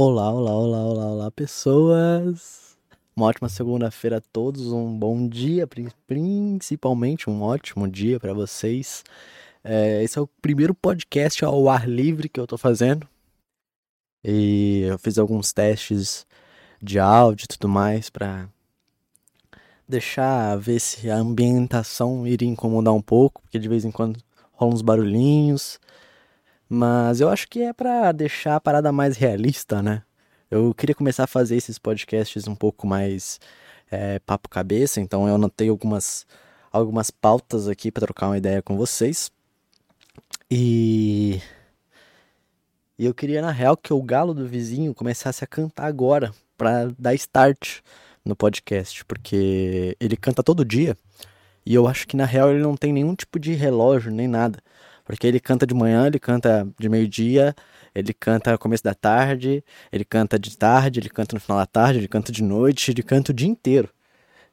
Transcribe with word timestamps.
Olá, 0.00 0.32
olá, 0.32 0.52
olá, 0.52 0.78
olá, 0.78 1.06
olá, 1.06 1.30
pessoas! 1.32 2.78
Uma 3.16 3.26
ótima 3.26 3.48
segunda-feira 3.48 4.18
a 4.18 4.20
todos, 4.20 4.70
um 4.70 4.96
bom 4.96 5.26
dia, 5.26 5.68
principalmente 6.06 7.28
um 7.28 7.42
ótimo 7.42 7.88
dia 7.88 8.20
para 8.20 8.32
vocês. 8.32 9.02
É, 9.64 10.00
esse 10.04 10.16
é 10.16 10.22
o 10.22 10.28
primeiro 10.40 10.72
podcast 10.72 11.44
ao 11.44 11.68
ar 11.68 11.88
livre 11.88 12.28
que 12.28 12.38
eu 12.38 12.46
tô 12.46 12.56
fazendo. 12.56 13.08
E 14.22 14.82
eu 14.82 15.00
fiz 15.00 15.18
alguns 15.18 15.52
testes 15.52 16.24
de 16.80 17.00
áudio 17.00 17.46
e 17.46 17.48
tudo 17.48 17.68
mais 17.68 18.08
para 18.08 18.48
deixar 19.88 20.56
ver 20.58 20.78
se 20.78 21.10
a 21.10 21.16
ambientação 21.16 22.24
iria 22.24 22.48
incomodar 22.48 22.94
um 22.94 23.02
pouco, 23.02 23.42
porque 23.42 23.58
de 23.58 23.68
vez 23.68 23.84
em 23.84 23.90
quando 23.90 24.22
rolam 24.52 24.76
uns 24.76 24.80
barulhinhos. 24.80 25.80
Mas 26.68 27.20
eu 27.20 27.28
acho 27.28 27.48
que 27.48 27.62
é 27.62 27.72
para 27.72 28.12
deixar 28.12 28.56
a 28.56 28.60
parada 28.60 28.92
mais 28.92 29.16
realista, 29.16 29.82
né? 29.82 30.02
Eu 30.50 30.74
queria 30.74 30.94
começar 30.94 31.24
a 31.24 31.26
fazer 31.26 31.56
esses 31.56 31.78
podcasts 31.78 32.46
um 32.46 32.54
pouco 32.54 32.86
mais 32.86 33.40
é, 33.90 34.18
papo 34.20 34.48
cabeça, 34.48 35.00
então 35.00 35.28
eu 35.28 35.34
anotei 35.34 35.68
algumas, 35.68 36.26
algumas 36.70 37.10
pautas 37.10 37.68
aqui 37.68 37.90
para 37.90 38.06
trocar 38.06 38.28
uma 38.28 38.38
ideia 38.38 38.62
com 38.62 38.76
vocês. 38.76 39.30
E... 40.50 41.40
e 42.98 43.04
eu 43.06 43.14
queria, 43.14 43.42
na 43.42 43.50
real, 43.50 43.76
que 43.76 43.92
o 43.92 44.02
galo 44.02 44.34
do 44.34 44.46
vizinho 44.46 44.94
começasse 44.94 45.44
a 45.44 45.46
cantar 45.46 45.86
agora, 45.86 46.32
para 46.56 46.90
dar 46.98 47.14
start 47.14 47.80
no 48.24 48.34
podcast, 48.36 49.04
porque 49.04 49.96
ele 50.00 50.16
canta 50.16 50.42
todo 50.42 50.64
dia. 50.64 50.96
E 51.64 51.74
eu 51.74 51.86
acho 51.86 52.06
que 52.08 52.16
na 52.16 52.24
real 52.24 52.50
ele 52.50 52.62
não 52.62 52.76
tem 52.76 52.92
nenhum 52.92 53.14
tipo 53.14 53.38
de 53.38 53.52
relógio 53.54 54.10
nem 54.10 54.26
nada. 54.26 54.58
Porque 55.08 55.26
ele 55.26 55.40
canta 55.40 55.66
de 55.66 55.72
manhã, 55.72 56.06
ele 56.06 56.18
canta 56.18 56.68
de 56.78 56.86
meio-dia, 56.86 57.56
ele 57.94 58.12
canta 58.12 58.52
no 58.52 58.58
começo 58.58 58.84
da 58.84 58.92
tarde, 58.92 59.64
ele 59.90 60.04
canta 60.04 60.38
de 60.38 60.54
tarde, 60.54 61.00
ele 61.00 61.08
canta 61.08 61.34
no 61.34 61.40
final 61.40 61.56
da 61.56 61.64
tarde, 61.64 61.98
ele 61.98 62.06
canta 62.06 62.30
de 62.30 62.42
noite, 62.42 62.90
ele 62.90 63.02
canta 63.02 63.32
o 63.32 63.34
dia 63.34 63.48
inteiro. 63.48 63.88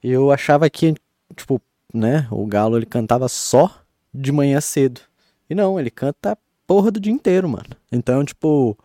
E 0.01 0.09
eu 0.09 0.31
achava 0.31 0.69
que, 0.69 0.95
tipo, 1.35 1.61
né, 1.93 2.25
o 2.31 2.45
Galo 2.45 2.77
ele 2.77 2.85
cantava 2.85 3.27
só 3.27 3.81
de 4.13 4.31
manhã 4.31 4.61
cedo. 4.61 5.01
E 5.49 5.53
não, 5.53 5.77
ele 5.77 5.91
canta 5.91 6.31
a 6.31 6.37
porra 6.65 6.89
do 6.89 7.01
dia 7.01 7.11
inteiro, 7.11 7.49
mano. 7.49 7.75
Então, 7.91 8.23
tipo, 8.23 8.77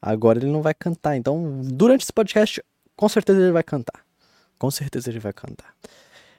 agora 0.00 0.38
ele 0.38 0.52
não 0.52 0.62
vai 0.62 0.72
cantar. 0.72 1.16
Então, 1.16 1.62
durante 1.64 2.02
esse 2.02 2.12
podcast, 2.12 2.62
com 2.94 3.08
certeza 3.08 3.40
ele 3.40 3.50
vai 3.50 3.64
cantar. 3.64 4.06
Com 4.56 4.70
certeza 4.70 5.10
ele 5.10 5.18
vai 5.18 5.32
cantar. 5.32 5.74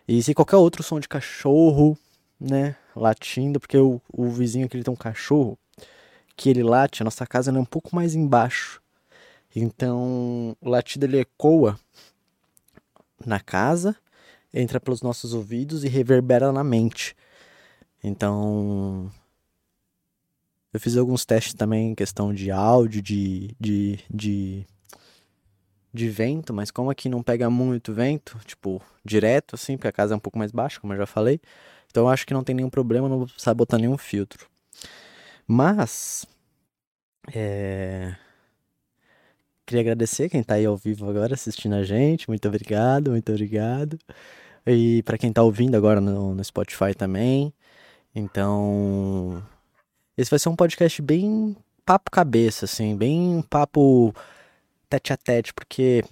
E 0.08 0.24
se 0.24 0.34
qualquer 0.34 0.56
outro 0.56 0.82
som 0.84 1.02
de 1.02 1.10
cachorro, 1.10 1.98
né, 2.40 2.76
latindo, 2.96 3.60
porque 3.60 3.78
o, 3.78 4.02
o 4.12 4.30
vizinho 4.30 4.66
aqui 4.66 4.78
ele 4.78 4.84
tem 4.84 4.94
um 4.94 4.98
cachorro 4.98 5.58
que 6.36 6.50
ele 6.50 6.64
late, 6.64 7.02
a 7.02 7.06
nossa 7.06 7.26
casa 7.26 7.52
é 7.52 7.60
um 7.60 7.66
pouco 7.66 7.96
mais 7.96 8.14
embaixo. 8.14 8.82
Então, 9.56 10.56
o 10.60 10.70
latido 10.70 11.06
ele 11.06 11.20
ecoa 11.20 11.80
na 13.26 13.40
casa, 13.40 13.96
entra 14.54 14.80
pelos 14.80 15.02
nossos 15.02 15.34
ouvidos 15.34 15.84
e 15.84 15.88
reverbera 15.88 16.52
na 16.52 16.64
mente. 16.64 17.16
Então, 18.04 19.10
eu 20.74 20.80
fiz 20.80 20.98
alguns 20.98 21.26
testes 21.26 21.54
também 21.54 21.92
em 21.92 21.96
questão 21.96 22.34
de 22.34 22.52
áudio, 22.52 23.02
de, 23.02 23.56
de, 23.58 24.00
de, 24.14 24.68
de 25.94 26.10
vento, 26.10 26.54
mas 26.54 26.70
como 26.70 26.90
aqui 26.90 27.08
não 27.08 27.24
pega 27.24 27.50
muito 27.50 27.94
vento, 27.94 28.38
tipo, 28.46 28.82
direto 29.04 29.56
assim, 29.56 29.78
porque 29.78 29.88
a 29.88 29.94
casa 29.94 30.14
é 30.14 30.18
um 30.18 30.20
pouco 30.20 30.38
mais 30.38 30.52
baixa, 30.52 30.82
como 30.82 30.92
eu 30.92 30.98
já 30.98 31.06
falei, 31.06 31.40
então 31.96 32.10
acho 32.10 32.28
que 32.28 32.34
não 32.34 32.44
tem 32.44 32.54
nenhum 32.54 32.70
problema, 32.70 33.08
não 33.08 33.26
precisar 33.26 33.54
botar 33.54 33.78
nenhum 33.78 33.98
filtro. 33.98 34.50
Mas, 35.48 36.26
é... 37.34 38.14
queria 39.66 39.80
agradecer 39.80 40.28
quem 40.28 40.42
está 40.42 40.56
aí 40.56 40.66
ao 40.66 40.76
vivo 40.76 41.10
agora 41.10 41.36
assistindo 41.36 41.74
a 41.74 41.86
gente. 41.86 42.28
Muito 42.28 42.46
obrigado, 42.50 43.12
muito 43.12 43.32
obrigado. 43.32 43.98
E 44.68 45.02
para 45.04 45.18
quem 45.18 45.30
está 45.30 45.42
ouvindo 45.42 45.76
agora 45.76 46.02
no, 46.02 46.36
no 46.36 46.44
Spotify 46.44 46.94
também. 46.94 47.54
Então, 48.14 49.42
esse 50.18 50.30
vai 50.30 50.38
ser 50.38 50.50
um 50.50 50.56
podcast 50.56 51.02
bem 51.02 51.56
papo 51.86 52.12
cabeça, 52.12 52.66
assim, 52.66 52.94
bem 52.98 53.42
papo 53.50 54.14
tete 54.90 55.14
a 55.14 55.18
tete, 55.18 55.54
porque 55.54 56.04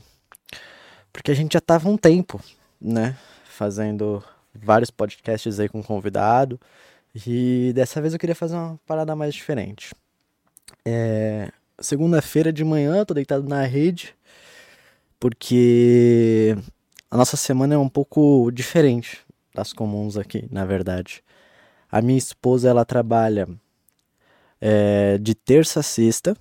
porque 1.11 1.29
a 1.31 1.35
gente 1.35 1.53
já 1.53 1.61
tava 1.61 1.89
um 1.89 1.97
tempo, 1.97 2.39
né, 2.79 3.17
fazendo 3.43 4.23
vários 4.53 4.91
podcasts 4.91 5.59
aí 5.59 5.69
com 5.69 5.83
convidado. 5.83 6.59
E 7.25 7.71
dessa 7.75 8.01
vez 8.01 8.13
eu 8.13 8.19
queria 8.19 8.35
fazer 8.35 8.55
uma 8.55 8.79
parada 8.85 9.15
mais 9.15 9.33
diferente. 9.33 9.93
É, 10.85 11.51
Segunda-feira 11.79 12.53
de 12.53 12.63
manhã, 12.63 13.03
tô 13.03 13.13
deitado 13.13 13.49
na 13.49 13.63
rede, 13.63 14.15
porque 15.19 16.55
a 17.09 17.17
nossa 17.17 17.35
semana 17.35 17.73
é 17.73 17.77
um 17.77 17.89
pouco 17.89 18.51
diferente 18.51 19.19
das 19.53 19.73
comuns 19.73 20.15
aqui, 20.15 20.47
na 20.51 20.65
verdade. 20.65 21.23
A 21.91 22.01
minha 22.01 22.17
esposa, 22.17 22.69
ela 22.69 22.85
trabalha 22.85 23.49
é, 24.61 25.17
de 25.17 25.33
terça 25.33 25.79
a 25.79 25.83
sexta, 25.83 26.37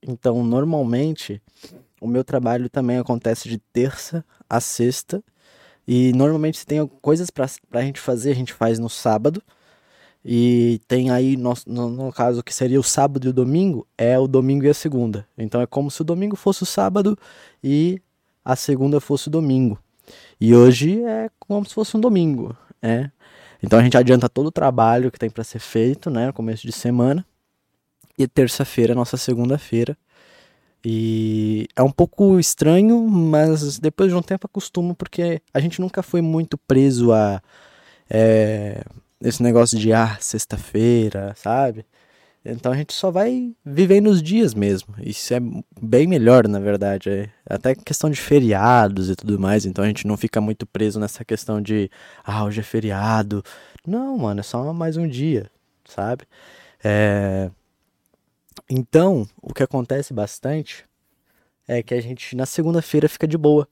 então 0.00 0.44
normalmente 0.44 1.42
o 2.00 2.06
meu 2.06 2.22
trabalho 2.22 2.70
também 2.70 2.98
acontece 2.98 3.48
de 3.48 3.58
terça 3.58 4.24
a 4.48 4.60
sexta 4.60 5.22
e 5.86 6.12
normalmente 6.12 6.58
se 6.58 6.66
tem 6.66 6.86
coisas 7.00 7.30
para 7.30 7.46
a 7.72 7.82
gente 7.82 8.00
fazer, 8.00 8.30
a 8.30 8.34
gente 8.34 8.52
faz 8.52 8.78
no 8.78 8.88
sábado. 8.88 9.42
E 10.24 10.80
tem 10.88 11.10
aí, 11.10 11.36
no, 11.36 11.52
no, 11.66 11.90
no, 11.90 12.12
caso, 12.12 12.42
que 12.42 12.54
seria 12.54 12.80
o 12.80 12.82
sábado 12.82 13.26
e 13.26 13.28
o 13.28 13.32
domingo, 13.32 13.86
é 13.98 14.18
o 14.18 14.26
domingo 14.26 14.64
e 14.64 14.70
a 14.70 14.74
segunda. 14.74 15.28
Então 15.36 15.60
é 15.60 15.66
como 15.66 15.90
se 15.90 16.00
o 16.00 16.04
domingo 16.04 16.34
fosse 16.34 16.62
o 16.62 16.66
sábado 16.66 17.18
e 17.62 18.00
a 18.42 18.56
segunda 18.56 19.00
fosse 19.00 19.28
o 19.28 19.30
domingo. 19.30 19.78
E 20.40 20.54
hoje 20.54 21.02
é 21.04 21.30
como 21.38 21.66
se 21.66 21.74
fosse 21.74 21.96
um 21.96 22.00
domingo, 22.00 22.56
né? 22.80 23.12
Então 23.62 23.78
a 23.78 23.82
gente 23.82 23.96
adianta 23.96 24.28
todo 24.28 24.46
o 24.46 24.52
trabalho 24.52 25.10
que 25.10 25.18
tem 25.18 25.30
para 25.30 25.44
ser 25.44 25.58
feito, 25.58 26.10
né, 26.10 26.26
no 26.26 26.32
começo 26.32 26.66
de 26.66 26.72
semana. 26.72 27.24
E 28.18 28.26
terça-feira 28.26 28.94
nossa 28.94 29.16
segunda-feira. 29.16 29.96
E 30.84 31.66
é 31.74 31.82
um 31.82 31.90
pouco 31.90 32.38
estranho, 32.38 33.00
mas 33.08 33.78
depois 33.78 34.10
de 34.10 34.16
um 34.16 34.22
tempo 34.22 34.46
acostumo, 34.46 34.94
porque 34.94 35.40
a 35.52 35.60
gente 35.60 35.80
nunca 35.80 36.02
foi 36.02 36.20
muito 36.20 36.58
preso 36.58 37.12
a 37.12 37.40
é, 38.10 38.84
esse 39.20 39.42
negócio 39.42 39.78
de 39.78 39.92
ah, 39.92 40.18
sexta-feira, 40.20 41.34
sabe? 41.36 41.86
Então 42.44 42.72
a 42.72 42.76
gente 42.76 42.92
só 42.92 43.10
vai 43.10 43.54
vivendo 43.64 44.08
os 44.08 44.22
dias 44.22 44.52
mesmo. 44.52 44.94
Isso 45.00 45.32
é 45.32 45.40
bem 45.80 46.06
melhor, 46.06 46.46
na 46.46 46.60
verdade. 46.60 47.08
É 47.08 47.30
até 47.48 47.74
questão 47.74 48.10
de 48.10 48.20
feriados 48.20 49.08
e 49.08 49.16
tudo 49.16 49.40
mais. 49.40 49.64
Então 49.64 49.82
a 49.82 49.86
gente 49.86 50.06
não 50.06 50.16
fica 50.16 50.40
muito 50.42 50.66
preso 50.66 51.00
nessa 51.00 51.24
questão 51.24 51.62
de 51.62 51.90
ah, 52.22 52.44
hoje 52.44 52.60
é 52.60 52.62
feriado. 52.62 53.42
Não, 53.86 54.18
mano, 54.18 54.40
é 54.40 54.42
só 54.42 54.72
mais 54.74 54.98
um 54.98 55.08
dia, 55.08 55.50
sabe? 55.86 56.24
É. 56.82 57.50
Então, 58.68 59.26
o 59.42 59.52
que 59.52 59.62
acontece 59.62 60.14
bastante 60.14 60.84
é 61.68 61.82
que 61.82 61.94
a 61.94 62.00
gente 62.00 62.34
na 62.36 62.46
segunda-feira 62.46 63.08
fica 63.08 63.26
de 63.26 63.36
boa. 63.36 63.68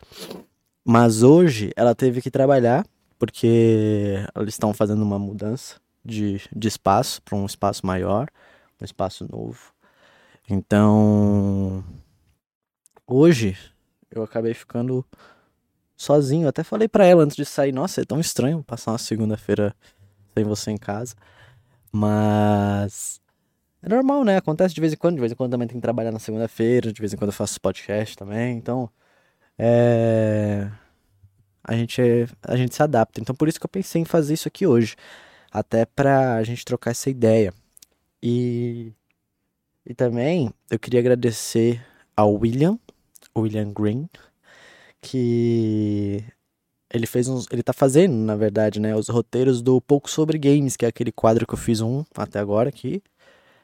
Mas 0.84 1.22
hoje 1.22 1.72
ela 1.76 1.94
teve 1.94 2.20
que 2.20 2.30
trabalhar 2.30 2.86
porque 3.18 4.16
eles 4.34 4.54
estão 4.54 4.74
fazendo 4.74 5.02
uma 5.02 5.18
mudança 5.18 5.76
de, 6.04 6.40
de 6.54 6.68
espaço 6.68 7.22
para 7.22 7.36
um 7.36 7.46
espaço 7.46 7.86
maior, 7.86 8.28
um 8.80 8.84
espaço 8.84 9.26
novo. 9.30 9.72
Então, 10.50 11.84
hoje 13.06 13.56
eu 14.10 14.22
acabei 14.22 14.54
ficando 14.54 15.04
sozinho. 15.96 16.48
até 16.48 16.64
falei 16.64 16.88
para 16.88 17.06
ela 17.06 17.22
antes 17.22 17.36
de 17.36 17.44
sair: 17.44 17.72
Nossa, 17.72 18.00
é 18.00 18.04
tão 18.04 18.18
estranho 18.18 18.62
passar 18.64 18.90
uma 18.90 18.98
segunda-feira 18.98 19.74
sem 20.34 20.44
você 20.44 20.72
em 20.72 20.76
casa. 20.76 21.14
Mas 21.92 23.20
é 23.82 23.88
normal, 23.88 24.24
né? 24.24 24.36
Acontece 24.36 24.74
de 24.74 24.80
vez 24.80 24.92
em 24.92 24.96
quando. 24.96 25.16
De 25.16 25.20
vez 25.20 25.32
em 25.32 25.34
quando 25.34 25.50
também 25.50 25.68
tem 25.68 25.76
que 25.76 25.82
trabalhar 25.82 26.12
na 26.12 26.18
segunda-feira. 26.18 26.92
De 26.92 27.00
vez 27.00 27.12
em 27.12 27.16
quando 27.16 27.30
eu 27.30 27.34
faço 27.34 27.60
podcast 27.60 28.16
também. 28.16 28.56
Então, 28.56 28.88
é... 29.58 30.70
A 31.64 31.74
gente, 31.74 32.00
a 32.42 32.56
gente 32.56 32.74
se 32.74 32.82
adapta. 32.82 33.20
Então, 33.20 33.34
por 33.34 33.48
isso 33.48 33.60
que 33.60 33.66
eu 33.66 33.70
pensei 33.70 34.02
em 34.02 34.04
fazer 34.04 34.34
isso 34.34 34.48
aqui 34.48 34.66
hoje. 34.66 34.96
Até 35.50 35.84
pra 35.84 36.42
gente 36.44 36.64
trocar 36.64 36.92
essa 36.92 37.10
ideia. 37.10 37.52
E... 38.22 38.92
E 39.84 39.94
também 39.94 40.52
eu 40.70 40.78
queria 40.78 41.00
agradecer 41.00 41.84
ao 42.16 42.34
William, 42.34 42.78
William 43.36 43.72
Green, 43.72 44.08
que 45.00 46.24
ele 46.92 47.06
fez 47.06 47.26
uns, 47.28 47.46
ele 47.50 47.62
tá 47.62 47.72
fazendo, 47.72 48.14
na 48.14 48.36
verdade, 48.36 48.78
né, 48.78 48.94
os 48.94 49.08
roteiros 49.08 49.62
do 49.62 49.80
Pouco 49.80 50.08
sobre 50.08 50.38
Games, 50.38 50.76
que 50.76 50.84
é 50.84 50.88
aquele 50.88 51.10
quadro 51.10 51.46
que 51.46 51.54
eu 51.54 51.58
fiz 51.58 51.80
um 51.80 52.04
até 52.14 52.38
agora 52.38 52.68
aqui, 52.68 53.02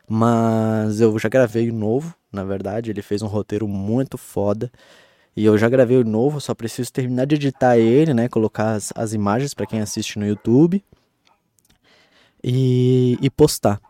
mas 0.09 1.01
eu 1.01 1.19
já 1.19 1.29
gravei 1.29 1.71
o 1.71 1.75
novo, 1.75 2.15
na 2.33 2.45
verdade, 2.45 2.91
ele 2.91 3.03
fez 3.03 3.23
um 3.23 3.27
roteiro 3.27 3.69
muito 3.69 4.17
foda. 4.17 4.71
E 5.37 5.45
eu 5.45 5.57
já 5.57 5.69
gravei 5.69 5.97
o 5.97 6.05
novo, 6.05 6.41
só 6.41 6.55
preciso 6.55 6.93
terminar 6.93 7.27
de 7.27 7.37
editar 7.37 7.79
ele, 7.79 8.13
né? 8.13 8.29
Colocar 8.29 8.73
as, 8.73 8.93
as 8.97 9.13
imagens 9.13 9.55
para 9.55 9.67
quem 9.67 9.81
assiste 9.81 10.19
no 10.19 10.27
YouTube. 10.27 10.83
E, 12.43 13.19
e 13.21 13.31
postar. 13.31 13.81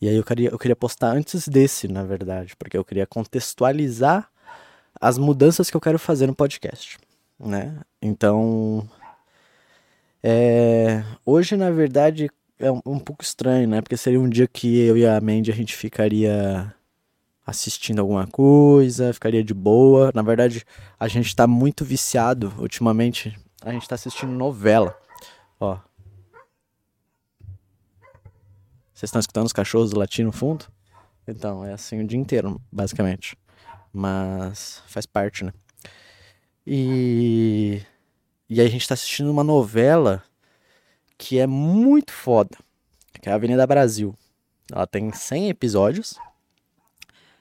E 0.00 0.08
aí 0.08 0.16
eu 0.16 0.24
queria, 0.24 0.50
eu 0.50 0.58
queria 0.58 0.76
postar 0.76 1.08
antes 1.16 1.48
desse, 1.48 1.88
na 1.88 2.04
verdade, 2.04 2.54
porque 2.56 2.76
eu 2.76 2.84
queria 2.84 3.06
contextualizar 3.06 4.28
as 5.00 5.18
mudanças 5.18 5.70
que 5.70 5.76
eu 5.76 5.80
quero 5.80 5.98
fazer 5.98 6.26
no 6.26 6.34
podcast, 6.34 6.98
né? 7.38 7.80
Então, 8.00 8.88
é, 10.22 11.02
hoje, 11.24 11.56
na 11.56 11.70
verdade, 11.70 12.30
é 12.58 12.70
um, 12.70 12.80
um, 12.84 12.98
pouco 12.98 13.22
estranho, 13.22 13.68
né? 13.68 13.80
Porque 13.80 13.96
seria 13.96 14.20
um 14.20 14.28
dia 14.28 14.46
que 14.46 14.78
eu 14.80 14.96
e 14.96 15.06
a 15.06 15.20
Mandy 15.20 15.50
a 15.50 15.54
gente 15.54 15.74
ficaria 15.74 16.74
assistindo 17.46 18.00
alguma 18.00 18.26
coisa, 18.26 19.12
ficaria 19.12 19.42
de 19.42 19.54
boa. 19.54 20.10
Na 20.14 20.22
verdade, 20.22 20.64
a 20.98 21.08
gente 21.08 21.34
tá 21.34 21.46
muito 21.46 21.84
viciado 21.84 22.52
ultimamente. 22.58 23.38
A 23.62 23.72
gente 23.72 23.88
tá 23.88 23.94
assistindo 23.94 24.30
novela. 24.32 24.98
Ó, 25.60 25.78
Vocês 28.98 29.10
estão 29.10 29.20
escutando 29.20 29.46
os 29.46 29.52
cachorros 29.52 29.92
latindo 29.92 30.26
no 30.26 30.32
fundo? 30.32 30.66
Então, 31.28 31.64
é 31.64 31.72
assim 31.72 32.00
o 32.00 32.04
dia 32.04 32.18
inteiro, 32.18 32.60
basicamente. 32.72 33.38
Mas 33.92 34.82
faz 34.88 35.06
parte, 35.06 35.44
né? 35.44 35.52
E. 36.66 37.80
E 38.50 38.60
aí 38.60 38.66
a 38.66 38.70
gente 38.70 38.88
tá 38.88 38.94
assistindo 38.94 39.30
uma 39.30 39.44
novela 39.44 40.24
que 41.18 41.38
é 41.38 41.46
muito 41.46 42.12
foda. 42.12 42.56
Que 43.20 43.28
é 43.28 43.32
a 43.32 43.34
Avenida 43.34 43.66
Brasil. 43.66 44.14
Ela 44.72 44.86
tem 44.86 45.12
100 45.12 45.48
episódios. 45.48 46.14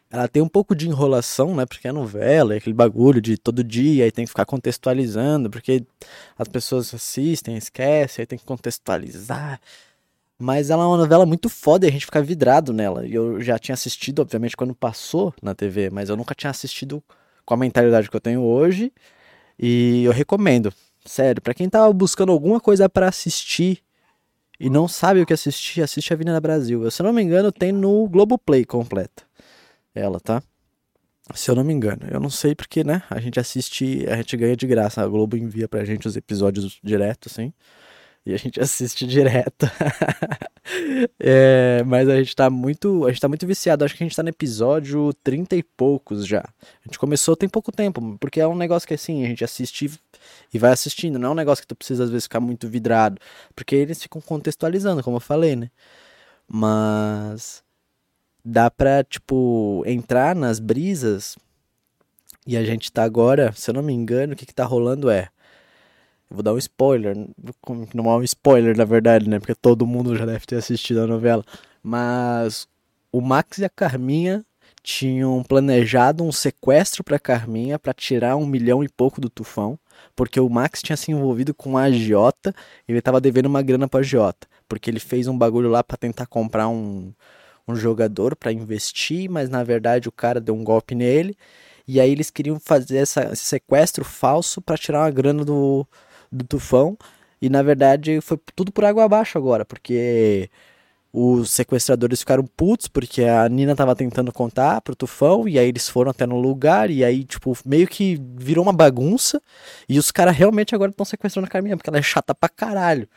Ela 0.10 0.28
tem 0.28 0.42
um 0.42 0.48
pouco 0.48 0.76
de 0.76 0.88
enrolação, 0.88 1.56
né? 1.56 1.66
Porque 1.66 1.88
é 1.88 1.92
novela, 1.92 2.54
é 2.54 2.58
aquele 2.58 2.74
bagulho 2.74 3.22
de 3.22 3.38
todo 3.38 3.64
dia, 3.64 4.06
aí 4.06 4.12
tem 4.12 4.26
que 4.26 4.30
ficar 4.30 4.46
contextualizando, 4.46 5.50
porque 5.50 5.86
as 6.38 6.48
pessoas 6.48 6.94
assistem, 6.94 7.58
esquecem, 7.58 8.24
aí 8.24 8.26
tem 8.26 8.40
que 8.40 8.46
contextualizar. 8.46 9.60
Mas 10.40 10.70
ela 10.70 10.84
é 10.84 10.88
uma 10.88 10.98
novela 10.98 11.26
muito 11.26 11.50
foda 11.50 11.86
e 11.86 11.90
a 11.90 11.92
gente 11.92 12.06
fica 12.06 12.22
vidrado 12.22 12.72
nela. 12.72 13.06
E 13.06 13.14
eu 13.14 13.42
já 13.42 13.60
tinha 13.60 13.74
assistido, 13.74 14.22
obviamente, 14.22 14.56
quando 14.56 14.74
passou 14.74 15.34
na 15.42 15.54
TV, 15.54 15.90
mas 15.90 16.10
eu 16.10 16.16
nunca 16.16 16.34
tinha 16.36 16.52
assistido 16.52 17.04
com 17.46 17.54
a 17.54 17.58
mentalidade 17.58 18.10
que 18.10 18.16
eu 18.16 18.22
tenho 18.22 18.42
hoje. 18.42 18.94
E 19.60 20.04
eu 20.06 20.12
recomendo. 20.12 20.74
Sério, 21.08 21.42
para 21.42 21.54
quem 21.54 21.70
tava 21.70 21.92
buscando 21.94 22.32
alguma 22.32 22.60
coisa 22.60 22.90
para 22.90 23.08
assistir 23.08 23.82
e 24.60 24.70
não 24.70 24.88
sabe 24.88 25.22
o 25.22 25.26
que 25.26 25.34
assistir, 25.34 25.82
assiste 25.82 26.12
a 26.12 26.16
Avenida 26.16 26.42
Brasil. 26.42 26.84
Eu, 26.84 26.92
se 26.92 27.02
eu 27.02 27.06
não 27.06 27.14
me 27.14 27.22
engano, 27.22 27.52
tem 27.52 27.72
no 27.72 28.08
Globoplay 28.08 28.66
completa. 28.66 29.24
Ela, 29.94 30.20
tá? 30.20 30.42
Se 31.34 31.52
eu 31.52 31.56
não 31.56 31.64
me 31.64 31.74
engano. 31.74 32.02
Eu 32.10 32.20
não 32.20 32.30
sei 32.30 32.56
porque, 32.56 32.84
né? 32.84 33.04
A 33.10 33.20
gente 33.20 33.40
assiste, 33.40 34.06
a 34.10 34.16
gente 34.16 34.36
ganha 34.36 34.56
de 34.56 34.66
graça. 34.66 35.02
A 35.02 35.08
Globo 35.08 35.38
envia 35.38 35.68
pra 35.68 35.86
gente 35.86 36.08
os 36.08 36.16
episódios 36.16 36.80
direto, 36.84 37.28
assim. 37.30 37.54
E 38.26 38.34
a 38.34 38.38
gente 38.38 38.60
assiste 38.62 39.06
direto. 39.06 39.70
é, 41.20 41.84
mas 41.86 42.10
a 42.10 42.18
gente 42.18 42.36
tá 42.36 42.50
muito. 42.50 43.06
A 43.06 43.10
gente 43.10 43.22
tá 43.22 43.28
muito 43.28 43.46
viciado. 43.46 43.86
Acho 43.86 43.96
que 43.96 44.04
a 44.04 44.08
gente 44.08 44.16
tá 44.16 44.24
no 44.24 44.30
episódio 44.30 45.14
30 45.24 45.56
e 45.56 45.64
poucos 45.64 46.26
já. 46.26 46.40
A 46.42 46.88
gente 46.88 46.98
começou 46.98 47.36
tem 47.36 47.50
pouco 47.50 47.72
tempo, 47.72 48.18
porque 48.20 48.40
é 48.40 48.48
um 48.48 48.56
negócio 48.56 48.88
que 48.88 48.94
assim, 48.94 49.24
a 49.24 49.28
gente 49.28 49.44
assiste 49.44 49.92
e 50.54 50.60
vai 50.60 50.72
assistindo. 50.72 51.20
Não 51.20 51.30
é 51.30 51.32
um 51.32 51.36
negócio 51.36 51.62
que 51.62 51.68
tu 51.68 51.76
precisa 51.76 52.04
às 52.04 52.10
vezes 52.10 52.26
ficar 52.26 52.40
muito 52.40 52.68
vidrado. 52.68 53.20
Porque 53.56 53.76
eles 53.76 54.02
ficam 54.02 54.22
contextualizando, 54.22 55.04
como 55.04 55.18
eu 55.18 55.22
falei, 55.22 55.56
né? 55.56 55.70
Mas 56.48 57.64
dá 58.44 58.72
pra, 58.72 59.04
tipo, 59.04 59.84
entrar 59.86 60.36
nas 60.36 60.60
brisas. 60.60 61.38
E 62.46 62.56
a 62.56 62.64
gente 62.64 62.92
tá 62.92 63.04
agora, 63.04 63.52
se 63.54 63.70
eu 63.70 63.74
não 63.74 63.84
me 63.84 63.94
engano, 63.94 64.34
o 64.34 64.36
que 64.36 64.46
que 64.46 64.54
tá 64.54 64.66
rolando 64.66 65.10
é 65.10 65.30
eu 66.30 66.36
vou 66.36 66.44
dar 66.44 66.54
um 66.54 66.58
spoiler, 66.58 67.16
não 67.94 68.12
é 68.12 68.18
um 68.18 68.24
spoiler 68.24 68.76
na 68.78 68.84
verdade, 68.84 69.30
né? 69.30 69.40
Porque 69.40 69.56
todo 69.56 69.88
mundo 69.88 70.16
já 70.16 70.26
deve 70.26 70.46
ter 70.46 70.58
assistido 70.58 71.02
a 71.02 71.08
novela. 71.08 71.44
Mas 71.82 72.68
o 73.12 73.22
Max 73.22 73.60
e 73.60 73.66
a 73.66 73.70
Carminha 73.70 74.46
tinham 74.84 75.42
planejado 75.44 76.24
um 76.24 76.32
sequestro 76.32 77.04
para 77.04 77.20
Carminha 77.20 77.80
para 77.80 77.94
tirar 77.94 78.36
um 78.36 78.46
milhão 78.46 78.84
e 78.84 78.90
pouco 78.90 79.22
do 79.22 79.30
tufão, 79.30 79.80
porque 80.16 80.40
o 80.40 80.50
Max 80.50 80.82
tinha 80.82 80.98
se 80.98 81.12
envolvido 81.12 81.54
com 81.54 81.78
a 81.78 81.84
agiota 81.84 82.54
e 82.88 82.92
ele 82.92 83.00
estava 83.00 83.22
devendo 83.22 83.48
uma 83.48 83.62
grana 83.62 83.88
para 83.88 84.00
agiota, 84.02 84.48
porque 84.68 84.90
ele 84.90 85.00
fez 85.00 85.28
um 85.28 85.38
bagulho 85.38 85.70
lá 85.70 85.84
para 85.84 85.98
tentar 85.98 86.26
comprar 86.26 86.68
um, 86.68 87.14
um 87.68 87.76
jogador 87.76 88.36
para 88.36 88.52
investir, 88.52 89.30
mas 89.30 89.50
na 89.50 89.64
verdade 89.64 90.08
o 90.08 90.12
cara 90.12 90.40
deu 90.40 90.56
um 90.56 90.64
golpe 90.64 90.96
nele 90.96 91.38
e 91.88 92.02
aí 92.02 92.12
eles 92.12 92.30
queriam 92.30 92.60
fazer 92.60 92.98
essa, 92.98 93.32
esse 93.32 93.44
sequestro 93.44 94.04
falso 94.04 94.62
para 94.62 94.78
tirar 94.78 95.04
uma 95.04 95.12
grana 95.12 95.46
do, 95.46 95.88
do 96.32 96.44
tufão. 96.46 96.98
E 97.42 97.50
na 97.50 97.62
verdade 97.64 98.20
foi 98.22 98.38
tudo 98.56 98.72
por 98.72 98.84
água 98.84 99.06
abaixo 99.06 99.38
agora, 99.38 99.64
porque 99.64 100.50
os 101.12 101.52
sequestradores 101.52 102.20
ficaram 102.20 102.46
putos 102.46 102.88
porque 102.88 103.24
a 103.24 103.48
Nina 103.50 103.76
tava 103.76 103.96
tentando 103.96 104.32
contar 104.32 104.82
pro 104.82 104.96
Tufão 104.96 105.48
e 105.48 105.58
aí 105.58 105.68
eles 105.68 105.90
foram 105.90 106.12
até 106.12 106.26
no 106.26 106.40
lugar 106.40 106.90
e 106.90 107.04
aí, 107.04 107.24
tipo, 107.24 107.58
meio 107.66 107.88
que 107.88 108.22
virou 108.36 108.64
uma 108.64 108.74
bagunça 108.74 109.42
e 109.88 109.98
os 109.98 110.12
caras 110.12 110.36
realmente 110.36 110.76
agora 110.76 110.92
estão 110.92 111.06
sequestrando 111.06 111.48
a 111.48 111.50
Carminha 111.50 111.78
porque 111.78 111.90
ela 111.90 112.00
é 112.00 112.02
chata 112.02 112.36
pra 112.36 112.50
caralho. 112.50 113.08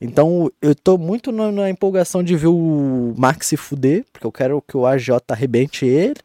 Então 0.00 0.50
eu 0.62 0.74
tô 0.74 0.96
muito 0.96 1.30
na, 1.30 1.52
na, 1.52 1.70
empolgação 1.70 2.22
de 2.22 2.34
ver 2.36 2.46
o 2.48 3.14
Max 3.16 3.48
se 3.48 3.56
fuder, 3.56 4.04
porque 4.12 4.26
eu 4.26 4.32
quero 4.32 4.62
que 4.62 4.76
o 4.76 4.86
AJ 4.86 5.10
arrebente 5.28 5.84
ele. 5.84 6.20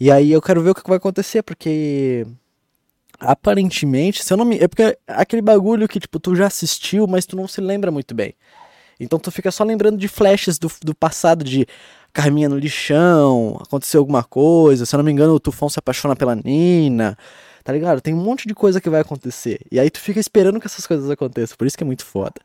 E 0.00 0.10
aí 0.10 0.30
eu 0.30 0.40
quero 0.40 0.62
ver 0.62 0.70
o 0.70 0.74
que 0.74 0.88
vai 0.88 0.98
acontecer, 0.98 1.42
porque 1.42 2.24
aparentemente, 3.18 4.22
se 4.24 4.32
eu 4.32 4.36
não 4.36 4.44
me. 4.44 4.58
É 4.58 4.68
porque 4.68 4.82
é 4.82 4.98
aquele 5.08 5.42
bagulho 5.42 5.88
que, 5.88 5.98
tipo, 6.00 6.20
tu 6.20 6.36
já 6.36 6.46
assistiu, 6.46 7.06
mas 7.06 7.26
tu 7.26 7.36
não 7.36 7.48
se 7.48 7.60
lembra 7.60 7.90
muito 7.90 8.14
bem. 8.14 8.34
Então 8.98 9.18
tu 9.18 9.30
fica 9.30 9.50
só 9.50 9.64
lembrando 9.64 9.96
de 9.96 10.08
flashes 10.08 10.58
do, 10.58 10.70
do 10.82 10.94
passado, 10.94 11.44
de 11.44 11.66
Carminha 12.12 12.48
no 12.48 12.58
lixão, 12.58 13.58
aconteceu 13.60 14.00
alguma 14.00 14.24
coisa, 14.24 14.84
se 14.84 14.94
eu 14.94 14.98
não 14.98 15.04
me 15.04 15.12
engano, 15.12 15.34
o 15.34 15.40
Tufão 15.40 15.68
se 15.68 15.78
apaixona 15.78 16.16
pela 16.16 16.34
Nina, 16.34 17.16
tá 17.62 17.72
ligado? 17.72 18.00
Tem 18.00 18.14
um 18.14 18.22
monte 18.22 18.48
de 18.48 18.54
coisa 18.54 18.80
que 18.80 18.90
vai 18.90 19.00
acontecer. 19.00 19.60
E 19.70 19.78
aí 19.78 19.90
tu 19.90 20.00
fica 20.00 20.18
esperando 20.18 20.58
que 20.58 20.66
essas 20.66 20.86
coisas 20.86 21.08
aconteçam, 21.10 21.56
por 21.56 21.66
isso 21.66 21.76
que 21.76 21.84
é 21.84 21.86
muito 21.86 22.04
foda. 22.04 22.40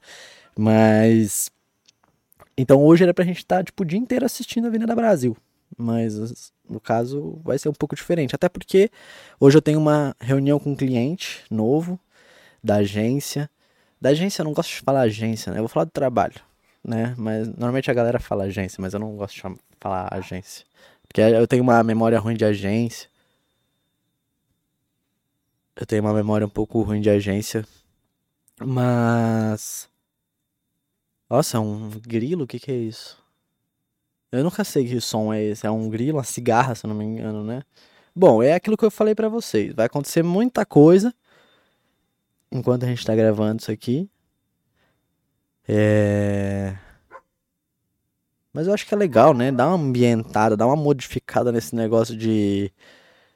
Mas. 0.55 1.49
Então 2.57 2.83
hoje 2.83 3.03
era 3.03 3.13
pra 3.13 3.25
gente 3.25 3.37
estar, 3.37 3.57
tá, 3.57 3.63
tipo, 3.63 3.81
o 3.81 3.85
dia 3.85 3.97
inteiro 3.97 4.25
assistindo 4.25 4.65
a 4.65 4.67
Avenida 4.67 4.95
Brasil. 4.95 5.35
Mas 5.75 6.51
no 6.69 6.79
caso 6.79 7.39
vai 7.43 7.57
ser 7.57 7.69
um 7.69 7.73
pouco 7.73 7.95
diferente. 7.95 8.35
Até 8.35 8.47
porque 8.47 8.91
hoje 9.39 9.57
eu 9.57 9.61
tenho 9.61 9.79
uma 9.79 10.15
reunião 10.19 10.59
com 10.59 10.71
um 10.71 10.75
cliente 10.75 11.41
novo 11.49 11.99
da 12.63 12.75
agência. 12.75 13.49
Da 14.03 14.09
agência 14.09 14.41
eu 14.41 14.43
não 14.43 14.51
gosto 14.51 14.69
de 14.71 14.81
falar 14.81 14.99
agência, 14.99 15.49
né? 15.49 15.59
Eu 15.59 15.61
vou 15.61 15.69
falar 15.69 15.85
do 15.85 15.91
trabalho, 15.91 16.35
né? 16.83 17.15
Mas 17.17 17.47
normalmente 17.47 17.89
a 17.89 17.93
galera 17.93 18.19
fala 18.19 18.43
agência, 18.43 18.81
mas 18.81 18.93
eu 18.93 18.99
não 18.99 19.15
gosto 19.15 19.35
de 19.35 19.57
falar 19.79 20.13
agência. 20.13 20.65
Porque 21.07 21.21
eu 21.21 21.47
tenho 21.47 21.63
uma 21.63 21.81
memória 21.85 22.19
ruim 22.19 22.35
de 22.35 22.43
agência. 22.43 23.07
Eu 25.73 25.85
tenho 25.85 26.01
uma 26.01 26.13
memória 26.13 26.45
um 26.45 26.49
pouco 26.49 26.81
ruim 26.81 26.99
de 26.99 27.09
agência. 27.09 27.65
Mas. 28.59 29.89
Nossa, 31.29 31.55
é 31.55 31.59
um 31.61 31.89
grilo? 31.89 32.43
O 32.43 32.47
que, 32.47 32.59
que 32.59 32.71
é 32.73 32.75
isso? 32.75 33.17
Eu 34.33 34.43
nunca 34.43 34.65
sei 34.65 34.85
que 34.85 34.99
som 34.99 35.33
é 35.33 35.41
esse. 35.41 35.65
É 35.65 35.71
um 35.71 35.89
grilo, 35.89 36.17
uma 36.17 36.25
cigarra, 36.25 36.75
se 36.75 36.85
eu 36.85 36.89
não 36.89 36.95
me 36.95 37.05
engano, 37.05 37.41
né? 37.41 37.63
Bom, 38.13 38.43
é 38.43 38.51
aquilo 38.53 38.75
que 38.75 38.83
eu 38.83 38.91
falei 38.91 39.15
para 39.15 39.29
vocês. 39.29 39.73
Vai 39.73 39.85
acontecer 39.85 40.23
muita 40.23 40.65
coisa 40.65 41.15
enquanto 42.53 42.83
a 42.83 42.87
gente 42.87 43.05
tá 43.05 43.15
gravando 43.15 43.61
isso 43.61 43.71
aqui. 43.71 44.09
É. 45.67 46.75
Mas 48.53 48.67
eu 48.67 48.73
acho 48.73 48.85
que 48.85 48.93
é 48.93 48.97
legal, 48.97 49.33
né? 49.33 49.51
Dar 49.51 49.67
uma 49.67 49.75
ambientada, 49.75 50.55
dar 50.55 50.67
uma 50.67 50.75
modificada 50.75 51.51
nesse 51.51 51.75
negócio 51.75 52.15
de, 52.15 52.71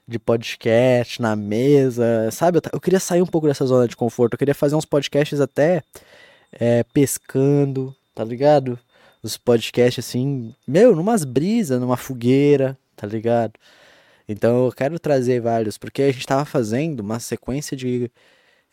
de 0.08 0.20
podcast 0.20 1.22
na 1.22 1.36
mesa, 1.36 2.30
sabe? 2.32 2.60
Eu, 2.60 2.62
eu 2.74 2.80
queria 2.80 3.00
sair 3.00 3.22
um 3.22 3.26
pouco 3.26 3.48
dessa 3.48 3.66
zona 3.66 3.88
de 3.88 3.96
conforto. 3.96 4.34
Eu 4.34 4.40
queria 4.40 4.56
fazer 4.56 4.76
uns 4.76 4.86
podcasts 4.86 5.42
até 5.42 5.84
é, 6.54 6.84
pescando, 6.84 7.96
tá 8.14 8.24
ligado? 8.24 8.80
os 9.28 9.38
podcasts 9.38 10.06
assim, 10.06 10.54
meu, 10.68 10.96
numas 10.96 11.24
brisas, 11.24 11.80
numa 11.80 11.98
fogueira, 11.98 12.78
tá 12.96 13.08
ligado? 13.08 13.54
Então 14.28 14.66
eu 14.66 14.72
quero 14.72 15.00
trazer 15.00 15.42
vários, 15.42 15.78
porque 15.78 16.02
a 16.04 16.12
gente 16.12 16.26
tava 16.26 16.46
fazendo 16.46 17.02
uma 17.02 17.20
sequência 17.20 17.76
de. 17.78 18.12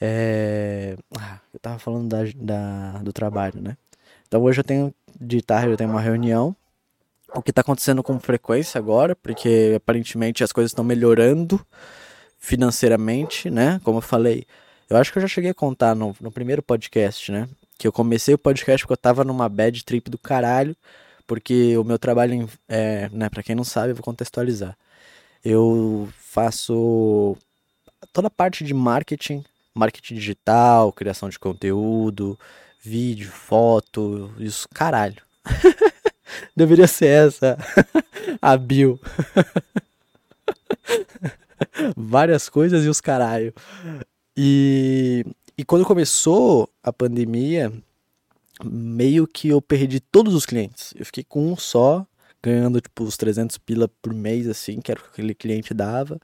É... 0.04 0.96
Ah, 1.18 1.38
eu 1.52 1.60
tava 1.60 1.78
falando 1.78 2.08
da, 2.08 2.18
da, 2.36 2.98
do 3.02 3.12
trabalho, 3.12 3.60
né? 3.60 3.76
Então 4.26 4.42
hoje 4.42 4.60
eu 4.60 4.64
tenho, 4.64 4.94
de 5.20 5.40
tarde 5.40 5.70
eu 5.70 5.76
tenho 5.76 5.90
uma 5.90 6.00
reunião. 6.00 6.54
O 7.34 7.42
que 7.42 7.52
tá 7.52 7.62
acontecendo 7.62 8.02
com 8.02 8.20
frequência 8.20 8.78
agora, 8.78 9.16
porque 9.16 9.74
aparentemente 9.76 10.44
as 10.44 10.52
coisas 10.52 10.70
estão 10.70 10.84
melhorando 10.84 11.64
financeiramente, 12.38 13.50
né? 13.50 13.80
Como 13.82 13.98
eu 13.98 14.02
falei, 14.02 14.46
eu 14.88 14.96
acho 14.96 15.12
que 15.12 15.18
eu 15.18 15.22
já 15.22 15.28
cheguei 15.28 15.50
a 15.50 15.54
contar 15.54 15.94
no, 15.94 16.14
no 16.20 16.30
primeiro 16.30 16.62
podcast, 16.62 17.32
né? 17.32 17.48
que 17.78 17.86
eu 17.86 17.92
comecei 17.92 18.34
o 18.34 18.38
podcast 18.38 18.84
porque 18.84 18.92
eu 18.92 18.96
tava 18.96 19.24
numa 19.24 19.48
bad 19.48 19.84
trip 19.84 20.10
do 20.10 20.18
caralho, 20.18 20.76
porque 21.26 21.76
o 21.76 21.84
meu 21.84 21.98
trabalho, 21.98 22.48
é, 22.68 23.08
né, 23.10 23.28
para 23.28 23.42
quem 23.42 23.54
não 23.54 23.64
sabe, 23.64 23.90
eu 23.90 23.94
vou 23.94 24.04
contextualizar. 24.04 24.76
Eu 25.44 26.08
faço 26.18 27.36
toda 28.12 28.28
a 28.28 28.30
parte 28.30 28.64
de 28.64 28.74
marketing, 28.74 29.44
marketing 29.74 30.14
digital, 30.14 30.92
criação 30.92 31.28
de 31.28 31.38
conteúdo, 31.38 32.38
vídeo, 32.80 33.30
foto, 33.30 34.32
isso, 34.38 34.68
caralho. 34.72 35.22
Deveria 36.56 36.86
ser 36.86 37.06
essa 37.06 37.58
a 38.40 38.56
bio. 38.56 39.00
Várias 41.96 42.48
coisas 42.48 42.84
e 42.84 42.88
os 42.88 43.00
caralho. 43.00 43.52
E, 44.36 45.24
e 45.56 45.64
quando 45.64 45.84
começou 45.84 46.68
a 46.82 46.92
pandemia, 46.92 47.72
meio 48.62 49.26
que 49.26 49.48
eu 49.48 49.60
perdi 49.60 50.00
todos 50.00 50.34
os 50.34 50.46
clientes. 50.46 50.92
Eu 50.96 51.06
fiquei 51.06 51.24
com 51.24 51.52
um 51.52 51.56
só, 51.56 52.06
ganhando 52.42 52.80
tipo 52.80 53.04
os 53.04 53.16
300 53.16 53.58
pila 53.58 53.88
por 53.88 54.12
mês, 54.12 54.46
assim, 54.46 54.80
que 54.80 54.90
era 54.90 55.00
o 55.00 55.04
que 55.04 55.10
aquele 55.10 55.34
cliente 55.34 55.74
dava. 55.74 56.20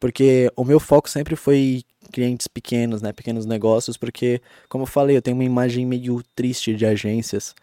Porque 0.00 0.50
o 0.56 0.64
meu 0.64 0.80
foco 0.80 1.08
sempre 1.08 1.36
foi 1.36 1.84
clientes 2.10 2.46
pequenos, 2.46 3.02
né? 3.02 3.12
Pequenos 3.12 3.46
negócios, 3.46 3.96
porque, 3.96 4.40
como 4.68 4.82
eu 4.84 4.86
falei, 4.86 5.16
eu 5.16 5.22
tenho 5.22 5.36
uma 5.36 5.44
imagem 5.44 5.86
meio 5.86 6.22
triste 6.34 6.74
de 6.74 6.86
agências. 6.86 7.54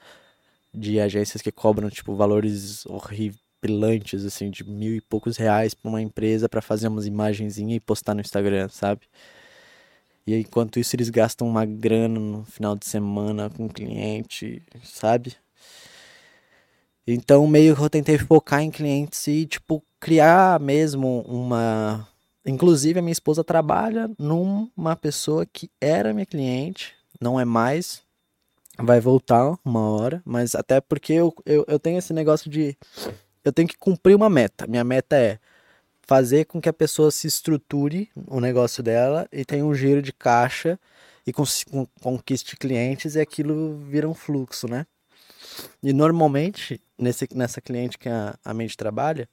De 0.74 1.00
agências 1.00 1.42
que 1.42 1.52
cobram, 1.52 1.90
tipo, 1.90 2.16
valores 2.16 2.86
horripilantes, 2.86 4.24
assim, 4.26 4.50
de 4.52 4.64
mil 4.64 4.96
e 4.96 5.02
poucos 5.02 5.38
reais 5.38 5.74
pra 5.74 5.90
uma 5.90 6.02
empresa 6.02 6.48
para 6.48 6.62
fazer 6.62 6.88
umas 6.88 7.06
imagenzinhas 7.06 7.78
e 7.78 7.80
postar 7.80 8.14
no 8.14 8.22
Instagram, 8.22 8.70
sabe? 8.70 9.02
E 10.28 10.36
enquanto 10.36 10.80
isso 10.80 10.96
eles 10.96 11.10
gastam 11.10 11.48
uma 11.48 11.66
grana 11.66 12.20
no 12.20 12.46
final 12.46 12.76
de 12.76 12.86
semana 12.86 13.50
com 13.50 13.66
o 13.66 13.70
cliente, 13.70 14.62
sabe? 14.84 15.36
Então 17.08 17.48
meio 17.48 17.76
que 17.76 17.82
eu 17.82 17.90
tentei 17.90 18.18
focar 18.20 18.62
em 18.62 18.70
clientes 18.70 19.26
e 19.26 19.48
tipo 19.48 19.84
criar 20.00 20.60
mesmo 20.60 21.22
uma 21.28 22.08
inclusive 22.50 23.00
a 23.00 23.02
minha 23.02 23.12
esposa 23.12 23.44
trabalha 23.44 24.10
numa 24.18 24.96
pessoa 24.96 25.46
que 25.46 25.70
era 25.80 26.14
minha 26.14 26.26
cliente, 26.26 26.96
não 27.20 27.40
é 27.40 27.46
mais, 27.46 28.02
vai 28.78 29.00
voltar 29.00 29.58
uma 29.64 29.90
hora, 29.90 30.22
mas 30.26 30.56
até 30.56 30.80
porque 30.80 31.14
eu, 31.14 31.34
eu, 31.46 31.66
eu 31.68 31.80
tenho 31.80 31.98
esse 31.98 32.14
negócio 32.14 32.50
de 32.50 32.78
eu 33.44 33.52
tenho 33.52 33.68
que 33.68 33.78
cumprir 33.78 34.16
uma 34.16 34.30
meta. 34.30 34.68
Minha 34.68 34.84
meta 34.84 35.16
é 35.16 35.40
fazer 36.02 36.46
com 36.46 36.60
que 36.60 36.70
a 36.70 36.74
pessoa 36.74 37.12
se 37.12 37.28
estruture 37.28 38.10
o 38.28 38.40
negócio 38.40 38.82
dela 38.82 39.28
e 39.32 39.46
tenha 39.46 39.66
um 39.66 39.74
giro 39.74 40.02
de 40.02 40.12
caixa 40.12 40.80
e 41.26 41.32
conquiste 42.02 42.58
clientes 42.58 43.16
e 43.16 43.22
aquilo 43.22 43.78
vira 43.78 44.10
um 44.10 44.14
fluxo, 44.14 44.68
né? 44.68 44.86
E 45.84 45.94
normalmente, 45.94 46.82
nesse, 46.98 47.28
nessa 47.34 47.62
cliente 47.62 47.98
que 47.98 48.10
a, 48.10 48.36
a 48.44 48.54
mente 48.54 48.76
trabalha, 48.76 49.30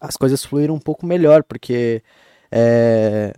as 0.00 0.16
coisas 0.16 0.44
fluíram 0.44 0.74
um 0.74 0.80
pouco 0.80 1.04
melhor, 1.04 1.42
porque 1.42 2.02
é, 2.50 3.34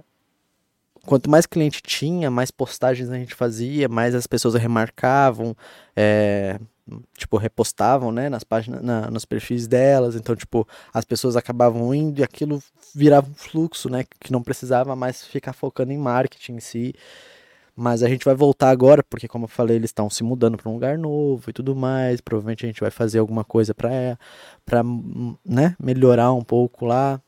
quanto 1.07 1.31
mais 1.31 1.47
cliente 1.47 1.83
tinha, 1.83 2.31
mais 2.31 2.51
postagens 2.51 3.11
a 3.11 3.17
gente 3.17 3.35
fazia, 3.35 3.89
mais 3.89 4.15
as 4.15 4.27
pessoas 4.27 4.55
remarcavam, 4.55 5.57
é, 5.97 6.59
tipo, 7.17 7.37
repostavam, 7.37 8.13
né, 8.13 8.29
nas 8.29 8.45
páginas, 8.45 8.83
na, 8.83 9.11
nos 9.11 9.25
perfis 9.25 9.67
delas, 9.67 10.15
então, 10.15 10.35
tipo, 10.37 10.67
as 10.93 11.05
pessoas 11.05 11.37
acabavam 11.37 11.95
indo 11.95 12.21
e 12.21 12.25
aquilo 12.25 12.63
virava 12.95 13.29
um 13.29 13.35
fluxo, 13.35 13.89
né, 13.89 14.05
que 14.21 14.33
não 14.33 14.43
precisava 14.43 14.95
mais 14.97 15.25
ficar 15.25 15.53
focando 15.53 15.93
em 15.93 15.99
marketing 15.99 16.55
em 16.55 16.61
si, 16.61 16.95
mas 17.75 18.03
a 18.03 18.09
gente 18.09 18.25
vai 18.25 18.35
voltar 18.35 18.71
agora, 18.71 19.03
porque 19.03 19.27
como 19.27 19.45
eu 19.47 19.49
falei, 19.49 19.77
eles 19.77 19.89
estão 19.91 20.11
se 20.11 20.23
mudando 20.23 20.59
para 20.59 20.69
um 20.69 20.75
lugar 20.75 20.99
novo 20.99 21.49
e 21.49 21.53
tudo 21.53 21.75
mais, 21.75 22.21
provavelmente 22.21 22.65
a 22.67 22.69
gente 22.69 22.81
vai 22.81 22.91
fazer 22.91 23.19
alguma 23.19 23.45
coisa 23.45 23.75
para 23.75 24.19
para 24.65 24.83
né, 25.45 25.75
melhorar 25.81 26.33
um 26.33 26.43
pouco 26.43 26.85
lá 26.85 27.21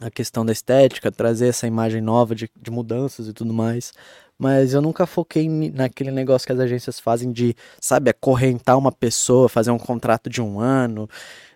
a 0.00 0.10
questão 0.10 0.44
da 0.44 0.52
estética, 0.52 1.10
trazer 1.10 1.48
essa 1.48 1.66
imagem 1.66 2.00
nova 2.00 2.34
de, 2.34 2.50
de 2.60 2.70
mudanças 2.70 3.28
e 3.28 3.32
tudo 3.32 3.52
mais, 3.52 3.92
mas 4.38 4.74
eu 4.74 4.82
nunca 4.82 5.06
foquei 5.06 5.48
naquele 5.48 6.10
negócio 6.10 6.46
que 6.46 6.52
as 6.52 6.60
agências 6.60 7.00
fazem 7.00 7.32
de, 7.32 7.54
sabe, 7.80 8.10
acorrentar 8.10 8.76
uma 8.76 8.92
pessoa, 8.92 9.48
fazer 9.48 9.70
um 9.70 9.78
contrato 9.78 10.28
de 10.28 10.42
um 10.42 10.60
ano 10.60 11.08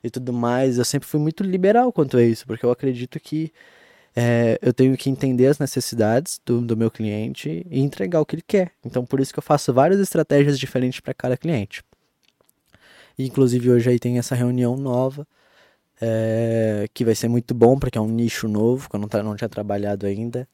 e 0.03 0.11
tudo 0.11 0.33
mais. 0.33 0.79
Eu 0.79 0.85
sempre 0.85 1.07
fui 1.07 1.21
muito 1.21 1.43
liberal 1.43 1.93
quanto 1.93 2.17
a 2.17 2.23
isso, 2.23 2.47
porque 2.47 2.65
eu 2.65 2.71
acredito 2.71 3.21
que 3.21 3.53
é, 4.17 4.59
eu 4.63 4.73
tenho 4.73 4.97
que 4.97 5.11
entender 5.11 5.47
as 5.47 5.59
necessidades 5.59 6.41
do, 6.45 6.61
do 6.61 6.77
meu 6.77 6.91
cliente 6.91 7.67
e 7.71 7.81
entregar 7.81 8.21
o 8.21 8.27
que 8.27 8.37
ele 8.37 8.45
quer. 8.47 8.73
Então, 8.85 9.05
por 9.05 9.21
isso 9.21 9.33
que 9.33 9.39
eu 9.39 9.43
faço 9.43 9.73
várias 9.73 10.01
estratégias 10.01 10.59
diferentes 10.59 11.01
para 11.01 11.15
cada 11.15 11.37
cliente. 11.37 11.85
E, 13.19 13.27
inclusive, 13.27 13.71
hoje 13.71 13.91
aí 13.91 13.99
tem 13.99 14.19
essa 14.19 14.35
reunião 14.35 14.77
nova. 14.77 15.27
É, 16.01 16.89
que 16.95 17.05
vai 17.05 17.15
ser 17.15 17.29
muito 17.29 17.55
bom 17.55 17.79
porque 17.79 17.99
é 17.99 18.01
um 18.01 18.09
nicho 18.09 18.49
novo 18.49 18.89
que 18.89 18.97
eu 18.97 19.01
não, 19.01 19.09
não 19.23 19.37
tinha 19.37 19.49
trabalhado 19.49 20.07
ainda. 20.07 20.49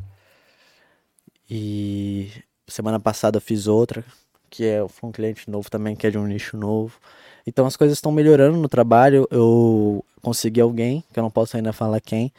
E 1.48 2.30
semana 2.66 2.98
passada 2.98 3.36
eu 3.36 3.40
fiz 3.40 3.66
outra, 3.66 4.04
que 4.50 4.64
é 4.64 4.82
um 5.02 5.12
cliente 5.12 5.48
novo 5.50 5.70
também, 5.70 5.94
que 5.94 6.06
é 6.06 6.10
de 6.10 6.18
um 6.18 6.26
nicho 6.26 6.56
novo. 6.56 6.98
Então 7.46 7.66
as 7.66 7.76
coisas 7.76 7.98
estão 7.98 8.10
melhorando 8.10 8.58
no 8.58 8.68
trabalho. 8.68 9.26
Eu 9.30 10.04
consegui 10.20 10.60
alguém, 10.60 11.04
que 11.12 11.18
eu 11.18 11.22
não 11.22 11.30
posso 11.30 11.56
ainda 11.56 11.72
falar 11.72 12.00
quem, 12.00 12.32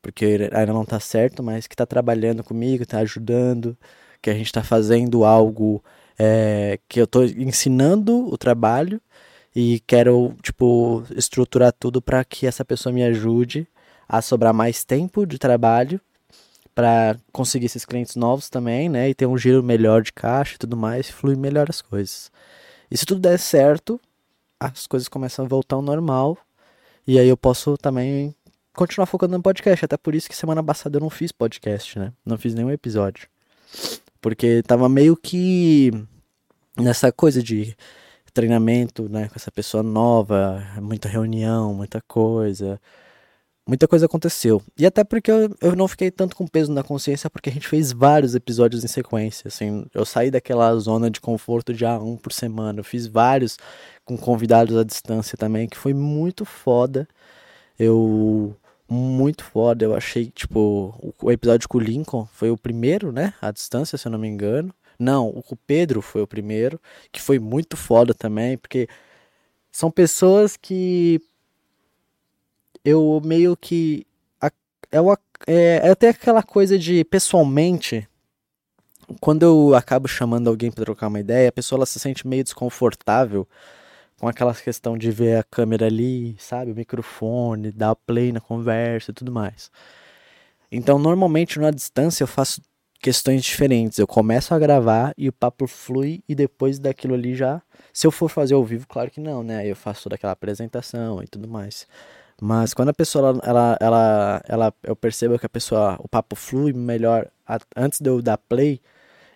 porque 0.00 0.48
ainda 0.52 0.72
não 0.72 0.82
está 0.82 1.00
certo, 1.00 1.42
mas 1.42 1.66
que 1.66 1.74
está 1.74 1.84
trabalhando 1.84 2.44
comigo, 2.44 2.84
está 2.84 2.98
ajudando, 2.98 3.76
que 4.22 4.30
a 4.30 4.34
gente 4.34 4.46
está 4.46 4.62
fazendo 4.62 5.24
algo 5.24 5.82
é, 6.18 6.78
que 6.88 7.00
eu 7.00 7.04
estou 7.04 7.24
ensinando 7.24 8.28
o 8.32 8.38
trabalho 8.38 9.00
e 9.58 9.80
quero 9.86 10.36
tipo 10.42 11.02
estruturar 11.16 11.72
tudo 11.72 12.02
para 12.02 12.22
que 12.22 12.46
essa 12.46 12.62
pessoa 12.62 12.92
me 12.92 13.02
ajude 13.02 13.66
a 14.06 14.20
sobrar 14.20 14.52
mais 14.52 14.84
tempo 14.84 15.24
de 15.24 15.38
trabalho 15.38 15.98
para 16.74 17.16
conseguir 17.32 17.64
esses 17.64 17.86
clientes 17.86 18.16
novos 18.16 18.50
também, 18.50 18.86
né? 18.90 19.08
E 19.08 19.14
ter 19.14 19.24
um 19.24 19.38
giro 19.38 19.62
melhor 19.62 20.02
de 20.02 20.12
caixa 20.12 20.56
e 20.56 20.58
tudo 20.58 20.76
mais, 20.76 21.08
flui 21.08 21.36
melhor 21.36 21.70
as 21.70 21.80
coisas. 21.80 22.30
E 22.90 22.98
se 22.98 23.06
tudo 23.06 23.18
der 23.18 23.38
certo, 23.38 23.98
as 24.60 24.86
coisas 24.86 25.08
começam 25.08 25.46
a 25.46 25.48
voltar 25.48 25.76
ao 25.76 25.82
normal. 25.82 26.36
E 27.06 27.18
aí 27.18 27.26
eu 27.26 27.36
posso 27.36 27.78
também 27.78 28.34
continuar 28.74 29.06
focando 29.06 29.38
no 29.38 29.42
podcast. 29.42 29.86
Até 29.86 29.96
por 29.96 30.14
isso 30.14 30.28
que 30.28 30.36
semana 30.36 30.62
passada 30.62 30.98
eu 30.98 31.00
não 31.00 31.08
fiz 31.08 31.32
podcast, 31.32 31.98
né? 31.98 32.12
Não 32.26 32.36
fiz 32.36 32.54
nenhum 32.54 32.70
episódio. 32.70 33.26
Porque 34.20 34.62
tava 34.64 34.86
meio 34.86 35.16
que 35.16 35.92
nessa 36.76 37.10
coisa 37.10 37.42
de 37.42 37.74
treinamento, 38.36 39.08
né? 39.08 39.28
Com 39.28 39.34
essa 39.36 39.50
pessoa 39.50 39.82
nova, 39.82 40.62
muita 40.80 41.08
reunião, 41.08 41.74
muita 41.74 42.00
coisa 42.02 42.80
muita 43.66 43.88
coisa 43.88 44.06
aconteceu. 44.06 44.62
E 44.78 44.86
até 44.86 45.02
porque 45.02 45.30
eu, 45.30 45.50
eu 45.60 45.76
não 45.76 45.88
fiquei 45.88 46.10
tanto 46.10 46.36
com 46.36 46.46
peso 46.46 46.72
na 46.72 46.82
consciência, 46.82 47.28
porque 47.28 47.50
a 47.50 47.52
gente 47.52 47.66
fez 47.66 47.92
vários 47.92 48.34
episódios 48.34 48.84
em 48.84 48.88
sequência. 48.88 49.48
Assim, 49.48 49.86
eu 49.92 50.04
saí 50.04 50.30
daquela 50.30 50.74
zona 50.76 51.10
de 51.10 51.20
conforto 51.20 51.74
de 51.74 51.84
ah, 51.84 51.98
um 51.98 52.16
por 52.16 52.32
semana. 52.32 52.80
Eu 52.80 52.84
fiz 52.84 53.06
vários 53.06 53.58
com 54.04 54.16
convidados 54.16 54.76
à 54.76 54.84
distância 54.84 55.36
também, 55.36 55.68
que 55.68 55.76
foi 55.76 55.92
muito 55.92 56.44
foda. 56.44 57.08
Eu. 57.78 58.54
Muito 58.88 59.42
foda. 59.44 59.84
Eu 59.84 59.96
achei, 59.96 60.26
tipo, 60.30 60.94
o, 61.20 61.32
episódio 61.32 61.68
com 61.68 61.78
o 61.78 61.80
Lincoln 61.80 62.28
foi 62.32 62.50
o 62.50 62.56
primeiro, 62.56 63.10
né? 63.10 63.34
À 63.42 63.50
distância, 63.50 63.98
se 63.98 64.06
eu 64.06 64.12
não 64.12 64.18
me 64.18 64.28
engano. 64.28 64.72
Não, 64.98 65.28
o 65.28 65.56
Pedro 65.56 66.00
foi 66.00 66.22
o 66.22 66.26
primeiro, 66.26 66.80
que 67.12 67.20
foi 67.20 67.38
muito 67.38 67.76
foda 67.76 68.14
também, 68.14 68.56
porque 68.56 68.88
são 69.70 69.90
pessoas 69.90 70.56
que 70.56 71.20
eu 72.84 73.20
meio 73.24 73.56
que. 73.56 74.06
É, 74.92 75.00
uma, 75.00 75.18
é, 75.46 75.80
é 75.84 75.90
até 75.90 76.10
aquela 76.10 76.42
coisa 76.42 76.78
de 76.78 77.04
pessoalmente. 77.04 78.08
Quando 79.20 79.42
eu 79.42 79.74
acabo 79.74 80.08
chamando 80.08 80.48
alguém 80.48 80.70
para 80.70 80.84
trocar 80.84 81.08
uma 81.08 81.20
ideia, 81.20 81.48
a 81.48 81.52
pessoa 81.52 81.78
ela 81.78 81.86
se 81.86 81.98
sente 82.00 82.26
meio 82.26 82.42
desconfortável 82.42 83.46
com 84.18 84.26
aquela 84.28 84.54
questão 84.54 84.96
de 84.96 85.10
ver 85.10 85.38
a 85.38 85.42
câmera 85.44 85.86
ali, 85.86 86.36
sabe? 86.38 86.72
O 86.72 86.74
microfone, 86.74 87.70
dar 87.70 87.94
play 87.94 88.32
na 88.32 88.40
conversa 88.40 89.10
e 89.10 89.14
tudo 89.14 89.30
mais. 89.30 89.70
Então, 90.70 90.98
normalmente, 90.98 91.58
na 91.60 91.70
distância, 91.70 92.24
eu 92.24 92.28
faço 92.28 92.60
questões 93.00 93.44
diferentes. 93.44 93.98
Eu 93.98 94.06
começo 94.06 94.54
a 94.54 94.58
gravar 94.58 95.12
e 95.16 95.28
o 95.28 95.32
papo 95.32 95.66
flui 95.66 96.22
e 96.28 96.34
depois 96.34 96.78
daquilo 96.78 97.14
ali 97.14 97.34
já. 97.34 97.62
Se 97.92 98.06
eu 98.06 98.10
for 98.10 98.28
fazer 98.28 98.54
ao 98.54 98.64
vivo, 98.64 98.86
claro 98.88 99.10
que 99.10 99.20
não, 99.20 99.42
né? 99.42 99.66
Eu 99.66 99.76
faço 99.76 100.04
toda 100.04 100.14
aquela 100.16 100.32
apresentação 100.32 101.22
e 101.22 101.26
tudo 101.26 101.48
mais. 101.48 101.86
Mas 102.40 102.74
quando 102.74 102.90
a 102.90 102.94
pessoa, 102.94 103.40
ela, 103.42 103.76
ela, 103.80 104.42
ela, 104.46 104.74
eu 104.82 104.94
percebo 104.94 105.38
que 105.38 105.46
a 105.46 105.48
pessoa, 105.48 105.96
o 106.00 106.08
papo 106.08 106.36
flui 106.36 106.72
melhor 106.72 107.30
antes 107.74 108.00
de 108.00 108.10
eu 108.10 108.20
dar 108.20 108.36
play, 108.36 108.80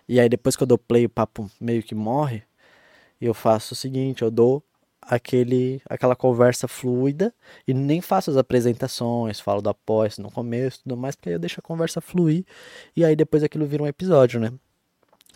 e 0.07 0.19
aí 0.19 0.29
depois 0.29 0.55
que 0.55 0.63
eu 0.63 0.67
dou 0.67 0.77
play 0.77 1.05
o 1.05 1.09
papo 1.09 1.49
meio 1.59 1.81
que 1.81 1.95
morre, 1.95 2.43
eu 3.19 3.33
faço 3.33 3.73
o 3.73 3.77
seguinte, 3.77 4.21
eu 4.21 4.31
dou 4.31 4.63
aquele, 5.01 5.81
aquela 5.89 6.15
conversa 6.15 6.67
fluida 6.67 7.33
e 7.67 7.73
nem 7.73 8.01
faço 8.01 8.29
as 8.31 8.37
apresentações, 8.37 9.39
falo 9.39 9.61
da 9.61 9.73
pós 9.73 10.17
no 10.17 10.31
começo, 10.31 10.81
tudo 10.83 10.95
mais, 10.97 11.15
porque 11.15 11.29
aí 11.29 11.35
eu 11.35 11.39
deixo 11.39 11.59
a 11.59 11.63
conversa 11.63 11.99
fluir 12.01 12.45
e 12.95 13.03
aí 13.03 13.15
depois 13.15 13.43
aquilo 13.43 13.65
vira 13.65 13.83
um 13.83 13.87
episódio, 13.87 14.39
né? 14.39 14.51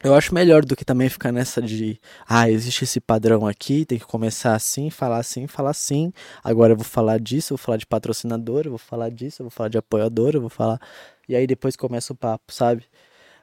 Eu 0.03 0.13
acho 0.13 0.35
melhor 0.35 0.63
do 0.63 0.75
que 0.75 0.85
também 0.85 1.09
ficar 1.09 1.31
nessa 1.31 1.61
de, 1.61 1.99
ah, 2.27 2.49
existe 2.49 2.83
esse 2.83 2.99
padrão 2.99 3.47
aqui, 3.47 3.85
tem 3.85 3.97
que 3.97 4.05
começar 4.05 4.53
assim, 4.53 4.89
falar 4.89 5.17
assim, 5.17 5.47
falar 5.47 5.71
assim. 5.71 6.13
Agora 6.43 6.73
eu 6.73 6.77
vou 6.77 6.85
falar 6.85 7.19
disso, 7.19 7.53
eu 7.53 7.57
vou 7.57 7.65
falar 7.65 7.77
de 7.77 7.87
patrocinador, 7.87 8.63
eu 8.65 8.71
vou 8.71 8.77
falar 8.77 9.09
disso, 9.09 9.41
eu 9.41 9.45
vou 9.45 9.51
falar 9.51 9.69
de 9.69 9.77
apoiador, 9.77 10.35
eu 10.35 10.41
vou 10.41 10.49
falar. 10.49 10.79
E 11.27 11.35
aí 11.35 11.47
depois 11.47 11.75
começa 11.75 12.13
o 12.13 12.15
papo, 12.15 12.53
sabe? 12.53 12.85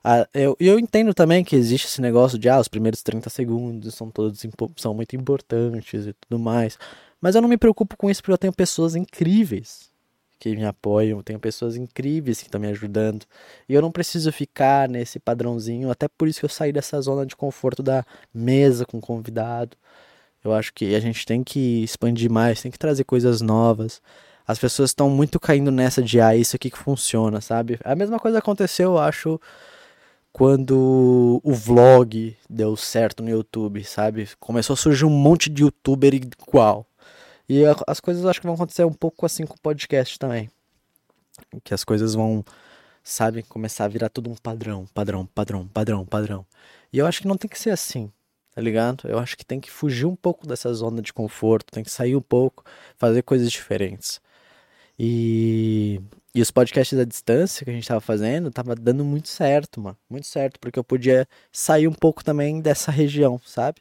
Ah, 0.05 0.27
eu, 0.35 0.57
eu 0.59 0.79
entendo 0.79 1.15
também 1.15 1.45
que 1.45 1.55
existe 1.55 1.87
esse 1.87 2.01
negócio 2.01 2.39
de, 2.39 2.49
ah, 2.49 2.59
os 2.59 2.69
primeiros 2.69 3.03
30 3.03 3.31
segundos 3.31 3.95
são 3.95 4.11
todos 4.11 4.43
são 4.77 4.95
muito 4.95 5.15
importantes 5.17 6.07
e 6.07 6.13
tudo 6.15 6.39
mais. 6.39 6.79
Mas 7.21 7.35
eu 7.35 7.43
não 7.43 7.49
me 7.49 7.57
preocupo 7.57 7.97
com 7.97 8.11
isso 8.11 8.21
porque 8.23 8.33
eu 8.33 8.39
tenho 8.39 8.53
pessoas 8.53 8.97
incríveis 8.97 9.93
que 10.41 10.57
me 10.57 10.65
apoiam, 10.65 11.19
eu 11.21 11.23
tenho 11.23 11.39
pessoas 11.39 11.77
incríveis 11.77 12.39
que 12.41 12.49
estão 12.49 12.61
me 12.61 12.67
ajudando. 12.67 13.25
E 13.69 13.75
eu 13.75 13.81
não 13.81 13.93
preciso 13.93 14.33
ficar 14.33 14.89
nesse 14.89 15.21
padrãozinho, 15.21 15.89
até 15.89 16.09
por 16.09 16.27
isso 16.27 16.41
que 16.41 16.45
eu 16.47 16.51
saí 16.51 16.73
dessa 16.73 17.01
zona 17.01 17.25
de 17.25 17.37
conforto 17.37 17.81
da 17.81 18.05
mesa 18.35 18.85
com 18.85 19.01
convidado. 19.01 19.77
Eu 20.45 20.53
acho 20.53 20.73
que 20.75 20.95
a 20.97 21.01
gente 21.01 21.25
tem 21.25 21.45
que 21.45 21.85
expandir 21.85 22.29
mais, 22.31 22.61
tem 22.61 22.73
que 22.73 22.79
trazer 22.79 23.05
coisas 23.05 23.41
novas. 23.41 24.03
As 24.45 24.59
pessoas 24.59 24.91
estão 24.91 25.09
muito 25.09 25.39
caindo 25.39 25.71
nessa 25.71 26.03
de, 26.03 26.21
ah, 26.21 26.35
isso 26.35 26.57
aqui 26.57 26.71
que 26.71 26.79
funciona, 26.79 27.41
sabe? 27.41 27.79
A 27.85 27.95
mesma 27.95 28.19
coisa 28.19 28.39
aconteceu, 28.39 28.93
eu 28.93 28.99
acho, 28.99 29.41
quando 30.33 31.41
o 31.45 31.53
vlog 31.53 32.37
deu 32.49 32.77
certo 32.77 33.23
no 33.23 33.29
YouTube, 33.29 33.85
sabe? 33.85 34.29
Começou 34.41 34.75
a 34.75 34.77
surgir 34.77 35.05
um 35.05 35.11
monte 35.11 35.51
de 35.51 35.63
youtuber 35.63 36.15
igual. 36.15 36.87
E 37.49 37.63
as 37.87 38.01
coisas 38.01 38.25
acho 38.25 38.41
que 38.41 38.47
vão 38.47 38.55
acontecer 38.55 38.85
um 38.85 38.93
pouco 38.93 39.27
assim 39.27 39.45
com 39.45 39.55
o 39.55 39.61
podcast 39.61 40.19
também. 40.19 40.51
Que 41.63 41.75
as 41.75 41.85
coisas 41.85 42.15
vão, 42.15 42.45
sabe, 43.05 43.43
começar 43.43 43.85
a 43.85 43.89
virar 43.89 44.09
tudo 44.09 44.31
um 44.31 44.35
padrão, 44.35 44.87
padrão, 44.95 45.27
padrão, 45.27 45.69
padrão, 45.69 46.07
padrão. 46.07 46.47
E 46.93 46.99
eu 46.99 47.07
acho 47.07 47.21
que 47.21 47.29
não 47.29 47.37
tem 47.37 47.51
que 47.51 47.59
ser 47.59 47.71
assim, 47.71 48.11
tá 48.55 48.61
ligado? 48.61 49.07
Eu 49.09 49.19
acho 49.19 49.37
que 49.37 49.45
tem 49.45 49.61
que 49.61 49.71
fugir 49.71 50.07
um 50.07 50.17
pouco 50.17 50.47
dessa 50.47 50.73
zona 50.73 51.03
de 51.03 51.13
conforto, 51.13 51.73
tem 51.73 51.85
que 51.85 51.91
sair 51.91 52.17
um 52.17 52.23
pouco, 52.23 52.65
fazer 52.97 53.23
coisas 53.23 53.51
diferentes. 53.51 54.21
E, 55.05 56.01
e 56.33 56.41
os 56.41 56.53
podcasts 56.53 56.97
à 56.97 57.05
distância 57.05 57.65
que 57.65 57.71
a 57.73 57.75
gente 57.75 57.89
tava 57.89 58.01
fazendo, 58.01 58.53
tava 58.53 58.77
dando 58.77 59.05
muito 59.05 59.27
certo, 59.29 59.81
mano. 59.81 59.99
Muito 60.09 60.29
certo, 60.29 60.61
porque 60.61 60.79
eu 60.79 60.85
podia 60.85 61.27
sair 61.51 61.89
um 61.89 61.93
pouco 61.93 62.23
também 62.23 62.61
dessa 62.61 62.93
região, 62.93 63.41
sabe? 63.45 63.81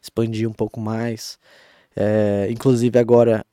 Expandir 0.00 0.48
um 0.48 0.52
pouco 0.52 0.80
mais. 0.80 1.40
É, 1.96 2.48
inclusive 2.50 2.98
agora 3.00 3.44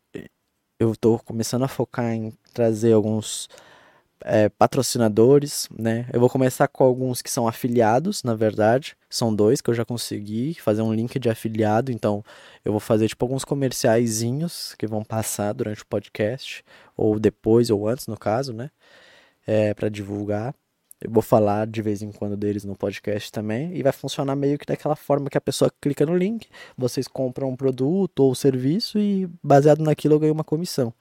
eu 0.79 0.91
estou 0.93 1.19
começando 1.19 1.63
a 1.63 1.67
focar 1.67 2.13
em 2.13 2.31
trazer 2.53 2.93
alguns 2.93 3.49
é, 4.21 4.49
patrocinadores, 4.49 5.67
né? 5.77 6.07
Eu 6.11 6.19
vou 6.19 6.29
começar 6.29 6.67
com 6.67 6.83
alguns 6.83 7.21
que 7.21 7.29
são 7.31 7.47
afiliados, 7.47 8.23
na 8.23 8.35
verdade. 8.35 8.95
São 9.09 9.33
dois 9.33 9.61
que 9.61 9.69
eu 9.69 9.73
já 9.73 9.85
consegui 9.85 10.55
fazer 10.55 10.81
um 10.81 10.93
link 10.93 11.19
de 11.19 11.29
afiliado. 11.29 11.91
Então, 11.91 12.23
eu 12.65 12.71
vou 12.71 12.79
fazer 12.79 13.07
tipo 13.07 13.23
alguns 13.25 13.45
comerciaizinhos 13.45 14.75
que 14.77 14.87
vão 14.87 15.03
passar 15.03 15.53
durante 15.53 15.83
o 15.83 15.87
podcast, 15.87 16.63
ou 16.95 17.19
depois, 17.19 17.69
ou 17.69 17.87
antes, 17.87 18.07
no 18.07 18.17
caso, 18.17 18.53
né? 18.53 18.69
É, 19.45 19.73
para 19.73 19.89
divulgar. 19.89 20.53
Eu 20.99 21.11
vou 21.11 21.21
falar 21.21 21.67
de 21.67 21.79
vez 21.81 22.01
em 22.01 22.11
quando 22.11 22.35
deles 22.35 22.63
no 22.63 22.75
podcast 22.75 23.31
também. 23.31 23.75
E 23.75 23.83
vai 23.83 23.91
funcionar 23.91 24.35
meio 24.35 24.57
que 24.57 24.65
daquela 24.65 24.95
forma 24.95 25.29
que 25.29 25.37
a 25.37 25.41
pessoa 25.41 25.71
clica 25.79 26.05
no 26.05 26.15
link, 26.17 26.47
vocês 26.75 27.07
compram 27.07 27.49
um 27.49 27.55
produto 27.55 28.21
ou 28.21 28.33
serviço 28.33 28.97
e 28.97 29.29
baseado 29.43 29.79
naquilo 29.83 30.15
eu 30.15 30.19
ganho 30.19 30.33
uma 30.33 30.43
comissão. 30.43 30.93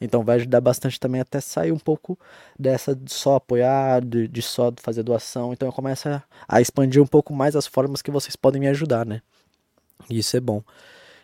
Então 0.00 0.24
vai 0.24 0.36
ajudar 0.36 0.60
bastante 0.60 0.98
também 0.98 1.20
até 1.20 1.40
sair 1.40 1.70
um 1.70 1.78
pouco 1.78 2.18
dessa 2.58 2.94
de 2.94 3.12
só 3.12 3.36
apoiar, 3.36 4.04
de, 4.04 4.26
de 4.26 4.42
só 4.42 4.72
fazer 4.78 5.02
doação. 5.02 5.52
Então 5.52 5.68
eu 5.68 5.72
começo 5.72 6.08
a, 6.08 6.22
a 6.48 6.60
expandir 6.60 7.02
um 7.02 7.06
pouco 7.06 7.32
mais 7.34 7.54
as 7.54 7.66
formas 7.66 8.02
que 8.02 8.10
vocês 8.10 8.34
podem 8.36 8.60
me 8.60 8.68
ajudar, 8.68 9.04
né? 9.06 9.22
E 10.08 10.18
isso 10.18 10.36
é 10.36 10.40
bom. 10.40 10.62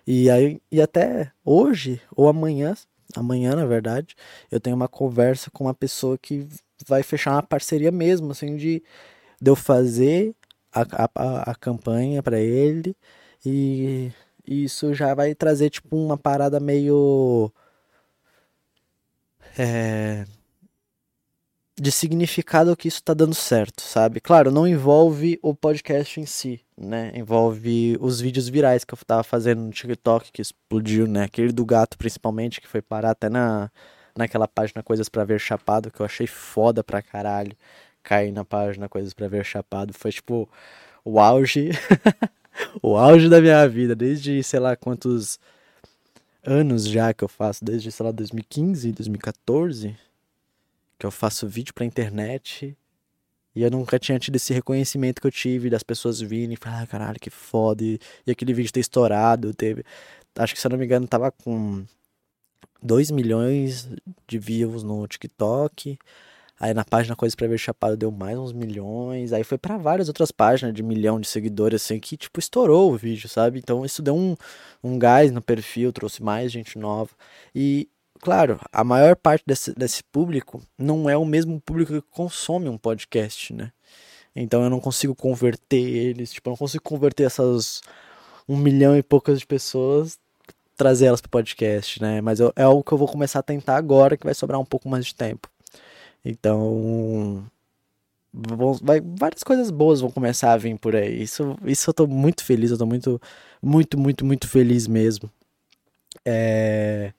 E 0.06 0.30
aí 0.30 0.60
e 0.70 0.80
até 0.82 1.32
hoje 1.44 2.00
ou 2.14 2.28
amanhã, 2.28 2.74
amanhã 3.16 3.56
na 3.56 3.66
verdade, 3.66 4.14
eu 4.50 4.60
tenho 4.60 4.76
uma 4.76 4.88
conversa 4.88 5.50
com 5.50 5.64
uma 5.64 5.74
pessoa 5.74 6.18
que 6.18 6.46
vai 6.86 7.02
fechar 7.02 7.32
uma 7.32 7.42
parceria 7.42 7.90
mesmo, 7.90 8.32
assim, 8.32 8.56
de, 8.56 8.82
de 9.40 9.50
eu 9.50 9.56
fazer 9.56 10.34
a, 10.72 10.82
a, 11.14 11.50
a 11.52 11.54
campanha 11.54 12.22
para 12.22 12.40
ele 12.40 12.96
e 13.44 14.10
isso 14.46 14.94
já 14.94 15.14
vai 15.14 15.34
trazer, 15.34 15.70
tipo, 15.70 15.96
uma 15.96 16.16
parada 16.16 16.58
meio. 16.58 17.52
É, 19.58 20.24
de 21.80 21.92
significado 21.92 22.76
que 22.76 22.88
isso 22.88 23.02
tá 23.02 23.14
dando 23.14 23.34
certo, 23.34 23.82
sabe? 23.82 24.20
Claro, 24.20 24.50
não 24.50 24.66
envolve 24.66 25.38
o 25.42 25.54
podcast 25.54 26.20
em 26.20 26.26
si, 26.26 26.60
né? 26.76 27.12
Envolve 27.14 27.96
os 28.00 28.20
vídeos 28.20 28.48
virais 28.48 28.84
que 28.84 28.94
eu 28.94 28.98
tava 29.06 29.22
fazendo 29.22 29.62
no 29.62 29.70
TikTok 29.70 30.32
que 30.32 30.42
explodiu, 30.42 31.06
né? 31.06 31.24
Aquele 31.24 31.52
do 31.52 31.64
gato, 31.64 31.96
principalmente, 31.96 32.60
que 32.60 32.66
foi 32.68 32.82
parar 32.82 33.10
até 33.10 33.28
na 33.28 33.70
naquela 34.18 34.48
página 34.48 34.82
Coisas 34.82 35.08
para 35.08 35.24
Ver 35.24 35.40
Chapado, 35.40 35.90
que 35.90 36.00
eu 36.00 36.06
achei 36.06 36.26
foda 36.26 36.84
pra 36.84 37.00
caralho. 37.00 37.56
Cair 38.02 38.32
na 38.32 38.44
página 38.44 38.88
Coisas 38.88 39.14
para 39.14 39.28
Ver 39.28 39.44
Chapado. 39.44 39.94
Foi 39.94 40.12
tipo 40.12 40.48
o 41.04 41.18
auge. 41.20 41.70
o 42.82 42.96
auge 42.96 43.28
da 43.28 43.40
minha 43.40 43.66
vida, 43.68 43.94
desde 43.94 44.42
sei 44.42 44.60
lá 44.60 44.76
quantos 44.76 45.38
anos 46.44 46.86
já 46.86 47.12
que 47.12 47.24
eu 47.24 47.28
faço, 47.28 47.64
desde 47.64 47.90
sei 47.92 48.06
lá 48.06 48.12
2015, 48.12 48.92
2014, 48.92 49.96
que 50.98 51.06
eu 51.06 51.10
faço 51.10 51.46
vídeo 51.46 51.74
pra 51.74 51.84
internet. 51.84 52.76
E 53.54 53.62
eu 53.62 53.70
nunca 53.70 53.98
tinha 53.98 54.18
tido 54.18 54.36
esse 54.36 54.52
reconhecimento 54.52 55.20
que 55.20 55.26
eu 55.26 55.32
tive 55.32 55.70
das 55.70 55.82
pessoas 55.82 56.20
virem 56.20 56.54
e 56.54 56.56
falar, 56.56 56.82
ah, 56.82 56.86
caralho, 56.86 57.18
que 57.20 57.30
foda. 57.30 57.82
E, 57.82 57.98
aquele 58.30 58.52
vídeo 58.54 58.72
ter 58.72 58.80
estourado, 58.80 59.52
teve. 59.54 59.84
Acho 60.36 60.54
que 60.54 60.60
se 60.60 60.66
eu 60.66 60.70
não 60.70 60.78
me 60.78 60.84
engano, 60.84 61.08
tava 61.08 61.32
com 61.32 61.84
2 62.82 63.10
milhões 63.10 63.88
de 64.26 64.38
views 64.38 64.82
no 64.82 65.06
TikTok. 65.06 65.98
Aí 66.60 66.74
na 66.74 66.84
página 66.84 67.14
Coisas 67.14 67.36
pra 67.36 67.46
Ver 67.46 67.58
Chapado 67.58 67.96
deu 67.96 68.10
mais 68.10 68.36
uns 68.36 68.52
milhões. 68.52 69.32
Aí 69.32 69.44
foi 69.44 69.56
para 69.58 69.76
várias 69.76 70.08
outras 70.08 70.32
páginas 70.32 70.74
de 70.74 70.82
milhão 70.82 71.20
de 71.20 71.28
seguidores, 71.28 71.82
assim, 71.82 72.00
que, 72.00 72.16
tipo, 72.16 72.40
estourou 72.40 72.92
o 72.92 72.96
vídeo, 72.96 73.28
sabe? 73.28 73.58
Então 73.58 73.84
isso 73.84 74.02
deu 74.02 74.16
um, 74.16 74.36
um 74.82 74.98
gás 74.98 75.30
no 75.30 75.40
perfil, 75.40 75.92
trouxe 75.92 76.22
mais 76.22 76.50
gente 76.50 76.76
nova. 76.78 77.10
E, 77.54 77.88
claro, 78.20 78.60
a 78.72 78.82
maior 78.82 79.14
parte 79.14 79.44
desse, 79.46 79.72
desse 79.74 80.02
público 80.02 80.60
não 80.76 81.08
é 81.08 81.16
o 81.16 81.24
mesmo 81.24 81.60
público 81.60 81.92
que 81.92 82.02
consome 82.10 82.68
um 82.68 82.78
podcast, 82.78 83.52
né? 83.54 83.72
Então 84.34 84.62
eu 84.62 84.70
não 84.70 84.80
consigo 84.80 85.14
converter 85.14 85.76
eles, 85.76 86.32
tipo, 86.32 86.48
eu 86.48 86.52
não 86.52 86.56
consigo 86.56 86.82
converter 86.84 87.24
essas 87.24 87.80
um 88.48 88.56
milhão 88.56 88.96
e 88.96 89.02
poucas 89.02 89.38
de 89.40 89.46
pessoas 89.46 90.18
trazer 90.78 91.06
elas 91.06 91.20
pro 91.20 91.28
podcast, 91.28 92.00
né? 92.00 92.20
Mas 92.22 92.40
eu, 92.40 92.52
é 92.56 92.62
algo 92.62 92.82
que 92.84 92.92
eu 92.92 92.96
vou 92.96 93.08
começar 93.08 93.40
a 93.40 93.42
tentar 93.42 93.76
agora, 93.76 94.16
que 94.16 94.24
vai 94.24 94.34
sobrar 94.34 94.60
um 94.60 94.64
pouco 94.64 94.88
mais 94.88 95.06
de 95.06 95.14
tempo. 95.14 95.50
Então, 96.24 97.44
vai, 98.82 99.00
várias 99.00 99.42
coisas 99.42 99.70
boas 99.70 100.00
vão 100.00 100.10
começar 100.10 100.52
a 100.52 100.56
vir 100.56 100.78
por 100.78 100.94
aí. 100.94 101.22
Isso, 101.22 101.56
isso 101.64 101.90
eu 101.90 101.94
tô 101.94 102.06
muito 102.06 102.44
feliz, 102.44 102.70
eu 102.70 102.78
tô 102.78 102.86
muito, 102.86 103.20
muito, 103.60 103.98
muito, 103.98 104.24
muito 104.24 104.48
feliz 104.48 104.86
mesmo. 104.86 105.30
É... 106.24 107.12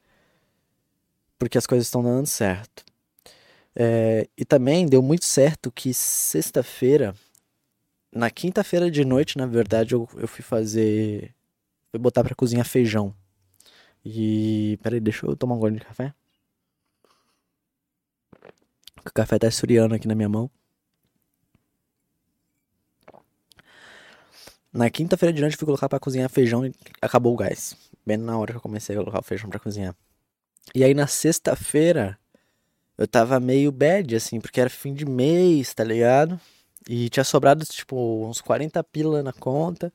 Porque 1.38 1.58
as 1.58 1.68
coisas 1.68 1.88
estão 1.88 2.02
dando 2.02 2.28
certo. 2.28 2.84
É... 3.76 4.28
E 4.38 4.46
também 4.46 4.86
deu 4.86 5.02
muito 5.02 5.26
certo 5.26 5.72
que 5.72 5.94
sexta-feira, 5.94 7.14
na 8.14 8.30
quinta-feira 8.30 8.90
de 8.90 9.04
noite, 9.04 9.38
na 9.38 9.46
verdade, 9.46 9.94
eu, 9.96 10.08
eu 10.16 10.28
fui 10.28 10.44
fazer. 10.44 11.34
Fui 11.92 12.00
botar 12.00 12.24
pra 12.24 12.36
cozinhar 12.36 12.66
feijão. 12.66 13.14
E. 14.04 14.78
Peraí, 14.82 15.00
deixa 15.00 15.26
eu 15.26 15.36
tomar 15.36 15.56
um 15.56 15.60
gole 15.60 15.80
de 15.80 15.86
café. 15.86 16.14
O 19.06 19.14
café 19.14 19.40
tá 19.40 19.48
esfriando 19.48 19.96
aqui 19.96 20.08
na 20.08 20.16
minha 20.16 20.30
mão. 20.30 20.50
Na 24.72 24.90
quinta-feira 24.90 25.38
eu 25.38 25.52
fui 25.58 25.66
colocar 25.66 25.90
para 25.90 26.00
cozinhar 26.00 26.30
feijão 26.30 26.66
e 26.66 26.74
acabou 27.02 27.34
o 27.34 27.38
gás. 27.38 27.76
Bem 28.06 28.18
na 28.18 28.38
hora 28.38 28.52
que 28.52 28.58
eu 28.58 28.62
comecei 28.62 28.96
a 28.96 29.00
colocar 29.00 29.20
o 29.20 29.24
feijão 29.24 29.50
para 29.50 29.60
cozinhar. 29.60 29.96
E 30.76 30.84
aí 30.84 30.94
na 30.94 31.08
sexta-feira 31.08 32.20
eu 32.98 33.08
tava 33.08 33.40
meio 33.40 33.72
bad, 33.72 34.16
assim, 34.16 34.40
porque 34.40 34.62
era 34.62 34.70
fim 34.70 34.94
de 34.94 35.06
mês, 35.06 35.74
tá 35.74 35.84
ligado? 35.84 36.40
E 36.88 37.10
tinha 37.10 37.24
sobrado, 37.24 37.66
tipo, 37.66 38.28
uns 38.28 38.42
40 38.42 38.84
pila 38.84 39.24
na 39.24 39.34
conta 39.34 39.92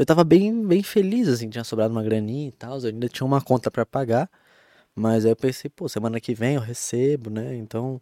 eu 0.00 0.06
tava 0.06 0.24
bem, 0.24 0.66
bem 0.66 0.82
feliz, 0.82 1.28
assim, 1.28 1.50
tinha 1.50 1.62
sobrado 1.62 1.92
uma 1.92 2.02
graninha 2.02 2.48
e 2.48 2.52
tal, 2.52 2.78
eu 2.78 2.86
ainda 2.86 3.06
tinha 3.06 3.26
uma 3.26 3.38
conta 3.42 3.70
para 3.70 3.84
pagar, 3.84 4.30
mas 4.94 5.26
aí 5.26 5.32
eu 5.32 5.36
pensei, 5.36 5.70
pô, 5.70 5.90
semana 5.90 6.18
que 6.20 6.34
vem 6.34 6.54
eu 6.54 6.60
recebo, 6.62 7.28
né? 7.28 7.54
Então 7.56 8.00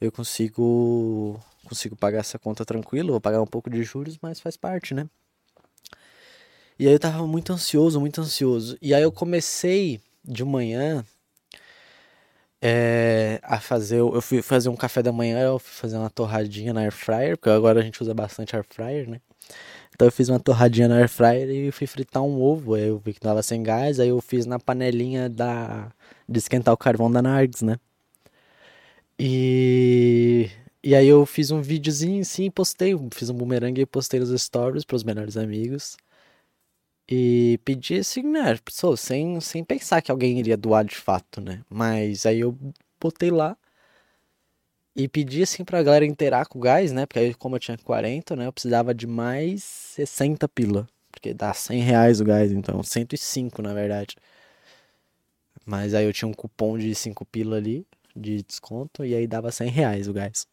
eu 0.00 0.12
consigo 0.12 1.40
consigo 1.64 1.96
pagar 1.96 2.20
essa 2.20 2.38
conta 2.38 2.64
tranquilo, 2.64 3.12
vou 3.12 3.20
pagar 3.20 3.42
um 3.42 3.46
pouco 3.46 3.68
de 3.68 3.82
juros, 3.82 4.16
mas 4.22 4.38
faz 4.38 4.56
parte, 4.56 4.94
né? 4.94 5.08
E 6.78 6.86
aí 6.86 6.92
eu 6.94 7.00
tava 7.00 7.26
muito 7.26 7.52
ansioso, 7.52 8.00
muito 8.00 8.20
ansioso. 8.20 8.78
E 8.80 8.94
aí 8.94 9.02
eu 9.02 9.10
comecei 9.10 10.00
de 10.24 10.44
manhã 10.44 11.04
é, 12.62 13.40
a 13.42 13.58
fazer, 13.60 13.98
eu 13.98 14.22
fui 14.22 14.40
fazer 14.40 14.68
um 14.68 14.76
café 14.76 15.02
da 15.02 15.12
manhã, 15.12 15.40
eu 15.40 15.58
fui 15.58 15.72
fazer 15.72 15.96
uma 15.98 16.10
torradinha 16.10 16.72
na 16.72 16.82
air 16.82 16.92
fryer, 16.92 17.36
porque 17.36 17.50
agora 17.50 17.80
a 17.80 17.82
gente 17.82 18.00
usa 18.00 18.14
bastante 18.14 18.54
air 18.54 18.64
fryer, 18.68 19.08
né? 19.10 19.20
Então 19.94 20.08
eu 20.08 20.12
fiz 20.12 20.28
uma 20.28 20.40
torradinha 20.40 20.88
na 20.88 20.96
air 20.96 21.08
fryer 21.08 21.48
e 21.50 21.70
fui 21.72 21.86
fritar 21.86 22.22
um 22.22 22.40
ovo. 22.42 22.74
Aí 22.74 22.88
eu 22.88 22.98
vi 22.98 23.12
que 23.14 23.20
tava 23.20 23.42
sem 23.42 23.62
gás, 23.62 24.00
aí 24.00 24.08
eu 24.08 24.20
fiz 24.20 24.46
na 24.46 24.58
panelinha 24.58 25.28
da 25.28 25.90
de 26.28 26.38
esquentar 26.38 26.74
o 26.74 26.76
carvão 26.76 27.10
da 27.10 27.22
Nargs, 27.22 27.62
né? 27.64 27.76
E 29.18 30.50
E 30.82 30.94
aí 30.94 31.06
eu 31.08 31.24
fiz 31.26 31.50
um 31.50 31.62
videozinho 31.62 32.20
assim, 32.22 32.50
postei, 32.50 32.94
fiz 33.12 33.30
um 33.30 33.34
bumerangue 33.34 33.82
e 33.82 33.86
postei 33.86 34.20
nos 34.20 34.30
stories 34.42 34.84
para 34.84 34.96
os 34.96 35.04
melhores 35.04 35.36
amigos. 35.36 35.96
E 37.08 37.58
pedi 37.64 37.98
assim, 37.98 38.22
né, 38.22 38.56
pessoa, 38.64 38.96
sem, 38.96 39.38
sem 39.40 39.62
pensar 39.64 40.00
que 40.00 40.10
alguém 40.10 40.38
iria 40.38 40.56
doar 40.56 40.84
de 40.84 40.96
fato, 40.96 41.40
né? 41.40 41.62
Mas 41.68 42.24
aí 42.26 42.40
eu 42.40 42.56
botei 43.00 43.30
lá 43.30 43.56
e 44.96 45.08
pedi 45.08 45.42
assim 45.42 45.64
pra 45.64 45.82
galera 45.82 46.04
inteirar 46.06 46.46
com 46.46 46.58
o 46.58 46.62
gás, 46.62 46.92
né? 46.92 47.06
Porque 47.06 47.18
aí 47.18 47.34
como 47.34 47.56
eu 47.56 47.60
tinha 47.60 47.76
40, 47.78 48.36
né, 48.36 48.46
eu 48.46 48.52
precisava 48.52 48.94
de 48.94 49.06
mais 49.06 49.64
60 49.64 50.48
pila. 50.48 50.88
Porque 51.10 51.34
dá 51.34 51.52
100 51.54 51.80
reais 51.80 52.20
o 52.20 52.24
gás, 52.24 52.52
então 52.52 52.82
105 52.82 53.62
na 53.62 53.72
verdade. 53.74 54.16
Mas 55.66 55.94
aí 55.94 56.04
eu 56.04 56.12
tinha 56.12 56.28
um 56.28 56.34
cupom 56.34 56.78
de 56.78 56.94
5 56.94 57.24
pila 57.24 57.56
ali, 57.56 57.86
de 58.14 58.42
desconto, 58.42 59.04
e 59.04 59.14
aí 59.14 59.26
dava 59.26 59.50
100 59.50 59.68
reais 59.70 60.08
o 60.08 60.12
gás. 60.12 60.46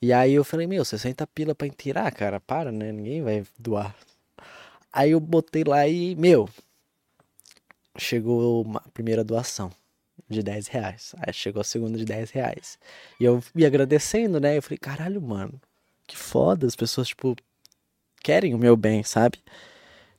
E 0.00 0.12
aí 0.12 0.32
eu 0.34 0.44
falei, 0.44 0.66
meu, 0.66 0.84
60 0.84 1.26
pila 1.26 1.54
pra 1.54 1.66
inteirar, 1.66 2.10
cara, 2.12 2.40
para, 2.40 2.70
né? 2.72 2.92
Ninguém 2.92 3.22
vai 3.22 3.44
doar. 3.58 3.96
Aí 4.92 5.12
eu 5.12 5.20
botei 5.20 5.64
lá 5.64 5.86
e, 5.88 6.14
meu, 6.16 6.48
chegou 7.98 8.66
a 8.76 8.88
primeira 8.90 9.24
doação 9.24 9.70
de 10.28 10.42
10 10.42 10.66
reais. 10.68 11.14
Aí 11.18 11.32
chegou 11.32 11.60
a 11.60 11.64
segunda 11.64 11.96
de 11.98 12.04
10 12.04 12.30
reais. 12.30 12.78
E 13.20 13.24
eu 13.24 13.42
me 13.54 13.64
agradecendo, 13.64 14.40
né? 14.40 14.56
Eu 14.56 14.62
falei, 14.62 14.78
caralho, 14.78 15.20
mano, 15.22 15.60
que 16.06 16.16
foda. 16.16 16.66
As 16.66 16.76
pessoas, 16.76 17.08
tipo, 17.08 17.36
querem 18.22 18.54
o 18.54 18.58
meu 18.58 18.76
bem, 18.76 19.02
sabe? 19.02 19.38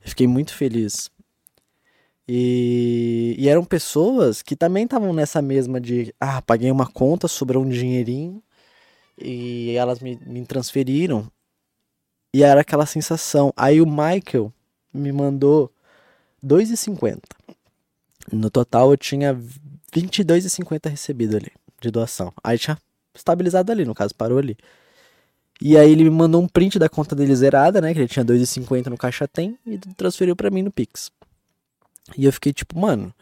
Eu 0.02 0.10
fiquei 0.10 0.28
muito 0.28 0.54
feliz. 0.54 1.10
E, 2.28 3.36
e 3.38 3.48
eram 3.48 3.63
pessoas 3.63 4.41
que 4.41 4.56
também 4.56 4.84
estavam 4.84 5.13
nessa 5.13 5.41
mesma 5.41 5.80
de, 5.80 6.13
ah, 6.20 6.41
paguei 6.41 6.70
uma 6.72 6.86
conta, 6.86 7.28
sobrou 7.28 7.63
um 7.63 7.70
dinheirinho 7.70 8.43
e 9.17 9.72
elas 9.76 10.00
me, 10.00 10.20
me 10.26 10.46
transferiram. 10.46 11.32
E 12.34 12.43
era 12.43 12.62
aquela 12.62 12.86
sensação. 12.86 13.54
Aí 13.56 13.82
o 13.82 13.86
Michael 13.86 14.54
me 14.93 15.12
mandou 15.12 15.72
2,50. 16.46 17.22
No 18.32 18.50
total 18.50 18.91
eu 18.91 18.98
tinha 18.98 19.39
22,50 19.93 20.89
recebido 20.89 21.38
ali 21.38 21.52
de 21.82 21.91
doação. 21.91 22.34
Aí 22.43 22.58
tinha 22.58 22.78
estabilizado 23.13 23.71
ali, 23.71 23.86
no 23.86 23.95
caso, 23.95 24.13
parou 24.15 24.38
ali. 24.38 24.58
E 25.60 25.76
aí 25.76 25.91
ele 25.91 26.04
me 26.04 26.10
mandou 26.10 26.41
um 26.41 26.47
print 26.47 26.78
da 26.78 26.88
conta 26.88 27.15
dele 27.15 27.36
zerada, 27.36 27.82
né? 27.82 27.93
Que 27.93 28.00
ele 28.00 28.08
tinha 28.08 28.23
2,50 28.23 28.88
no 28.88 28.97
caixa 28.97 29.28
tem 29.28 29.58
e 29.65 29.78
transferiu 29.78 30.36
para 30.36 30.52
mim 30.52 30.62
no 30.62 30.71
Pix. 30.71 31.12
E 32.15 32.26
eu 32.26 32.32
fiquei 32.32 32.54
tipo, 32.54 32.80
mano, 32.80 33.13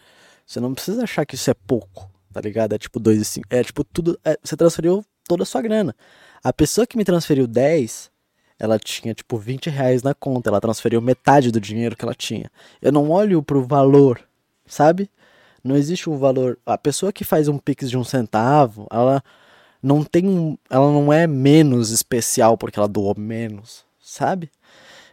você 0.46 0.60
não 0.60 0.74
precisa 0.74 1.04
achar 1.04 1.26
que 1.26 1.36
isso 1.36 1.50
é 1.50 1.54
pouco, 1.54 2.10
tá 2.34 2.42
ligado? 2.42 2.74
É 2.74 2.78
tipo 2.78 3.00
2,5. 3.00 3.44
É 3.50 3.64
tipo 3.64 3.84
tudo. 3.84 4.20
É, 4.24 4.38
você 4.44 4.58
transferiu 4.58 5.04
toda 5.28 5.44
a 5.44 5.46
sua 5.46 5.62
grana. 5.62 5.96
A 6.44 6.52
pessoa 6.52 6.86
que 6.86 6.98
me 6.98 7.06
transferiu 7.06 7.48
10, 7.48 8.12
ela 8.60 8.78
tinha 8.78 9.14
tipo 9.14 9.38
20 9.38 9.70
reais 9.70 10.04
na 10.04 10.14
conta. 10.14 10.50
Ela 10.50 10.60
transferiu 10.60 11.02
metade 11.02 11.52
do 11.52 11.60
dinheiro 11.60 11.96
que 11.96 12.04
ela 12.04 12.14
tinha. 12.14 12.52
Eu 12.82 12.92
não 12.92 13.10
olho 13.10 13.42
pro 13.42 13.66
valor, 13.66 14.22
sabe? 14.66 15.10
Não 15.66 15.76
existe 15.76 16.08
um 16.08 16.16
valor. 16.16 16.60
A 16.64 16.78
pessoa 16.78 17.12
que 17.12 17.24
faz 17.24 17.48
um 17.48 17.58
pix 17.58 17.90
de 17.90 17.98
um 17.98 18.04
centavo, 18.04 18.86
ela 18.92 19.24
não 19.82 20.04
tem. 20.04 20.60
Ela 20.70 20.92
não 20.92 21.12
é 21.12 21.26
menos 21.26 21.90
especial 21.90 22.56
porque 22.56 22.78
ela 22.78 22.88
doou 22.88 23.16
menos, 23.18 23.84
sabe? 24.00 24.52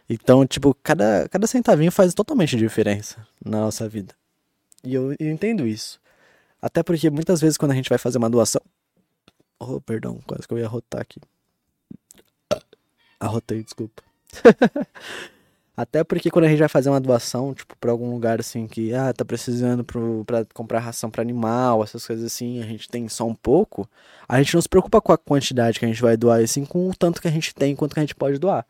Então, 0.07 0.45
tipo, 0.45 0.75
cada, 0.83 1.27
cada 1.27 1.47
centavinho 1.47 1.91
faz 1.91 2.13
totalmente 2.13 2.55
diferença 2.55 3.25
na 3.43 3.61
nossa 3.61 3.89
vida. 3.89 4.13
E 4.83 4.93
eu, 4.93 5.15
eu 5.19 5.31
entendo 5.31 5.65
isso. 5.65 5.99
Até 6.61 6.83
porque 6.83 7.09
muitas 7.09 7.41
vezes 7.41 7.57
quando 7.57 7.71
a 7.71 7.75
gente 7.75 7.89
vai 7.89 7.97
fazer 7.97 8.19
uma 8.19 8.29
doação. 8.29 8.61
Oh, 9.57 9.81
perdão, 9.81 10.19
quase 10.27 10.47
que 10.47 10.53
eu 10.53 10.59
ia 10.59 10.67
arrotar 10.67 11.01
aqui. 11.01 11.19
Arrotei, 13.19 13.63
desculpa. 13.63 14.03
Até 15.75 16.03
porque 16.03 16.29
quando 16.29 16.45
a 16.45 16.47
gente 16.49 16.59
vai 16.59 16.67
fazer 16.69 16.89
uma 16.89 16.99
doação, 16.99 17.53
tipo, 17.53 17.75
pra 17.77 17.91
algum 17.91 18.11
lugar 18.11 18.39
assim 18.39 18.67
que, 18.67 18.93
ah, 18.93 19.11
tá 19.11 19.25
precisando 19.25 19.83
pro, 19.83 20.23
pra 20.25 20.45
comprar 20.53 20.79
ração 20.79 21.09
para 21.09 21.21
animal, 21.23 21.83
essas 21.83 22.05
coisas 22.05 22.25
assim, 22.25 22.61
a 22.61 22.65
gente 22.65 22.87
tem 22.87 23.09
só 23.09 23.25
um 23.25 23.33
pouco, 23.33 23.89
a 24.27 24.37
gente 24.41 24.53
não 24.53 24.61
se 24.61 24.69
preocupa 24.69 25.01
com 25.01 25.11
a 25.11 25.17
quantidade 25.17 25.79
que 25.79 25.85
a 25.85 25.87
gente 25.87 26.01
vai 26.01 26.15
doar, 26.15 26.41
assim, 26.41 26.63
com 26.63 26.89
o 26.89 26.95
tanto 26.95 27.19
que 27.19 27.27
a 27.27 27.31
gente 27.31 27.55
tem, 27.55 27.75
quanto 27.75 27.95
que 27.95 27.99
a 27.99 28.03
gente 28.03 28.13
pode 28.15 28.37
doar. 28.37 28.65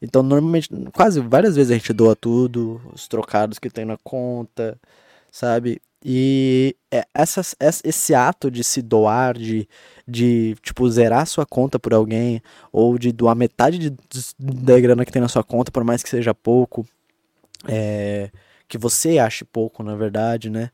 Então, 0.00 0.22
normalmente, 0.22 0.68
quase 0.94 1.20
várias 1.20 1.56
vezes 1.56 1.72
a 1.72 1.74
gente 1.74 1.92
doa 1.92 2.14
tudo, 2.16 2.80
os 2.94 3.08
trocados 3.08 3.58
que 3.58 3.68
tem 3.70 3.84
na 3.84 3.96
conta, 3.98 4.78
sabe? 5.30 5.82
E 6.04 6.76
é, 6.92 7.04
essa, 7.12 7.40
esse 7.60 8.14
ato 8.14 8.50
de 8.50 8.62
se 8.62 8.80
doar, 8.80 9.36
de, 9.36 9.68
de 10.06 10.54
tipo, 10.62 10.88
zerar 10.88 11.26
sua 11.26 11.44
conta 11.44 11.78
por 11.78 11.92
alguém, 11.92 12.40
ou 12.72 12.96
de 12.98 13.10
doar 13.12 13.34
metade 13.34 13.78
de, 13.78 13.96
da 14.38 14.78
grana 14.78 15.04
que 15.04 15.12
tem 15.12 15.20
na 15.22 15.28
sua 15.28 15.42
conta, 15.42 15.72
por 15.72 15.82
mais 15.82 16.02
que 16.02 16.08
seja 16.08 16.32
pouco, 16.34 16.86
é, 17.66 18.30
que 18.68 18.78
você 18.78 19.18
ache 19.18 19.44
pouco, 19.44 19.82
na 19.82 19.96
verdade, 19.96 20.50
né? 20.50 20.70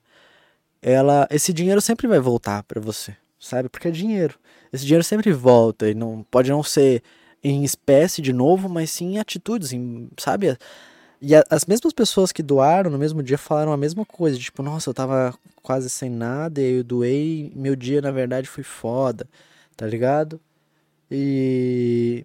Ela, 0.82 1.26
esse 1.30 1.52
dinheiro 1.52 1.80
sempre 1.80 2.06
vai 2.06 2.20
voltar 2.20 2.62
para 2.64 2.80
você, 2.80 3.16
sabe? 3.38 3.70
Porque 3.70 3.88
é 3.88 3.90
dinheiro. 3.90 4.38
Esse 4.70 4.84
dinheiro 4.84 5.04
sempre 5.04 5.32
volta 5.32 5.88
e 5.88 5.94
não 5.94 6.22
pode 6.30 6.50
não 6.50 6.62
ser 6.62 7.02
em 7.42 7.64
espécie 7.64 8.20
de 8.20 8.32
novo, 8.32 8.68
mas 8.68 8.90
sim 8.90 9.14
em 9.14 9.18
atitudes, 9.18 9.72
em, 9.72 10.08
sabe? 10.18 10.56
E 11.20 11.34
a, 11.34 11.44
as 11.50 11.64
mesmas 11.64 11.92
pessoas 11.92 12.32
que 12.32 12.42
doaram 12.42 12.90
no 12.90 12.98
mesmo 12.98 13.22
dia 13.22 13.38
falaram 13.38 13.72
a 13.72 13.76
mesma 13.76 14.04
coisa, 14.04 14.38
tipo, 14.38 14.62
nossa, 14.62 14.90
eu 14.90 14.94
tava 14.94 15.34
quase 15.62 15.88
sem 15.90 16.10
nada 16.10 16.60
e 16.60 16.78
eu 16.78 16.84
doei, 16.84 17.52
meu 17.54 17.74
dia 17.76 18.00
na 18.02 18.10
verdade 18.10 18.48
foi 18.48 18.64
foda, 18.64 19.28
tá 19.76 19.86
ligado? 19.86 20.40
E 21.10 22.24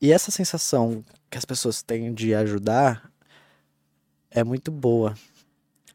e 0.00 0.12
essa 0.12 0.30
sensação 0.30 1.02
que 1.30 1.38
as 1.38 1.44
pessoas 1.44 1.82
têm 1.82 2.12
de 2.12 2.34
ajudar 2.34 3.10
é 4.30 4.44
muito 4.44 4.70
boa. 4.70 5.14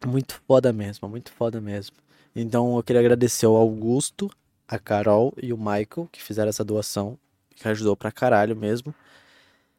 Muito 0.08 0.41
foda 0.48 0.74
mesmo, 0.74 1.08
muito 1.08 1.32
foda 1.32 1.62
mesmo. 1.62 1.95
Então 2.36 2.76
eu 2.78 2.84
queria 2.84 3.02
agradecer 3.02 3.45
ao 3.45 3.56
Augusto, 3.56 4.32
a 4.67 4.80
Carol 4.80 5.34
e 5.41 5.54
o 5.54 5.58
Michael 5.58 6.10
que 6.12 6.24
fizeram 6.24 6.50
essa 6.50 6.63
doação, 6.63 7.19
que 7.56 7.67
ajudou 7.67 7.95
pra 7.95 8.12
caralho 8.12 8.56
mesmo. 8.56 8.95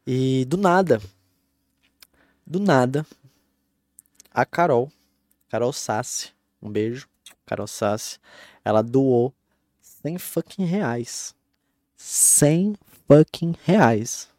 E 0.05 0.45
do 0.45 0.57
nada, 0.57 1.01
do 2.45 2.59
nada, 2.59 3.05
a 4.33 4.45
Carol, 4.45 4.91
Carol 5.49 5.73
Sassi, 5.73 6.31
um 6.61 6.69
beijo, 6.69 7.07
Carol 7.45 7.67
Sassi, 7.67 8.19
ela 8.63 8.81
doou 8.81 9.33
100 9.81 10.17
fucking 10.17 10.65
reais. 10.65 11.35
100 11.95 12.75
fucking 13.07 13.55
reais. 13.65 14.29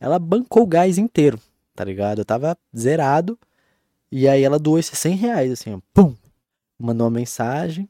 Ela 0.00 0.18
bancou 0.18 0.62
o 0.62 0.66
gás 0.66 0.98
inteiro, 0.98 1.40
tá 1.74 1.84
ligado? 1.84 2.20
Eu 2.20 2.24
tava 2.24 2.56
zerado. 2.76 3.38
E 4.10 4.26
aí 4.26 4.42
ela 4.42 4.58
doou 4.58 4.78
esses 4.78 4.98
100 4.98 5.14
reais, 5.16 5.52
assim, 5.52 5.74
ó, 5.74 5.80
pum! 5.94 6.16
Mandou 6.78 7.06
uma 7.06 7.18
mensagem 7.18 7.88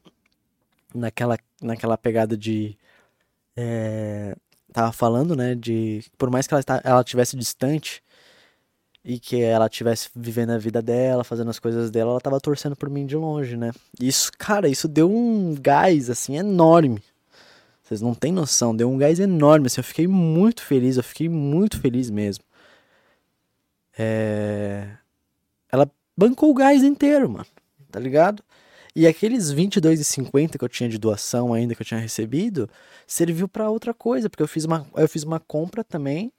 naquela, 0.93 1.37
naquela 1.61 1.97
pegada 1.97 2.35
de. 2.35 2.77
É, 3.55 4.35
tava 4.73 4.91
falando, 4.91 5.35
né? 5.35 5.55
De. 5.55 6.03
Por 6.17 6.29
mais 6.29 6.45
que 6.45 6.53
ela, 6.53 6.63
ela 6.83 7.03
tivesse 7.03 7.37
distante, 7.37 8.03
e 9.03 9.19
que 9.19 9.41
ela 9.41 9.67
tivesse 9.67 10.09
vivendo 10.15 10.51
a 10.51 10.57
vida 10.57 10.81
dela, 10.81 11.23
fazendo 11.23 11.49
as 11.49 11.59
coisas 11.59 11.89
dela, 11.89 12.11
ela 12.11 12.21
tava 12.21 12.39
torcendo 12.39 12.75
por 12.75 12.89
mim 12.89 13.05
de 13.05 13.15
longe, 13.15 13.57
né? 13.57 13.71
Isso, 13.99 14.31
cara, 14.37 14.67
isso 14.69 14.87
deu 14.87 15.11
um 15.11 15.55
gás 15.59 16.09
assim 16.09 16.37
enorme. 16.37 17.01
Vocês 17.83 18.01
não 18.01 18.13
têm 18.13 18.31
noção, 18.31 18.75
deu 18.75 18.89
um 18.89 18.97
gás 18.97 19.19
enorme, 19.19 19.67
assim, 19.67 19.79
eu 19.79 19.83
fiquei 19.83 20.07
muito 20.07 20.63
feliz, 20.63 20.97
eu 20.97 21.03
fiquei 21.03 21.27
muito 21.27 21.79
feliz 21.79 22.09
mesmo. 22.09 22.43
É... 23.97 24.87
Ela 25.71 25.89
bancou 26.15 26.51
o 26.51 26.53
gás 26.53 26.83
inteiro, 26.83 27.29
mano, 27.29 27.47
tá 27.91 27.99
ligado? 27.99 28.43
E 28.95 29.07
aqueles 29.07 29.53
22,50 29.53 30.57
que 30.57 30.63
eu 30.63 30.69
tinha 30.69 30.89
de 30.89 30.97
doação 30.97 31.53
ainda 31.53 31.73
que 31.73 31.81
eu 31.81 31.85
tinha 31.85 31.99
recebido, 31.99 32.69
serviu 33.07 33.47
para 33.47 33.69
outra 33.69 33.93
coisa, 33.93 34.29
porque 34.29 34.43
eu 34.43 34.47
fiz 34.47 34.65
uma 34.65 34.85
eu 34.95 35.07
fiz 35.07 35.23
uma 35.23 35.39
compra 35.39 35.83
também 35.83 36.31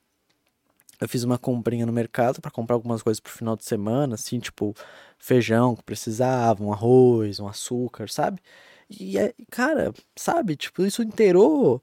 eu 1.02 1.08
fiz 1.08 1.24
uma 1.24 1.38
comprinha 1.38 1.84
no 1.84 1.92
mercado 1.92 2.40
para 2.40 2.50
comprar 2.50 2.76
algumas 2.76 3.02
coisas 3.02 3.20
pro 3.20 3.32
final 3.32 3.56
de 3.56 3.64
semana, 3.64 4.14
assim, 4.14 4.38
tipo 4.38 4.74
feijão 5.18 5.74
que 5.76 5.82
precisava, 5.82 6.62
um 6.64 6.72
arroz, 6.72 7.40
um 7.40 7.48
açúcar, 7.48 8.08
sabe? 8.08 8.40
E, 8.88 9.18
é, 9.18 9.34
cara, 9.50 9.92
sabe? 10.16 10.56
Tipo, 10.56 10.84
isso 10.84 11.02
inteirou 11.02 11.82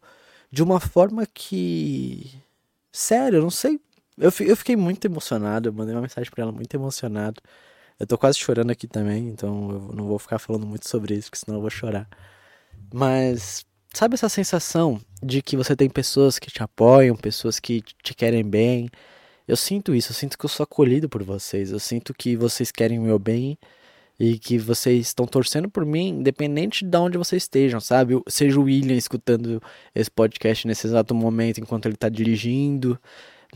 de 0.51 0.63
uma 0.63 0.79
forma 0.79 1.25
que. 1.25 2.31
Sério, 2.91 3.37
eu 3.37 3.41
não 3.43 3.51
sei. 3.51 3.79
Eu, 4.17 4.31
eu 4.41 4.57
fiquei 4.57 4.75
muito 4.75 5.05
emocionado, 5.05 5.69
eu 5.69 5.73
mandei 5.73 5.95
uma 5.95 6.01
mensagem 6.01 6.31
para 6.31 6.43
ela 6.43 6.51
muito 6.51 6.73
emocionado. 6.75 7.41
Eu 7.99 8.07
tô 8.07 8.17
quase 8.17 8.37
chorando 8.39 8.71
aqui 8.71 8.87
também, 8.87 9.27
então 9.29 9.71
eu 9.71 9.95
não 9.95 10.07
vou 10.07 10.19
ficar 10.19 10.39
falando 10.39 10.65
muito 10.67 10.87
sobre 10.89 11.15
isso, 11.15 11.29
porque 11.29 11.45
senão 11.45 11.57
eu 11.57 11.61
vou 11.61 11.69
chorar. 11.69 12.07
Mas, 12.93 13.65
sabe 13.93 14.15
essa 14.15 14.29
sensação 14.29 14.99
de 15.21 15.41
que 15.41 15.57
você 15.57 15.75
tem 15.75 15.89
pessoas 15.89 16.39
que 16.39 16.51
te 16.51 16.63
apoiam, 16.63 17.15
pessoas 17.15 17.59
que 17.59 17.81
te 18.03 18.13
querem 18.13 18.43
bem. 18.43 18.89
Eu 19.47 19.57
sinto 19.57 19.95
isso, 19.95 20.11
eu 20.11 20.15
sinto 20.15 20.37
que 20.37 20.45
eu 20.45 20.49
sou 20.49 20.63
acolhido 20.63 21.09
por 21.09 21.23
vocês, 21.23 21.71
eu 21.71 21.79
sinto 21.79 22.13
que 22.13 22.35
vocês 22.35 22.71
querem 22.71 22.99
o 22.99 23.01
meu 23.01 23.17
bem 23.19 23.57
e 24.19 24.37
que 24.37 24.57
vocês 24.57 25.07
estão 25.07 25.25
torcendo 25.25 25.69
por 25.69 25.85
mim, 25.85 26.09
independente 26.09 26.85
de 26.85 26.97
onde 26.97 27.17
vocês 27.17 27.43
estejam, 27.43 27.79
sabe? 27.79 28.21
Seja 28.27 28.59
o 28.59 28.63
William 28.63 28.95
escutando 28.95 29.61
esse 29.95 30.11
podcast 30.11 30.67
nesse 30.67 30.87
exato 30.87 31.15
momento 31.15 31.59
enquanto 31.59 31.85
ele 31.85 31.95
está 31.95 32.09
dirigindo, 32.09 32.99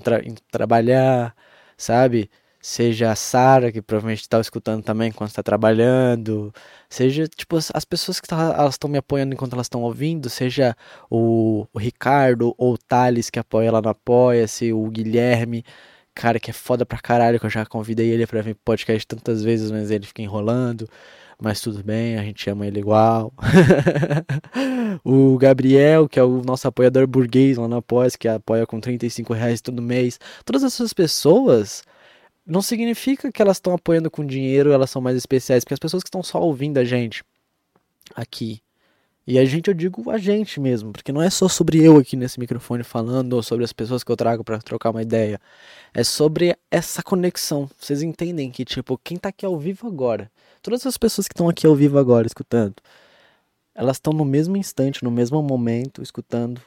tra 0.02 0.22
trabalhar, 0.52 1.36
sabe? 1.78 2.30
Seja 2.66 3.12
a 3.12 3.16
Sara, 3.16 3.74
que 3.74 3.82
provavelmente 3.82 4.22
está 4.22 4.40
escutando 4.40 4.82
também 4.82 5.10
enquanto 5.10 5.32
está 5.32 5.44
trabalhando, 5.44 6.54
seja, 6.90 7.28
tipo, 7.28 7.58
as 7.58 7.84
pessoas 7.84 8.22
que 8.22 8.28
tá, 8.28 8.66
estão 8.70 8.90
me 8.90 8.98
apoiando 8.98 9.34
enquanto 9.34 9.52
elas 9.52 9.66
estão 9.66 9.82
ouvindo, 9.82 10.30
seja 10.30 10.74
o, 11.10 11.68
o 11.74 11.78
Ricardo 11.78 12.56
ou 12.58 12.76
o 12.76 12.78
Thales, 12.78 13.30
que 13.30 13.38
apoia 13.38 13.70
lá 13.70 13.82
no 13.82 13.90
Apoia-se, 13.90 14.72
o 14.72 14.90
Guilherme, 14.90 15.66
cara 16.16 16.40
que 16.40 16.52
é 16.52 16.54
foda 16.54 16.86
pra 16.86 17.00
caralho, 17.00 17.38
que 17.38 17.46
eu 17.46 17.50
já 17.50 17.66
convidei 17.66 18.10
ele 18.10 18.26
pra 18.26 18.42
vir 18.42 18.56
podcast 18.56 19.06
tantas 19.08 19.44
vezes, 19.44 19.70
mas 19.70 19.92
ele 19.92 20.06
fica 20.06 20.22
enrolando. 20.22 20.88
Mas 21.42 21.60
tudo 21.60 21.84
bem, 21.84 22.18
a 22.18 22.24
gente 22.24 22.50
ama 22.50 22.66
ele 22.66 22.80
igual. 22.80 23.34
o 25.04 25.38
Gabriel, 25.38 26.08
que 26.08 26.18
é 26.18 26.24
o 26.24 26.42
nosso 26.42 26.68
apoiador 26.68 27.06
burguês 27.08 27.58
lá 27.58 27.68
no 27.68 27.78
Apoia, 27.78 28.10
que 28.18 28.28
apoia 28.30 28.66
com 28.66 28.80
35 28.80 29.34
reais 29.34 29.60
todo 29.60 29.82
mês. 29.82 30.20
Todas 30.46 30.64
essas 30.64 30.94
pessoas 30.94 31.84
não 32.46 32.62
significa 32.62 33.32
que 33.32 33.42
elas 33.42 33.58
estão 33.58 33.74
apoiando 33.74 34.12
com 34.12 34.26
dinheiro, 34.26 34.72
elas 34.72 34.90
são 34.90 35.02
mais 35.02 35.18
especiais, 35.18 35.64
porque 35.64 35.74
as 35.74 35.80
pessoas 35.80 36.04
que 36.04 36.08
estão 36.08 36.24
só 36.24 36.42
ouvindo 36.42 36.78
a 36.78 36.84
gente 36.84 37.24
aqui 38.16 38.62
e 39.26 39.40
a 39.40 39.46
gente, 39.46 39.70
eu 39.70 39.74
digo 39.74 40.10
a 40.10 40.18
gente 40.18 40.60
mesmo, 40.60 40.92
porque 40.92 41.12
não 41.14 41.22
é 41.22 41.30
só 41.30 41.48
sobre 41.48 41.82
eu 41.82 41.98
aqui 41.98 42.18
nesse 42.18 42.38
microfone 42.38 42.84
falando, 42.84 43.34
ou 43.34 43.42
sobre 43.44 43.64
as 43.64 43.72
pessoas 43.72 44.04
que 44.04 44.12
eu 44.12 44.18
trago 44.18 44.44
para 44.44 44.60
trocar 44.60 44.90
uma 44.90 45.02
ideia. 45.02 45.40
É 45.94 46.04
sobre 46.04 46.58
essa 46.70 47.02
conexão. 47.02 47.70
Vocês 47.80 48.02
entendem 48.02 48.52
que, 48.52 48.66
tipo, 48.66 49.00
quem 49.02 49.18
tá 49.18 49.30
aqui 49.30 49.46
ao 49.46 49.58
vivo 49.58 49.88
agora, 49.88 50.30
todas 50.62 50.86
as 50.86 50.98
pessoas 50.98 51.26
que 51.28 51.34
estão 51.34 51.48
aqui 51.48 51.66
ao 51.66 51.74
vivo 51.74 51.98
agora 51.98 52.28
escutando, 52.28 52.76
elas 53.74 53.96
estão 53.96 54.12
no 54.12 54.26
mesmo 54.26 54.58
instante, 54.58 55.04
no 55.04 55.12
mesmo 55.12 55.42
momento, 55.42 56.04
escutando 56.04 56.62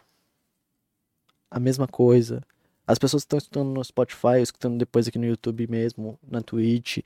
a 1.51 1.61
mesma 1.61 1.87
coisa. 1.87 2.43
As 2.87 2.99
pessoas 2.99 3.23
que 3.23 3.27
estão 3.27 3.39
escutando 3.39 3.71
no 3.71 3.85
Spotify, 3.85 4.41
escutando 4.41 4.79
depois 4.79 5.09
aqui 5.09 5.19
no 5.19 5.27
YouTube 5.27 5.67
mesmo, 5.69 6.19
na 6.29 6.41
Twitch, 6.41 6.99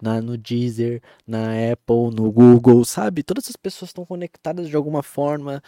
na, 0.00 0.20
no 0.20 0.36
Deezer, 0.36 1.02
na 1.26 1.48
Apple, 1.72 2.14
no 2.14 2.30
Google, 2.32 2.84
sabe? 2.84 3.22
Todas 3.22 3.48
as 3.48 3.56
pessoas 3.56 3.90
estão 3.90 4.04
conectadas 4.04 4.68
de 4.68 4.76
alguma 4.76 5.02
forma, 5.02 5.62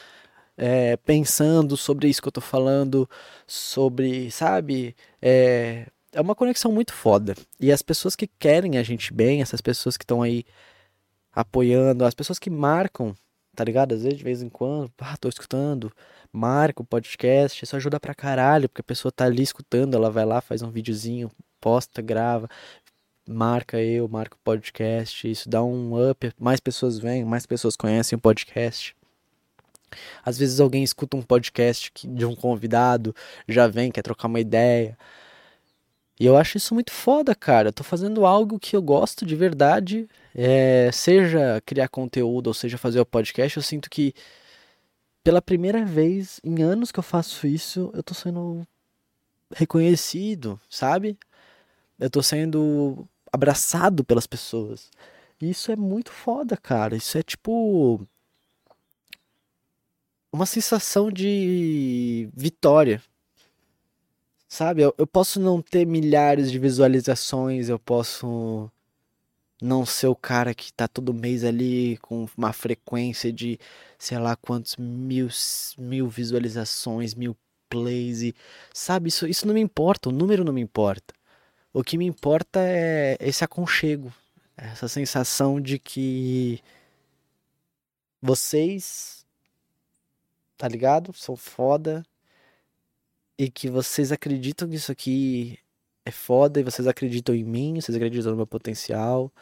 é, 0.56 0.96
pensando 0.98 1.76
sobre 1.76 2.08
isso 2.08 2.22
que 2.22 2.28
eu 2.28 2.32
tô 2.32 2.40
falando, 2.40 3.08
sobre, 3.46 4.30
sabe? 4.30 4.96
É, 5.20 5.86
é 6.12 6.20
uma 6.20 6.34
conexão 6.34 6.72
muito 6.72 6.92
foda. 6.92 7.34
E 7.60 7.72
as 7.72 7.82
pessoas 7.82 8.16
que 8.16 8.26
querem 8.26 8.78
a 8.78 8.82
gente 8.82 9.12
bem, 9.12 9.42
essas 9.42 9.60
pessoas 9.60 9.96
que 9.96 10.04
estão 10.04 10.22
aí 10.22 10.44
apoiando, 11.32 12.04
as 12.04 12.14
pessoas 12.14 12.38
que 12.38 12.50
marcam, 12.50 13.14
tá 13.54 13.64
ligado? 13.64 13.94
Às 13.94 14.02
vezes, 14.02 14.18
de 14.18 14.24
vez 14.24 14.42
em 14.42 14.48
quando, 14.48 14.90
ah, 14.98 15.16
tô 15.16 15.28
escutando, 15.28 15.92
marca 16.32 16.82
o 16.82 16.84
podcast, 16.84 17.64
isso 17.64 17.76
ajuda 17.76 18.00
pra 18.00 18.14
caralho, 18.14 18.68
porque 18.68 18.80
a 18.80 18.84
pessoa 18.84 19.12
tá 19.12 19.24
ali 19.24 19.42
escutando, 19.42 19.94
ela 19.94 20.10
vai 20.10 20.24
lá, 20.24 20.40
faz 20.40 20.62
um 20.62 20.70
videozinho, 20.70 21.30
posta, 21.60 22.02
grava, 22.02 22.48
marca 23.28 23.80
eu, 23.80 24.08
marca 24.08 24.36
o 24.36 24.38
podcast, 24.44 25.30
isso 25.30 25.48
dá 25.48 25.62
um 25.62 26.10
up, 26.10 26.32
mais 26.38 26.60
pessoas 26.60 26.98
vêm, 26.98 27.24
mais 27.24 27.46
pessoas 27.46 27.76
conhecem 27.76 28.16
o 28.16 28.20
podcast. 28.20 28.96
Às 30.24 30.38
vezes 30.38 30.60
alguém 30.60 30.82
escuta 30.82 31.16
um 31.16 31.22
podcast 31.22 31.92
de 32.04 32.24
um 32.24 32.34
convidado, 32.34 33.14
já 33.46 33.66
vem, 33.68 33.90
quer 33.90 34.02
trocar 34.02 34.28
uma 34.28 34.40
ideia. 34.40 34.96
E 36.22 36.26
eu 36.26 36.36
acho 36.36 36.56
isso 36.56 36.72
muito 36.72 36.92
foda, 36.92 37.34
cara. 37.34 37.70
Eu 37.70 37.72
tô 37.72 37.82
fazendo 37.82 38.24
algo 38.24 38.56
que 38.56 38.76
eu 38.76 38.80
gosto 38.80 39.26
de 39.26 39.34
verdade. 39.34 40.08
É, 40.32 40.88
seja 40.92 41.60
criar 41.66 41.88
conteúdo 41.88 42.46
ou 42.46 42.54
seja 42.54 42.78
fazer 42.78 43.00
o 43.00 43.04
podcast, 43.04 43.56
eu 43.56 43.62
sinto 43.62 43.90
que 43.90 44.14
pela 45.24 45.42
primeira 45.42 45.84
vez 45.84 46.40
em 46.44 46.62
anos 46.62 46.92
que 46.92 47.00
eu 47.00 47.02
faço 47.02 47.44
isso, 47.44 47.90
eu 47.92 48.04
tô 48.04 48.14
sendo 48.14 48.64
reconhecido, 49.52 50.60
sabe? 50.70 51.18
Eu 51.98 52.08
tô 52.08 52.22
sendo 52.22 53.04
abraçado 53.32 54.04
pelas 54.04 54.26
pessoas. 54.26 54.92
E 55.40 55.50
isso 55.50 55.72
é 55.72 55.76
muito 55.76 56.12
foda, 56.12 56.56
cara. 56.56 56.94
Isso 56.96 57.18
é 57.18 57.22
tipo. 57.24 58.06
Uma 60.32 60.46
sensação 60.46 61.10
de 61.10 62.30
vitória. 62.32 63.02
Sabe? 64.52 64.82
Eu, 64.82 64.94
eu 64.98 65.06
posso 65.06 65.40
não 65.40 65.62
ter 65.62 65.86
milhares 65.86 66.52
de 66.52 66.58
visualizações, 66.58 67.70
eu 67.70 67.78
posso 67.78 68.70
não 69.62 69.86
ser 69.86 70.08
o 70.08 70.14
cara 70.14 70.54
que 70.54 70.70
tá 70.70 70.86
todo 70.86 71.14
mês 71.14 71.42
ali 71.42 71.96
com 72.02 72.28
uma 72.36 72.52
frequência 72.52 73.32
de 73.32 73.58
sei 73.98 74.18
lá 74.18 74.36
quantos 74.36 74.76
mil, 74.76 75.28
mil 75.78 76.06
visualizações, 76.06 77.14
mil 77.14 77.34
plays 77.70 78.20
e 78.20 78.34
sabe 78.74 79.08
isso 79.08 79.26
isso 79.26 79.46
não 79.46 79.54
me 79.54 79.60
importa, 79.62 80.10
o 80.10 80.12
número 80.12 80.44
não 80.44 80.52
me 80.52 80.60
importa. 80.60 81.14
O 81.72 81.82
que 81.82 81.96
me 81.96 82.04
importa 82.04 82.60
é 82.62 83.16
esse 83.20 83.42
aconchego, 83.44 84.12
essa 84.54 84.86
sensação 84.86 85.58
de 85.62 85.78
que 85.78 86.60
vocês, 88.20 89.26
tá 90.58 90.68
ligado? 90.68 91.14
São 91.14 91.36
foda 91.36 92.04
e 93.38 93.50
que 93.50 93.68
vocês 93.68 94.12
acreditam 94.12 94.68
que 94.68 94.76
isso 94.76 94.92
aqui 94.92 95.58
é 96.04 96.10
foda 96.10 96.60
e 96.60 96.62
vocês 96.62 96.86
acreditam 96.88 97.34
em 97.34 97.44
mim, 97.44 97.80
vocês 97.80 97.94
acreditam 97.96 98.32
no 98.32 98.36
meu 98.36 98.46
potencial. 98.46 99.32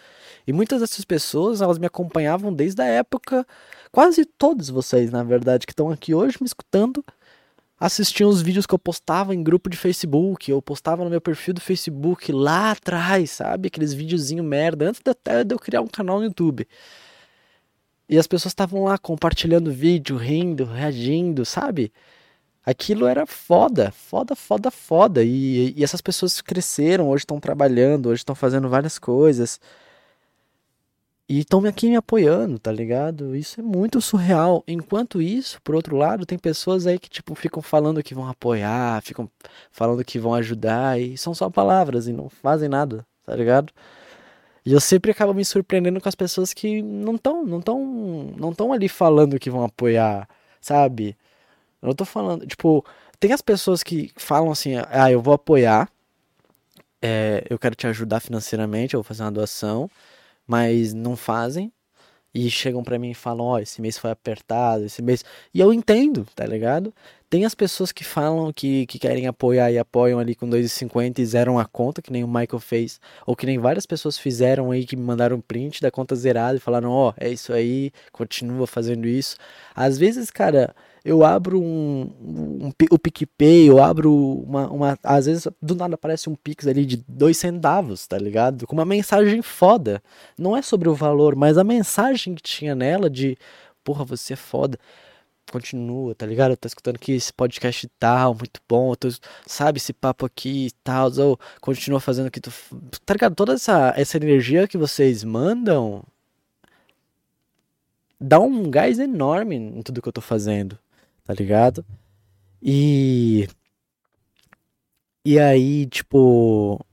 E 0.46 0.52
muitas 0.52 0.80
dessas 0.80 1.04
pessoas, 1.04 1.60
elas 1.60 1.78
me 1.78 1.86
acompanhavam 1.86 2.52
desde 2.52 2.82
a 2.82 2.86
época, 2.86 3.46
quase 3.90 4.24
todos 4.24 4.68
vocês, 4.68 5.10
na 5.10 5.22
verdade, 5.22 5.66
que 5.66 5.72
estão 5.72 5.90
aqui 5.90 6.14
hoje 6.14 6.36
me 6.40 6.46
escutando, 6.46 7.04
assistiam 7.78 8.28
os 8.28 8.42
vídeos 8.42 8.66
que 8.66 8.74
eu 8.74 8.78
postava 8.78 9.34
em 9.34 9.42
grupo 9.42 9.70
de 9.70 9.76
Facebook, 9.76 10.50
eu 10.50 10.60
postava 10.60 11.02
no 11.02 11.10
meu 11.10 11.20
perfil 11.20 11.54
do 11.54 11.60
Facebook 11.60 12.30
lá 12.30 12.72
atrás, 12.72 13.30
sabe? 13.30 13.68
Aqueles 13.68 13.94
videozinho 13.94 14.44
merda, 14.44 14.88
antes 14.88 15.00
até 15.06 15.42
de 15.44 15.54
eu 15.54 15.58
criar 15.58 15.80
um 15.80 15.88
canal 15.88 16.18
no 16.18 16.24
YouTube. 16.24 16.68
E 18.08 18.18
as 18.18 18.26
pessoas 18.26 18.52
estavam 18.52 18.84
lá 18.84 18.98
compartilhando 18.98 19.72
vídeo, 19.72 20.16
rindo, 20.16 20.64
reagindo, 20.64 21.44
sabe? 21.46 21.92
Aquilo 22.70 23.06
era 23.08 23.26
foda, 23.26 23.90
foda, 23.90 24.36
foda, 24.36 24.70
foda. 24.70 25.24
E, 25.24 25.74
e 25.76 25.82
essas 25.82 26.00
pessoas 26.00 26.40
cresceram, 26.40 27.08
hoje 27.08 27.22
estão 27.22 27.40
trabalhando, 27.40 28.06
hoje 28.10 28.20
estão 28.20 28.34
fazendo 28.36 28.68
várias 28.68 28.96
coisas. 28.96 29.60
E 31.28 31.40
estão 31.40 31.64
aqui 31.64 31.88
me 31.88 31.96
apoiando, 31.96 32.60
tá 32.60 32.70
ligado? 32.70 33.34
Isso 33.34 33.60
é 33.60 33.62
muito 33.62 34.00
surreal. 34.00 34.62
Enquanto 34.68 35.20
isso, 35.20 35.60
por 35.62 35.74
outro 35.74 35.96
lado, 35.96 36.24
tem 36.24 36.38
pessoas 36.38 36.86
aí 36.86 36.96
que, 36.96 37.10
tipo, 37.10 37.34
ficam 37.34 37.60
falando 37.60 38.04
que 38.04 38.14
vão 38.14 38.28
apoiar, 38.28 39.02
ficam 39.02 39.28
falando 39.72 40.04
que 40.04 40.18
vão 40.20 40.34
ajudar, 40.34 41.00
e 41.00 41.18
são 41.18 41.34
só 41.34 41.50
palavras 41.50 42.06
e 42.06 42.12
não 42.12 42.28
fazem 42.28 42.68
nada, 42.68 43.04
tá 43.26 43.34
ligado? 43.34 43.72
E 44.64 44.72
eu 44.72 44.80
sempre 44.80 45.10
acabo 45.10 45.34
me 45.34 45.44
surpreendendo 45.44 46.00
com 46.00 46.08
as 46.08 46.14
pessoas 46.14 46.52
que 46.52 46.82
não 46.82 47.16
estão 47.16 47.44
não 47.44 47.60
tão, 47.60 47.84
não 48.36 48.52
tão 48.54 48.72
ali 48.72 48.88
falando 48.88 49.40
que 49.40 49.50
vão 49.50 49.64
apoiar, 49.64 50.28
sabe? 50.60 51.16
Eu 51.82 51.88
não 51.88 51.94
tô 51.94 52.04
falando, 52.04 52.46
tipo, 52.46 52.84
tem 53.18 53.32
as 53.32 53.40
pessoas 53.40 53.82
que 53.82 54.12
falam 54.16 54.50
assim, 54.50 54.74
ah, 54.90 55.10
eu 55.10 55.20
vou 55.20 55.34
apoiar, 55.34 55.90
é, 57.02 57.44
eu 57.48 57.58
quero 57.58 57.74
te 57.74 57.86
ajudar 57.86 58.20
financeiramente, 58.20 58.94
eu 58.94 58.98
vou 58.98 59.04
fazer 59.04 59.22
uma 59.22 59.32
doação, 59.32 59.90
mas 60.46 60.92
não 60.92 61.16
fazem. 61.16 61.72
E 62.32 62.48
chegam 62.48 62.84
para 62.84 62.98
mim 62.98 63.10
e 63.10 63.14
falam, 63.14 63.44
ó, 63.44 63.54
oh, 63.54 63.58
esse 63.58 63.82
mês 63.82 63.98
foi 63.98 64.10
apertado, 64.10 64.84
esse 64.84 65.02
mês. 65.02 65.24
E 65.52 65.58
eu 65.60 65.72
entendo, 65.72 66.26
tá 66.34 66.46
ligado? 66.46 66.94
Tem 67.30 67.44
as 67.44 67.54
pessoas 67.54 67.92
que 67.92 68.02
falam 68.02 68.52
que, 68.52 68.86
que 68.86 68.98
querem 68.98 69.28
apoiar 69.28 69.70
e 69.70 69.78
apoiam 69.78 70.18
ali 70.18 70.34
com 70.34 70.50
2,50 70.50 71.20
e 71.20 71.24
zeram 71.24 71.60
a 71.60 71.64
conta, 71.64 72.02
que 72.02 72.12
nem 72.12 72.24
o 72.24 72.28
Michael 72.28 72.58
fez, 72.58 73.00
ou 73.24 73.36
que 73.36 73.46
nem 73.46 73.56
várias 73.56 73.86
pessoas 73.86 74.18
fizeram 74.18 74.72
aí 74.72 74.84
que 74.84 74.96
me 74.96 75.02
mandaram 75.04 75.40
print 75.40 75.80
da 75.80 75.92
conta 75.92 76.16
zerada 76.16 76.56
e 76.56 76.60
falaram, 76.60 76.90
ó, 76.90 77.10
oh, 77.10 77.14
é 77.16 77.28
isso 77.30 77.52
aí, 77.52 77.92
continua 78.10 78.66
fazendo 78.66 79.06
isso. 79.06 79.36
Às 79.76 79.96
vezes, 79.96 80.28
cara, 80.28 80.74
eu 81.04 81.24
abro 81.24 81.60
um, 81.62 82.10
um, 82.20 82.72
o 82.90 82.98
PicPay, 82.98 83.70
eu 83.70 83.80
abro 83.80 84.12
uma, 84.12 84.68
uma. 84.68 84.98
Às 85.04 85.26
vezes 85.26 85.46
do 85.62 85.76
nada 85.76 85.94
aparece 85.94 86.28
um 86.28 86.34
Pix 86.34 86.66
ali 86.66 86.84
de 86.84 86.96
dois 87.08 87.38
centavos, 87.38 88.08
tá 88.08 88.18
ligado? 88.18 88.66
Com 88.66 88.74
uma 88.74 88.84
mensagem 88.84 89.40
foda. 89.40 90.02
Não 90.36 90.56
é 90.56 90.62
sobre 90.62 90.88
o 90.88 90.94
valor, 90.94 91.36
mas 91.36 91.56
a 91.56 91.62
mensagem 91.62 92.34
que 92.34 92.42
tinha 92.42 92.74
nela 92.74 93.08
de 93.08 93.38
porra, 93.84 94.04
você 94.04 94.32
é 94.32 94.36
foda. 94.36 94.78
Continua, 95.50 96.14
tá 96.14 96.26
ligado? 96.26 96.52
Eu 96.52 96.56
tô 96.56 96.68
escutando 96.68 96.98
que 96.98 97.12
esse 97.12 97.32
podcast 97.32 97.88
tal, 97.98 98.34
muito 98.34 98.60
bom. 98.68 98.94
Tô, 98.94 99.08
sabe, 99.46 99.78
esse 99.78 99.92
papo 99.92 100.26
aqui 100.26 100.66
e 100.68 100.70
tal. 100.84 101.10
Ou 101.18 101.38
continua 101.60 102.00
fazendo 102.00 102.28
o 102.28 102.30
que 102.30 102.40
tu. 102.40 102.52
Tá 103.04 103.14
ligado? 103.14 103.34
Toda 103.34 103.54
essa, 103.54 103.92
essa 103.96 104.16
energia 104.16 104.68
que 104.68 104.78
vocês 104.78 105.24
mandam 105.24 106.02
dá 108.20 108.38
um 108.38 108.70
gás 108.70 108.98
enorme 108.98 109.56
em 109.56 109.82
tudo 109.82 110.02
que 110.02 110.08
eu 110.08 110.12
tô 110.12 110.20
fazendo 110.20 110.78
tá 111.30 111.34
ligado? 111.34 111.84
E. 112.60 113.48
E 115.24 115.38
aí, 115.38 115.86
tipo. 115.86 116.84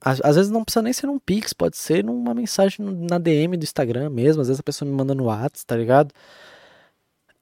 Às, 0.00 0.20
às, 0.22 0.36
vezes 0.36 0.50
não 0.50 0.64
precisa 0.64 0.82
nem 0.82 0.92
ser 0.92 1.06
num 1.06 1.18
Pix, 1.18 1.52
pode 1.52 1.76
ser 1.76 2.02
numa 2.04 2.32
mensagem 2.32 2.86
na 2.86 3.18
DM 3.18 3.56
do 3.56 3.64
Instagram 3.64 4.08
mesmo. 4.08 4.40
Às 4.40 4.48
vezes 4.48 4.60
a 4.60 4.62
pessoa 4.62 4.88
me 4.88 4.96
manda 4.96 5.14
no 5.14 5.24
WhatsApp, 5.24 5.66
tá 5.66 5.76
ligado? 5.76 6.14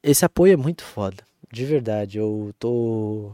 Esse 0.02 0.24
apoio 0.24 0.52
é 0.54 0.56
muito 0.56 0.82
foda. 0.84 1.24
De 1.52 1.64
verdade, 1.64 2.18
eu 2.18 2.54
tô 2.58 3.32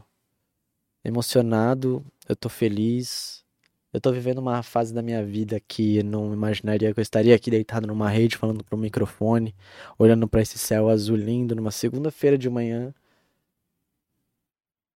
emocionado, 1.05 2.05
eu 2.29 2.35
tô 2.37 2.49
feliz. 2.49 3.45
Eu 3.93 4.01
tô 4.01 4.13
vivendo 4.13 4.39
uma 4.39 4.63
fase 4.63 4.93
da 4.93 5.03
minha 5.03 5.25
vida 5.25 5.61
que 5.61 6.03
não 6.03 6.33
imaginaria 6.33 6.93
que 6.93 6.99
eu 7.01 7.03
estaria 7.03 7.35
aqui 7.35 7.51
deitado 7.51 7.87
numa 7.87 8.09
rede 8.11 8.37
falando 8.37 8.65
pro 8.65 8.77
microfone, 8.79 9.55
olhando 9.99 10.29
para 10.29 10.43
esse 10.43 10.59
céu 10.59 10.89
azul 10.89 11.17
lindo 11.17 11.55
numa 11.55 11.71
segunda-feira 11.71 12.37
de 12.37 12.51
manhã. 12.51 12.93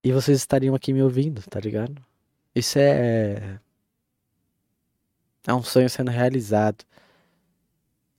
E 0.03 0.13
vocês 0.13 0.39
estariam 0.39 0.75
aqui 0.75 0.93
me 0.93 1.03
ouvindo, 1.03 1.43
tá 1.49 1.61
ligado? 1.61 2.05
Isso 2.55 2.79
é 2.79 3.61
é 5.47 5.55
um 5.55 5.63
sonho 5.63 5.89
sendo 5.89 6.11
realizado. 6.11 6.85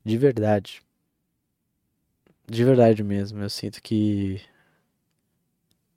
De 0.03 0.17
verdade. 0.17 0.81
De 2.49 2.63
verdade 2.63 3.03
mesmo. 3.03 3.41
Eu 3.41 3.49
sinto 3.49 3.81
que 3.81 4.41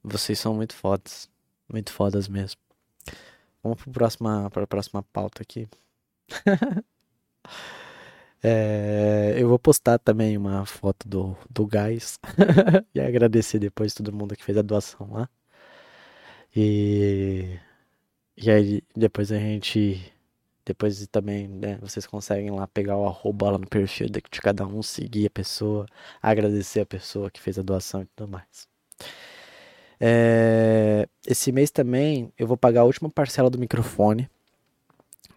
vocês 0.02 0.38
são 0.38 0.54
muito 0.54 0.74
fodas. 0.74 1.30
Muito 1.72 1.92
fodas 1.92 2.28
mesmo. 2.28 2.60
Vamos 3.62 3.82
para 3.82 3.92
próxima, 3.92 4.46
a 4.46 4.66
próxima 4.66 5.02
pauta 5.04 5.42
aqui. 5.42 5.68
é, 8.42 9.34
eu 9.38 9.48
vou 9.48 9.58
postar 9.58 9.98
também 9.98 10.36
uma 10.36 10.66
foto 10.66 11.08
do, 11.08 11.36
do 11.48 11.66
gás. 11.66 12.18
e 12.94 13.00
agradecer 13.00 13.58
depois 13.58 13.94
todo 13.94 14.12
mundo 14.12 14.36
que 14.36 14.44
fez 14.44 14.58
a 14.58 14.62
doação 14.62 15.10
lá. 15.12 15.28
E, 16.54 17.58
e 18.36 18.50
aí 18.50 18.82
depois 18.94 19.32
a 19.32 19.38
gente 19.38 20.12
depois 20.64 21.06
também, 21.08 21.48
né, 21.48 21.78
vocês 21.80 22.06
conseguem 22.06 22.50
lá 22.50 22.66
pegar 22.66 22.96
o 22.96 23.06
arroba 23.06 23.50
lá 23.50 23.58
no 23.58 23.66
perfil 23.66 24.08
de, 24.08 24.20
cada 24.40 24.66
um, 24.66 24.82
seguir 24.82 25.26
a 25.26 25.30
pessoa, 25.30 25.86
agradecer 26.20 26.80
a 26.80 26.86
pessoa 26.86 27.30
que 27.30 27.40
fez 27.40 27.58
a 27.58 27.62
doação 27.62 28.02
e 28.02 28.06
tudo 28.16 28.30
mais. 28.30 28.68
É, 30.00 31.08
esse 31.26 31.52
mês 31.52 31.70
também 31.70 32.32
eu 32.38 32.46
vou 32.46 32.56
pagar 32.56 32.80
a 32.80 32.84
última 32.84 33.08
parcela 33.08 33.48
do 33.48 33.58
microfone 33.58 34.28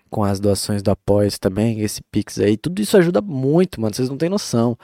com 0.10 0.24
as 0.24 0.40
doações 0.40 0.82
do 0.82 0.92
Apoia 0.92 1.30
também, 1.40 1.82
esse 1.82 2.02
Pix 2.04 2.40
aí. 2.40 2.56
Tudo 2.56 2.82
isso 2.82 2.96
ajuda 2.98 3.22
muito, 3.22 3.82
mano. 3.82 3.94
Vocês 3.94 4.10
não 4.10 4.18
têm 4.18 4.30
noção 4.30 4.78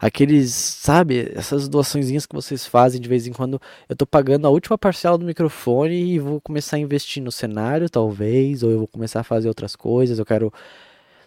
aqueles, 0.00 0.52
sabe, 0.52 1.30
essas 1.34 1.68
doaçõezinhas 1.68 2.24
que 2.26 2.34
vocês 2.34 2.66
fazem 2.66 3.00
de 3.00 3.08
vez 3.08 3.26
em 3.26 3.32
quando. 3.32 3.60
Eu 3.88 3.94
tô 3.94 4.06
pagando 4.06 4.46
a 4.46 4.50
última 4.50 4.78
parcela 4.78 5.18
do 5.18 5.26
microfone 5.26 5.94
e 6.14 6.18
vou 6.18 6.40
começar 6.40 6.76
a 6.76 6.80
investir 6.80 7.22
no 7.22 7.30
cenário, 7.30 7.90
talvez, 7.90 8.62
ou 8.62 8.70
eu 8.70 8.78
vou 8.78 8.88
começar 8.88 9.20
a 9.20 9.24
fazer 9.24 9.48
outras 9.48 9.76
coisas. 9.76 10.18
Eu 10.18 10.24
quero, 10.24 10.52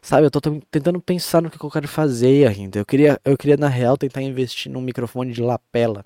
sabe, 0.02 0.26
eu 0.26 0.32
tô 0.32 0.42
tentando 0.72 1.00
pensar 1.02 1.42
no 1.42 1.50
que 1.52 1.64
eu 1.64 1.70
quero 1.70 1.88
fazer 1.88 2.48
ainda. 2.48 2.80
Eu 2.80 2.86
queria, 2.86 3.20
eu 3.24 3.38
queria 3.38 3.58
na 3.58 3.68
real 3.68 3.98
tentar 3.98 4.22
investir 4.22 4.72
num 4.72 4.82
microfone 4.82 5.32
de 5.34 5.42
lapela 5.42 6.04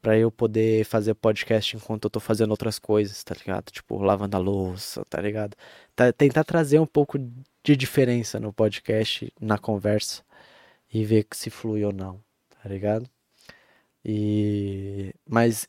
para 0.00 0.16
eu 0.16 0.30
poder 0.30 0.84
fazer 0.84 1.14
podcast 1.14 1.76
enquanto 1.76 2.04
eu 2.04 2.10
tô 2.10 2.20
fazendo 2.20 2.50
outras 2.50 2.78
coisas, 2.78 3.22
tá 3.24 3.34
ligado? 3.34 3.70
Tipo, 3.70 3.98
lavando 3.98 4.36
a 4.36 4.40
louça, 4.40 5.04
tá 5.10 5.20
ligado? 5.20 5.56
Tá, 5.94 6.12
tentar 6.12 6.44
trazer 6.44 6.78
um 6.78 6.86
pouco 6.86 7.18
de 7.64 7.76
diferença 7.76 8.38
no 8.40 8.52
podcast, 8.52 9.32
na 9.40 9.58
conversa 9.58 10.22
e 10.92 11.04
ver 11.04 11.26
se 11.32 11.50
flui 11.50 11.84
ou 11.84 11.92
não, 11.92 12.20
tá 12.62 12.68
ligado? 12.68 13.08
E 14.04 15.12
mas 15.28 15.66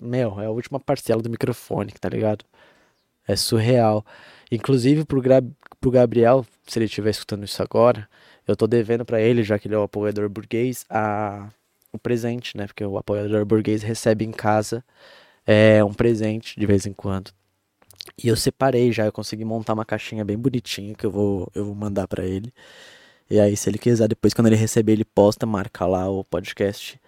meu, 0.00 0.40
é 0.40 0.46
a 0.46 0.50
última 0.50 0.80
parcela 0.80 1.22
do 1.22 1.30
microfone, 1.30 1.92
tá 1.92 2.08
ligado? 2.08 2.44
É 3.26 3.36
surreal. 3.36 4.04
Inclusive 4.50 5.04
pro, 5.04 5.20
Gra 5.22 5.42
pro 5.80 5.90
Gabriel, 5.90 6.46
se 6.66 6.78
ele 6.78 6.86
estiver 6.86 7.10
escutando 7.10 7.44
isso 7.44 7.62
agora, 7.62 8.08
eu 8.46 8.56
tô 8.56 8.66
devendo 8.66 9.04
para 9.04 9.20
ele, 9.20 9.42
já 9.44 9.58
que 9.58 9.68
ele 9.68 9.74
é 9.74 9.78
o 9.78 9.82
apoiador 9.84 10.28
burguês, 10.28 10.84
a 10.90 11.48
o 11.92 11.98
presente, 11.98 12.56
né? 12.56 12.66
Porque 12.66 12.84
o 12.84 12.98
apoiador 12.98 13.44
burguês 13.46 13.82
recebe 13.82 14.24
em 14.24 14.32
casa 14.32 14.84
é 15.46 15.84
um 15.84 15.94
presente 15.94 16.58
de 16.58 16.66
vez 16.66 16.86
em 16.86 16.92
quando. 16.92 17.32
E 18.22 18.28
eu 18.28 18.36
separei 18.36 18.92
já, 18.92 19.06
eu 19.06 19.12
consegui 19.12 19.44
montar 19.44 19.74
uma 19.74 19.84
caixinha 19.84 20.24
bem 20.24 20.36
bonitinha 20.38 20.94
que 20.94 21.06
eu 21.06 21.10
vou 21.10 21.50
eu 21.54 21.64
vou 21.66 21.74
mandar 21.74 22.08
para 22.08 22.24
ele. 22.26 22.52
E 23.32 23.40
aí, 23.40 23.56
se 23.56 23.70
ele 23.70 23.78
quiser, 23.78 24.06
depois 24.08 24.34
quando 24.34 24.48
ele 24.48 24.56
receber, 24.56 24.92
ele 24.92 25.06
posta, 25.06 25.46
marca 25.46 25.86
lá 25.86 26.06
o 26.10 26.22
podcast. 26.22 27.00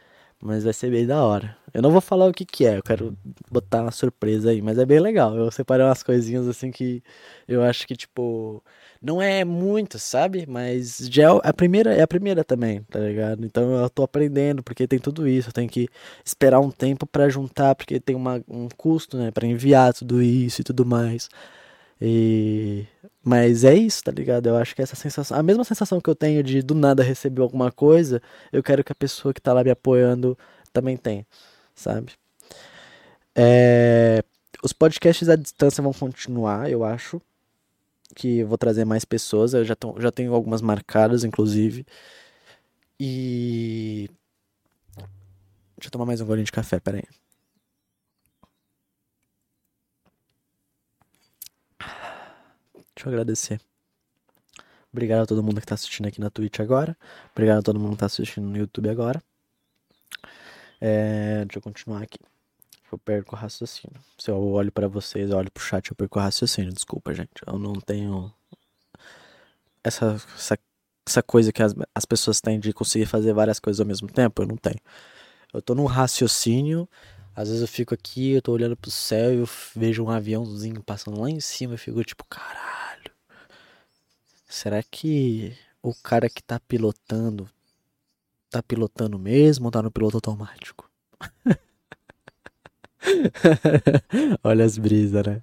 Mas 0.43 0.65
vai 0.65 0.73
ser 0.73 0.91
bem 0.91 1.07
da 1.07 1.23
hora. 1.23 1.55
Eu 1.75 1.83
não 1.83 1.91
vou 1.91 2.01
falar 2.01 2.27
o 2.27 2.33
que 2.33 2.47
que 2.47 2.65
é, 2.67 2.79
eu 2.79 2.83
quero 2.83 3.15
botar 3.51 3.83
uma 3.83 3.91
surpresa 3.91 4.51
aí, 4.51 4.63
mas 4.63 4.79
é 4.79 4.87
bem 4.87 5.01
legal. 5.01 5.37
Eu 5.37 5.51
separei 5.51 5.85
umas 5.85 6.03
coisinhas 6.03 6.49
assim 6.49 6.71
que 6.71 7.03
eu 7.47 7.63
acho 7.63 7.87
que, 7.87 7.95
tipo, 7.95 8.65
não 9.03 9.21
é 9.21 9.45
muito, 9.45 9.99
sabe? 9.99 10.47
Mas 10.49 10.97
já 11.11 11.25
é 11.25 11.41
a 11.45 11.53
primeira, 11.53 11.95
é 11.95 12.01
a 12.01 12.09
primeira 12.09 12.43
também, 12.43 12.83
tá 12.85 13.01
ligado? 13.01 13.45
Então 13.45 13.75
eu 13.75 13.91
tô 13.91 14.03
aprendendo, 14.03 14.63
porque 14.63 14.89
tem 14.89 14.99
tudo 14.99 15.29
isso, 15.29 15.51
eu 15.51 15.53
tenho 15.53 15.69
que 15.69 15.89
esperar 16.25 16.59
um 16.61 16.71
tempo 16.71 17.07
para 17.07 17.29
juntar, 17.29 17.75
porque 17.75 18.01
tem 18.01 18.17
uma, 18.17 18.43
um 18.49 18.67
custo, 18.79 19.19
né, 19.19 19.31
para 19.31 19.47
enviar 19.47 19.93
tudo 19.93 20.23
isso 20.23 20.63
e 20.63 20.65
tudo 20.65 20.87
mais. 20.87 21.29
E 22.01 22.87
mas 23.25 23.65
é 23.65 23.75
isso, 23.75 24.05
tá 24.05 24.13
ligado? 24.13 24.49
Eu 24.49 24.57
acho 24.57 24.75
que 24.75 24.83
essa 24.83 24.97
sensação, 24.97 25.37
a 25.39 25.43
mesma 25.43 25.65
sensação 25.65 26.01
que 26.01 26.11
eu 26.11 26.15
tenho 26.15 26.43
de 26.43 26.63
do 26.63 26.75
nada 26.75 27.03
receber 27.03 27.43
alguma 27.43 27.73
coisa, 27.73 28.23
eu 28.53 28.63
quero 28.63 28.85
que 28.85 28.93
a 28.93 28.95
pessoa 28.95 29.33
que 29.35 29.41
tá 29.41 29.53
lá 29.53 29.65
me 29.65 29.71
apoiando 29.71 30.37
também 30.73 30.97
tenha, 30.97 31.27
sabe? 31.75 32.13
É, 33.35 34.23
os 34.63 34.73
podcasts 34.73 35.29
à 35.29 35.37
distância 35.37 35.83
vão 35.83 35.93
continuar, 35.93 36.71
eu 36.71 36.85
acho. 36.85 37.21
Que 38.15 38.45
vou 38.45 38.57
trazer 38.59 38.85
mais 38.85 39.05
pessoas. 39.05 39.55
Eu 39.55 39.65
já, 39.65 39.75
tô, 39.75 40.01
já 40.01 40.11
tenho 40.13 40.35
algumas 40.35 40.63
marcadas, 40.63 41.25
inclusive. 41.25 41.85
E. 42.99 44.09
Deixa 45.77 45.89
eu 45.89 45.91
tomar 45.91 46.07
mais 46.07 46.21
um 46.21 46.27
golinho 46.27 46.47
de 46.47 46.53
café, 46.53 46.79
peraí. 46.79 47.03
Deixa 52.95 53.09
eu 53.09 53.13
agradecer. 53.13 53.61
Obrigado 54.93 55.23
a 55.23 55.27
todo 55.27 55.43
mundo 55.43 55.57
que 55.57 55.65
está 55.65 55.75
assistindo 55.75 56.07
aqui 56.07 56.21
na 56.21 56.31
Twitch 56.31 56.61
agora. 56.61 56.97
Obrigado 57.33 57.59
a 57.59 57.63
todo 57.63 57.81
mundo 57.81 57.91
que 57.91 57.95
está 57.97 58.07
assistindo 58.07 58.47
no 58.47 58.57
YouTube 58.57 58.89
agora. 58.89 59.23
É, 60.81 61.45
deixa 61.45 61.59
eu 61.59 61.63
continuar 61.63 62.03
aqui. 62.03 62.19
Eu 62.93 62.99
perco 62.99 63.35
o 63.35 63.39
raciocínio. 63.39 63.99
Se 64.17 64.31
eu 64.31 64.41
olho 64.53 64.71
para 64.71 64.87
vocês, 64.87 65.31
eu 65.31 65.37
olho 65.37 65.51
pro 65.51 65.63
chat, 65.63 65.91
eu 65.91 65.97
perco 65.97 66.19
o 66.19 66.23
raciocínio. 66.23 66.73
Desculpa, 66.73 67.13
gente. 67.13 67.43
Eu 67.45 67.59
não 67.59 67.73
tenho 67.73 68.33
essa, 69.83 70.15
essa, 70.37 70.59
essa 71.05 71.23
coisa 71.23 71.53
que 71.53 71.63
as, 71.63 71.75
as 71.93 72.05
pessoas 72.05 72.41
têm 72.41 72.61
de 72.61 72.73
conseguir 72.73 73.07
fazer 73.07 73.33
várias 73.33 73.59
coisas 73.59 73.81
ao 73.81 73.87
mesmo 73.87 74.07
tempo. 74.09 74.43
Eu 74.43 74.47
não 74.47 74.57
tenho. 74.57 74.79
Eu 75.53 75.61
tô 75.61 75.75
num 75.75 75.87
raciocínio 75.87 76.89
às 77.35 77.49
vezes 77.49 77.63
eu 77.63 77.69
fico 77.69 77.95
aqui, 77.95 78.33
eu 78.33 78.43
tô 78.43 78.53
olhando 78.53 78.77
pro 78.77 78.91
céu 78.91 79.35
e 79.35 79.39
eu 79.39 79.49
vejo 79.75 80.05
um 80.05 80.11
aviãozinho 80.11 80.83
passando 80.83 81.21
lá 81.21 81.29
em 81.31 81.41
cima 81.41 81.75
e 81.75 81.79
fico 81.79 82.03
tipo, 82.05 82.25
caralho. 82.25 83.11
Será 84.47 84.83
que 84.83 85.57
o 85.83 85.95
cara 85.95 86.29
que 86.31 86.43
tá 86.43 86.61
pilotando 86.61 87.51
tá 88.51 88.63
pilotando 88.63 89.19
mesmo 89.19 89.67
ou 89.67 89.71
tá 89.73 89.83
no 89.83 89.91
piloto 89.91 90.17
automático? 90.17 90.89
Olha 94.45 94.65
as 94.65 94.79
brisas, 94.79 95.27
né? 95.27 95.43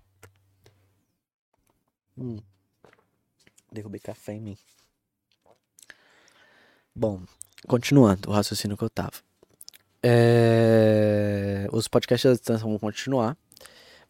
Hum. 2.18 2.40
Derrubei 3.72 4.00
café 4.00 4.34
em 4.34 4.42
mim. 4.42 4.58
Bom, 6.96 7.22
continuando 7.68 8.30
o 8.30 8.34
raciocínio 8.34 8.78
que 8.78 8.84
eu 8.84 8.90
tava. 8.90 9.31
É... 10.04 11.68
Os 11.72 11.88
podcasts 11.88 12.30
à 12.30 12.34
distância 12.34 12.66
vão 12.66 12.78
continuar. 12.80 13.38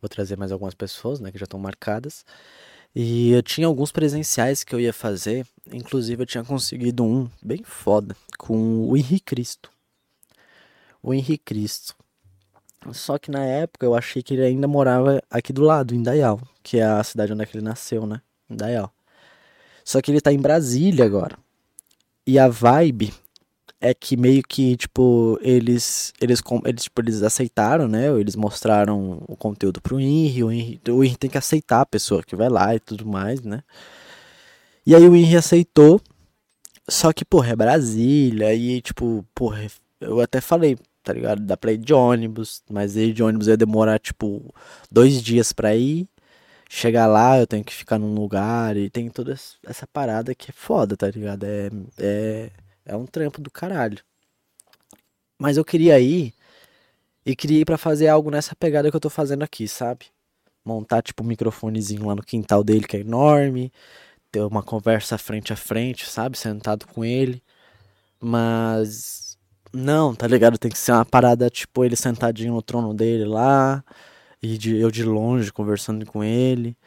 Vou 0.01 0.09
trazer 0.09 0.37
mais 0.37 0.51
algumas 0.51 0.73
pessoas, 0.73 1.19
né, 1.19 1.31
que 1.31 1.37
já 1.37 1.43
estão 1.43 1.59
marcadas. 1.59 2.25
E 2.93 3.31
eu 3.31 3.41
tinha 3.41 3.67
alguns 3.67 3.91
presenciais 3.91 4.63
que 4.63 4.73
eu 4.75 4.79
ia 4.79 4.91
fazer. 4.91 5.45
Inclusive, 5.71 6.23
eu 6.23 6.25
tinha 6.25 6.43
conseguido 6.43 7.03
um 7.03 7.29
bem 7.41 7.63
foda 7.63 8.15
com 8.37 8.89
o 8.89 8.97
Henrique 8.97 9.25
Cristo. 9.25 9.71
O 11.01 11.13
Henrique 11.13 11.43
Cristo. 11.45 11.95
Só 12.91 13.17
que 13.17 13.29
na 13.29 13.45
época 13.45 13.85
eu 13.85 13.95
achei 13.95 14.23
que 14.23 14.33
ele 14.33 14.43
ainda 14.43 14.67
morava 14.67 15.21
aqui 15.29 15.53
do 15.53 15.61
lado, 15.61 15.93
em 15.93 16.01
Dayal, 16.01 16.41
que 16.63 16.79
é 16.79 16.83
a 16.83 17.03
cidade 17.03 17.31
onde 17.31 17.47
ele 17.53 17.63
nasceu, 17.63 18.07
né? 18.07 18.21
Em 18.49 18.55
Dayal. 18.55 18.91
Só 19.85 20.01
que 20.01 20.11
ele 20.11 20.19
tá 20.19 20.33
em 20.33 20.39
Brasília 20.39 21.05
agora. 21.05 21.37
E 22.25 22.39
a 22.39 22.47
vibe 22.47 23.13
é 23.81 23.93
que 23.95 24.15
meio 24.15 24.43
que, 24.43 24.77
tipo, 24.77 25.39
eles, 25.41 26.13
eles, 26.21 26.41
eles, 26.65 26.83
tipo, 26.83 27.01
eles 27.01 27.23
aceitaram, 27.23 27.87
né? 27.87 28.07
Eles 28.19 28.35
mostraram 28.35 29.23
o 29.27 29.35
conteúdo 29.35 29.81
pro 29.81 29.99
Henry, 29.99 30.43
o 30.43 30.51
Henry, 30.51 30.79
o 30.89 31.03
Henry 31.03 31.17
tem 31.17 31.29
que 31.29 31.37
aceitar 31.37 31.81
a 31.81 31.85
pessoa 31.85 32.23
que 32.23 32.35
vai 32.35 32.47
lá 32.47 32.75
e 32.75 32.79
tudo 32.79 33.05
mais, 33.07 33.41
né? 33.41 33.63
E 34.85 34.95
aí 34.95 35.07
o 35.07 35.15
Henry 35.15 35.35
aceitou, 35.37 35.99
só 36.87 37.11
que, 37.13 37.25
porra, 37.25 37.51
é 37.51 37.55
Brasília, 37.55 38.53
e 38.53 38.81
tipo, 38.81 39.25
porra, 39.33 39.65
eu 39.99 40.21
até 40.21 40.41
falei, 40.41 40.77
tá 41.03 41.13
ligado? 41.13 41.41
Dá 41.41 41.57
pra 41.57 41.71
ir 41.73 41.77
de 41.79 41.93
ônibus, 41.93 42.63
mas 42.69 42.95
ir 42.95 43.13
de 43.13 43.23
ônibus 43.23 43.47
ia 43.47 43.57
demorar, 43.57 43.99
tipo, 43.99 44.53
dois 44.91 45.21
dias 45.21 45.53
pra 45.53 45.75
ir 45.75 46.07
chegar 46.69 47.07
lá, 47.07 47.37
eu 47.39 47.47
tenho 47.47 47.63
que 47.65 47.73
ficar 47.73 47.99
num 47.99 48.13
lugar 48.15 48.77
e 48.77 48.89
tem 48.89 49.09
toda 49.09 49.33
essa 49.33 49.87
parada 49.87 50.33
que 50.35 50.51
é 50.51 50.53
foda, 50.53 50.95
tá 50.95 51.07
ligado? 51.09 51.43
É, 51.43 51.69
é, 51.99 52.51
é 52.85 52.95
um 52.95 53.05
trampo 53.05 53.41
do 53.41 53.51
caralho. 53.51 54.03
Mas 55.37 55.57
eu 55.57 55.65
queria 55.65 55.99
ir 55.99 56.33
e 57.25 57.35
queria 57.35 57.61
ir 57.61 57.65
pra 57.65 57.77
fazer 57.77 58.07
algo 58.07 58.31
nessa 58.31 58.55
pegada 58.55 58.89
que 58.89 58.95
eu 58.95 58.99
tô 58.99 59.09
fazendo 59.09 59.43
aqui, 59.43 59.67
sabe? 59.67 60.07
Montar 60.63 61.01
tipo 61.01 61.23
um 61.23 61.27
microfonezinho 61.27 62.05
lá 62.05 62.15
no 62.15 62.23
quintal 62.23 62.63
dele 62.63 62.87
que 62.87 62.97
é 62.97 62.99
enorme, 63.01 63.71
ter 64.31 64.41
uma 64.41 64.63
conversa 64.63 65.17
frente 65.17 65.53
a 65.53 65.55
frente, 65.55 66.07
sabe? 66.09 66.37
Sentado 66.37 66.87
com 66.87 67.03
ele. 67.03 67.43
Mas 68.19 69.37
não, 69.73 70.13
tá 70.15 70.27
ligado? 70.27 70.57
Tem 70.57 70.71
que 70.71 70.77
ser 70.77 70.91
uma 70.91 71.05
parada 71.05 71.49
tipo 71.49 71.83
ele 71.85 71.95
sentadinho 71.95 72.53
no 72.53 72.61
trono 72.61 72.93
dele 72.93 73.25
lá 73.25 73.83
e 74.41 74.57
de, 74.57 74.77
eu 74.77 74.91
de 74.91 75.03
longe 75.03 75.51
conversando 75.51 76.05
com 76.05 76.23
ele. 76.23 76.77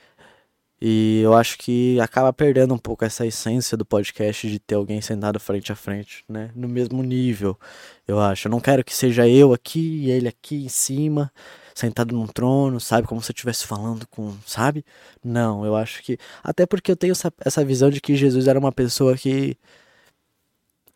E 0.86 1.22
eu 1.22 1.32
acho 1.32 1.56
que 1.56 1.98
acaba 1.98 2.30
perdendo 2.30 2.74
um 2.74 2.78
pouco 2.78 3.06
essa 3.06 3.26
essência 3.26 3.74
do 3.74 3.86
podcast 3.86 4.46
de 4.46 4.58
ter 4.58 4.74
alguém 4.74 5.00
sentado 5.00 5.40
frente 5.40 5.72
a 5.72 5.74
frente, 5.74 6.22
né? 6.28 6.50
No 6.54 6.68
mesmo 6.68 7.02
nível, 7.02 7.58
eu 8.06 8.20
acho. 8.20 8.48
Eu 8.48 8.50
não 8.50 8.60
quero 8.60 8.84
que 8.84 8.94
seja 8.94 9.26
eu 9.26 9.54
aqui 9.54 9.80
e 9.80 10.10
ele 10.10 10.28
aqui 10.28 10.66
em 10.66 10.68
cima, 10.68 11.32
sentado 11.74 12.14
num 12.14 12.26
trono, 12.26 12.78
sabe? 12.80 13.08
Como 13.08 13.22
se 13.22 13.30
eu 13.30 13.32
estivesse 13.32 13.66
falando 13.66 14.06
com, 14.08 14.36
sabe? 14.46 14.84
Não, 15.24 15.64
eu 15.64 15.74
acho 15.74 16.02
que. 16.02 16.18
Até 16.42 16.66
porque 16.66 16.90
eu 16.92 16.96
tenho 16.96 17.12
essa, 17.12 17.32
essa 17.40 17.64
visão 17.64 17.88
de 17.88 17.98
que 17.98 18.14
Jesus 18.14 18.46
era 18.46 18.58
uma 18.58 18.70
pessoa 18.70 19.16
que. 19.16 19.56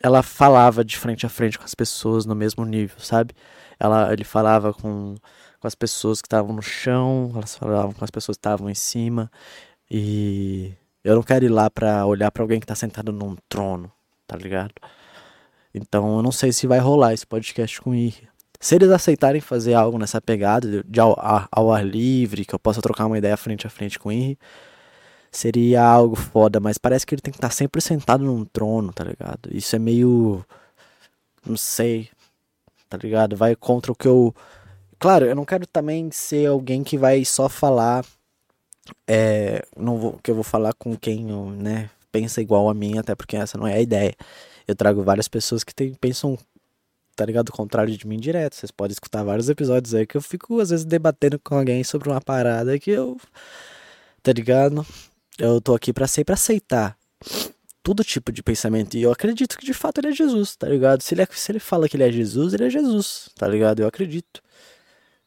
Ela 0.00 0.22
falava 0.22 0.84
de 0.84 0.98
frente 0.98 1.24
a 1.24 1.30
frente 1.30 1.58
com 1.58 1.64
as 1.64 1.74
pessoas 1.74 2.26
no 2.26 2.34
mesmo 2.34 2.62
nível, 2.66 2.98
sabe? 3.00 3.34
Ela, 3.80 4.12
ele 4.12 4.24
falava 4.24 4.74
com 4.74 5.16
com 5.60 5.66
as 5.66 5.74
pessoas 5.74 6.22
que 6.22 6.26
estavam 6.26 6.54
no 6.54 6.62
chão, 6.62 7.30
elas 7.34 7.56
falavam 7.56 7.92
com 7.92 8.04
as 8.04 8.10
pessoas 8.10 8.36
que 8.36 8.40
estavam 8.40 8.70
em 8.70 8.74
cima. 8.74 9.30
E 9.90 10.72
eu 11.04 11.14
não 11.14 11.22
quero 11.22 11.44
ir 11.44 11.48
lá 11.48 11.70
pra 11.70 12.04
olhar 12.06 12.30
para 12.30 12.42
alguém 12.42 12.60
que 12.60 12.66
tá 12.66 12.74
sentado 12.74 13.12
num 13.12 13.36
trono, 13.48 13.90
tá 14.26 14.36
ligado? 14.36 14.72
Então 15.74 16.16
eu 16.16 16.22
não 16.22 16.32
sei 16.32 16.52
se 16.52 16.66
vai 16.66 16.78
rolar 16.78 17.14
esse 17.14 17.26
podcast 17.26 17.80
com 17.80 17.90
o 17.90 17.94
Ir. 17.94 18.28
Se 18.60 18.74
eles 18.74 18.90
aceitarem 18.90 19.40
fazer 19.40 19.74
algo 19.74 19.98
nessa 19.98 20.20
pegada 20.20 20.82
de 20.84 21.00
ao, 21.00 21.16
ao 21.50 21.72
ar 21.72 21.84
livre, 21.86 22.44
que 22.44 22.54
eu 22.54 22.58
possa 22.58 22.82
trocar 22.82 23.06
uma 23.06 23.18
ideia 23.18 23.36
frente 23.36 23.66
a 23.66 23.70
frente 23.70 23.98
com 23.98 24.08
o 24.08 24.12
Ir, 24.12 24.38
seria 25.30 25.82
algo 25.84 26.16
foda, 26.16 26.60
mas 26.60 26.78
parece 26.78 27.06
que 27.06 27.14
ele 27.14 27.22
tem 27.22 27.32
que 27.32 27.38
estar 27.38 27.48
tá 27.48 27.54
sempre 27.54 27.80
sentado 27.80 28.24
num 28.24 28.44
trono, 28.44 28.92
tá 28.92 29.04
ligado? 29.04 29.48
Isso 29.52 29.76
é 29.76 29.78
meio. 29.78 30.44
Não 31.46 31.56
sei, 31.56 32.10
tá 32.88 32.96
ligado? 32.96 33.36
Vai 33.36 33.54
contra 33.56 33.92
o 33.92 33.94
que 33.94 34.08
eu 34.08 34.34
Claro, 34.98 35.26
eu 35.26 35.34
não 35.34 35.44
quero 35.44 35.64
também 35.66 36.10
ser 36.10 36.46
alguém 36.46 36.82
que 36.82 36.98
vai 36.98 37.24
só 37.24 37.48
falar. 37.48 38.04
É, 39.06 39.64
não 39.76 39.96
vou, 39.98 40.18
que 40.22 40.30
eu 40.30 40.34
vou 40.34 40.44
falar 40.44 40.72
com 40.74 40.96
quem 40.96 41.24
né, 41.24 41.90
pensa 42.12 42.40
igual 42.40 42.68
a 42.68 42.74
mim, 42.74 42.98
até 42.98 43.14
porque 43.14 43.36
essa 43.36 43.58
não 43.58 43.66
é 43.66 43.74
a 43.74 43.80
ideia. 43.80 44.14
Eu 44.66 44.74
trago 44.76 45.02
várias 45.02 45.28
pessoas 45.28 45.64
que 45.64 45.74
tem, 45.74 45.94
pensam, 45.94 46.38
tá 47.16 47.24
ligado? 47.24 47.48
O 47.48 47.52
contrário 47.52 47.96
de 47.96 48.06
mim 48.06 48.18
direto. 48.18 48.56
Vocês 48.56 48.70
podem 48.70 48.92
escutar 48.92 49.22
vários 49.22 49.48
episódios 49.48 49.94
aí 49.94 50.06
que 50.06 50.16
eu 50.16 50.22
fico, 50.22 50.60
às 50.60 50.70
vezes, 50.70 50.84
debatendo 50.84 51.38
com 51.38 51.56
alguém 51.56 51.82
sobre 51.84 52.08
uma 52.08 52.20
parada 52.20 52.78
que 52.78 52.90
eu. 52.90 53.16
Tá 54.22 54.32
ligado? 54.32 54.84
Eu 55.38 55.60
tô 55.60 55.74
aqui 55.74 55.92
para 55.92 56.06
sempre 56.06 56.34
aceitar 56.34 56.98
todo 57.82 58.04
tipo 58.04 58.30
de 58.30 58.42
pensamento. 58.42 58.96
E 58.96 59.02
eu 59.02 59.10
acredito 59.10 59.56
que 59.56 59.64
de 59.64 59.72
fato 59.72 59.98
ele 59.98 60.08
é 60.08 60.12
Jesus, 60.12 60.56
tá 60.56 60.68
ligado? 60.68 61.02
Se 61.02 61.14
ele, 61.14 61.22
é, 61.22 61.28
se 61.30 61.50
ele 61.50 61.58
fala 61.58 61.88
que 61.88 61.96
ele 61.96 62.04
é 62.04 62.12
Jesus, 62.12 62.52
ele 62.52 62.64
é 62.64 62.70
Jesus, 62.70 63.30
tá 63.34 63.48
ligado? 63.48 63.80
Eu 63.80 63.88
acredito. 63.88 64.42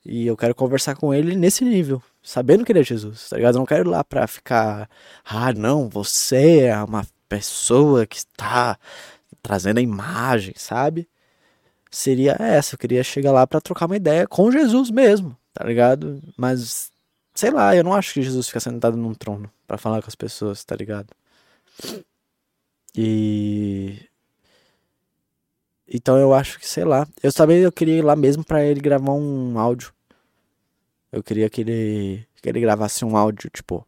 E 0.05 0.27
eu 0.27 0.37
quero 0.37 0.53
conversar 0.53 0.95
com 0.95 1.13
ele 1.13 1.35
nesse 1.35 1.63
nível, 1.63 2.01
sabendo 2.21 2.65
que 2.65 2.71
ele 2.71 2.79
é 2.79 2.83
Jesus, 2.83 3.29
tá 3.29 3.37
ligado? 3.37 3.55
Eu 3.55 3.59
não 3.59 3.65
quero 3.65 3.87
ir 3.87 3.91
lá 3.91 4.03
pra 4.03 4.27
ficar, 4.27 4.89
ah, 5.25 5.53
não, 5.53 5.89
você 5.89 6.61
é 6.61 6.83
uma 6.83 7.05
pessoa 7.27 8.05
que 8.05 8.17
está 8.17 8.77
trazendo 9.41 9.79
a 9.79 9.81
imagem, 9.81 10.53
sabe? 10.57 11.07
Seria 11.89 12.35
essa, 12.39 12.75
eu 12.75 12.79
queria 12.79 13.03
chegar 13.03 13.31
lá 13.31 13.45
para 13.47 13.61
trocar 13.61 13.85
uma 13.87 13.97
ideia 13.97 14.27
com 14.27 14.51
Jesus 14.51 14.89
mesmo, 14.89 15.35
tá 15.53 15.65
ligado? 15.65 16.21
Mas, 16.37 16.91
sei 17.33 17.51
lá, 17.51 17.75
eu 17.75 17.83
não 17.83 17.93
acho 17.93 18.13
que 18.13 18.21
Jesus 18.21 18.47
fica 18.47 18.59
sentado 18.59 18.97
num 18.97 19.13
trono 19.13 19.51
para 19.67 19.77
falar 19.77 20.01
com 20.01 20.07
as 20.07 20.15
pessoas, 20.15 20.63
tá 20.63 20.75
ligado? 20.75 21.09
E 22.95 23.97
então 25.93 26.17
eu 26.17 26.33
acho 26.33 26.57
que, 26.59 26.67
sei 26.67 26.85
lá. 26.85 27.05
Eu 27.21 27.33
também 27.33 27.59
eu 27.59 27.71
queria 27.71 27.97
ir 27.97 28.01
lá 28.01 28.15
mesmo 28.15 28.43
para 28.43 28.63
ele 28.63 28.79
gravar 28.79 29.11
um 29.13 29.59
áudio. 29.59 29.93
Eu 31.11 31.21
queria 31.21 31.49
que 31.49 31.61
ele, 31.61 32.25
que 32.41 32.47
ele 32.47 32.61
gravasse 32.61 33.03
um 33.03 33.17
áudio, 33.17 33.49
tipo, 33.49 33.85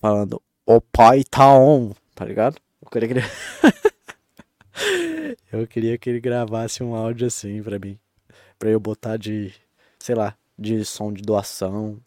falando 0.00 0.40
O 0.64 0.80
pai 0.80 1.22
tá 1.22 1.54
on, 1.54 1.92
tá 2.14 2.24
ligado? 2.24 2.56
Eu 2.80 2.90
queria 2.90 3.08
que 3.08 3.14
ele... 3.14 3.22
eu 5.52 5.66
queria 5.66 5.98
que 5.98 6.08
ele 6.08 6.20
gravasse 6.20 6.82
um 6.82 6.94
áudio 6.94 7.26
assim 7.26 7.62
pra 7.62 7.78
mim. 7.78 7.98
Pra 8.58 8.70
eu 8.70 8.80
botar 8.80 9.18
de, 9.18 9.52
sei 9.98 10.14
lá, 10.14 10.34
de 10.58 10.84
som 10.84 11.12
de 11.12 11.22
doação. 11.22 12.00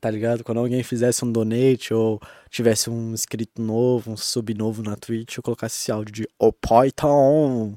Tá 0.00 0.10
ligado? 0.10 0.44
Quando 0.44 0.58
alguém 0.58 0.82
fizesse 0.82 1.24
um 1.24 1.32
donate 1.32 1.94
ou 1.94 2.20
tivesse 2.50 2.90
um 2.90 3.12
inscrito 3.14 3.62
novo, 3.62 4.10
um 4.10 4.16
sub 4.16 4.52
novo 4.54 4.82
na 4.82 4.96
Twitch, 4.96 5.36
eu 5.36 5.42
colocasse 5.42 5.76
esse 5.76 5.92
áudio 5.92 6.12
de 6.12 6.28
O 6.38 6.52
pai 6.52 6.90
tá 6.90 7.06
on. 7.06 7.74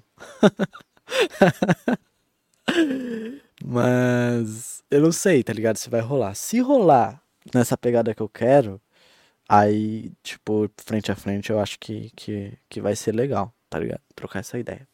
Mas 3.63 4.83
eu 4.89 5.01
não 5.01 5.11
sei, 5.11 5.43
tá 5.43 5.53
ligado? 5.53 5.77
Se 5.77 5.89
vai 5.89 6.01
rolar. 6.01 6.35
Se 6.35 6.59
rolar 6.59 7.21
nessa 7.53 7.77
pegada 7.77 8.13
que 8.15 8.21
eu 8.21 8.29
quero, 8.29 8.81
aí, 9.49 10.11
tipo, 10.23 10.69
frente 10.77 11.11
a 11.11 11.15
frente, 11.15 11.51
eu 11.51 11.59
acho 11.59 11.79
que, 11.79 12.11
que, 12.15 12.57
que 12.69 12.81
vai 12.81 12.95
ser 12.95 13.13
legal, 13.15 13.53
tá 13.69 13.79
ligado? 13.79 14.01
Trocar 14.15 14.39
essa 14.39 14.59
ideia. 14.59 14.87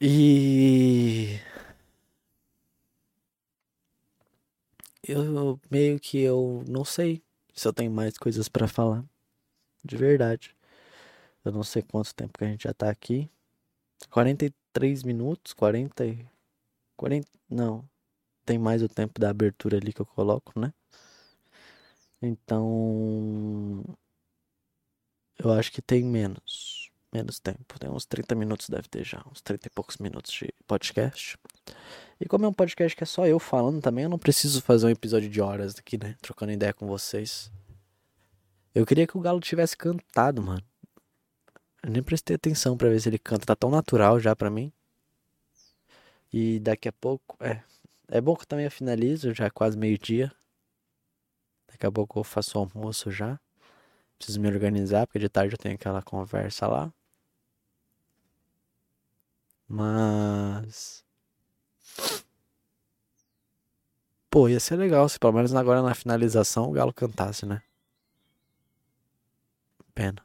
E. 0.00 1.40
Eu 5.02 5.58
meio 5.70 5.98
que 5.98 6.18
eu 6.20 6.62
não 6.68 6.84
sei 6.84 7.22
se 7.54 7.66
eu 7.66 7.72
tenho 7.72 7.90
mais 7.90 8.16
coisas 8.18 8.48
para 8.48 8.68
falar. 8.68 9.04
De 9.84 9.96
verdade. 9.96 10.54
Eu 11.44 11.52
não 11.52 11.62
sei 11.62 11.82
quanto 11.82 12.14
tempo 12.14 12.38
que 12.38 12.44
a 12.44 12.48
gente 12.48 12.64
já 12.64 12.74
tá 12.74 12.90
aqui. 12.90 13.30
43 14.10 15.02
minutos, 15.02 15.52
40 15.54 16.04
40, 16.98 17.26
não. 17.48 17.88
Tem 18.44 18.58
mais 18.58 18.82
o 18.82 18.88
tempo 18.88 19.20
da 19.20 19.30
abertura 19.30 19.78
ali 19.78 19.92
que 19.92 20.00
eu 20.00 20.06
coloco, 20.06 20.58
né? 20.58 20.74
Então, 22.20 23.84
eu 25.38 25.52
acho 25.52 25.70
que 25.70 25.80
tem 25.80 26.04
menos, 26.04 26.90
menos 27.12 27.38
tempo. 27.38 27.78
Tem 27.78 27.88
uns 27.88 28.04
30 28.04 28.34
minutos 28.34 28.68
deve 28.68 28.88
ter 28.88 29.04
já, 29.04 29.22
uns 29.30 29.40
30 29.40 29.68
e 29.68 29.70
poucos 29.70 29.98
minutos 29.98 30.32
de 30.32 30.52
podcast. 30.66 31.38
E 32.20 32.26
como 32.26 32.44
é 32.44 32.48
um 32.48 32.52
podcast 32.52 32.96
que 32.96 33.04
é 33.04 33.06
só 33.06 33.26
eu 33.26 33.38
falando 33.38 33.80
também, 33.80 34.04
eu 34.04 34.10
não 34.10 34.18
preciso 34.18 34.60
fazer 34.60 34.86
um 34.86 34.90
episódio 34.90 35.30
de 35.30 35.40
horas 35.40 35.78
aqui, 35.78 35.96
né? 35.96 36.16
Trocando 36.20 36.50
ideia 36.50 36.74
com 36.74 36.86
vocês. 36.88 37.52
Eu 38.74 38.84
queria 38.84 39.06
que 39.06 39.16
o 39.16 39.20
Galo 39.20 39.40
tivesse 39.40 39.76
cantado, 39.76 40.42
mano. 40.42 40.62
Eu 41.82 41.90
nem 41.90 42.02
prestei 42.02 42.34
atenção 42.34 42.76
para 42.76 42.88
ver 42.88 43.00
se 43.00 43.08
ele 43.08 43.18
canta. 43.18 43.46
Tá 43.46 43.54
tão 43.54 43.70
natural 43.70 44.18
já 44.18 44.34
para 44.34 44.50
mim. 44.50 44.72
E 46.32 46.60
daqui 46.60 46.88
a 46.88 46.92
pouco. 46.92 47.36
É. 47.42 47.62
É 48.10 48.20
bom 48.20 48.34
que 48.34 48.46
também 48.46 48.64
eu 48.64 48.70
finalizo, 48.70 49.34
já 49.34 49.46
é 49.46 49.50
quase 49.50 49.76
meio-dia. 49.76 50.32
Daqui 51.68 51.86
a 51.86 51.92
pouco 51.92 52.18
eu 52.18 52.24
faço 52.24 52.58
o 52.58 52.62
almoço 52.62 53.10
já. 53.10 53.38
Preciso 54.16 54.40
me 54.40 54.48
organizar, 54.48 55.06
porque 55.06 55.18
de 55.18 55.28
tarde 55.28 55.54
eu 55.54 55.58
tenho 55.58 55.74
aquela 55.74 56.02
conversa 56.02 56.66
lá. 56.66 56.92
Mas. 59.68 61.04
Pô, 64.30 64.48
ia 64.48 64.60
ser 64.60 64.76
legal 64.76 65.08
se 65.08 65.18
pelo 65.18 65.32
menos 65.32 65.54
agora 65.54 65.82
na 65.82 65.94
finalização 65.94 66.68
o 66.68 66.72
Galo 66.72 66.92
cantasse, 66.92 67.44
né? 67.46 67.62
Pena. 69.94 70.22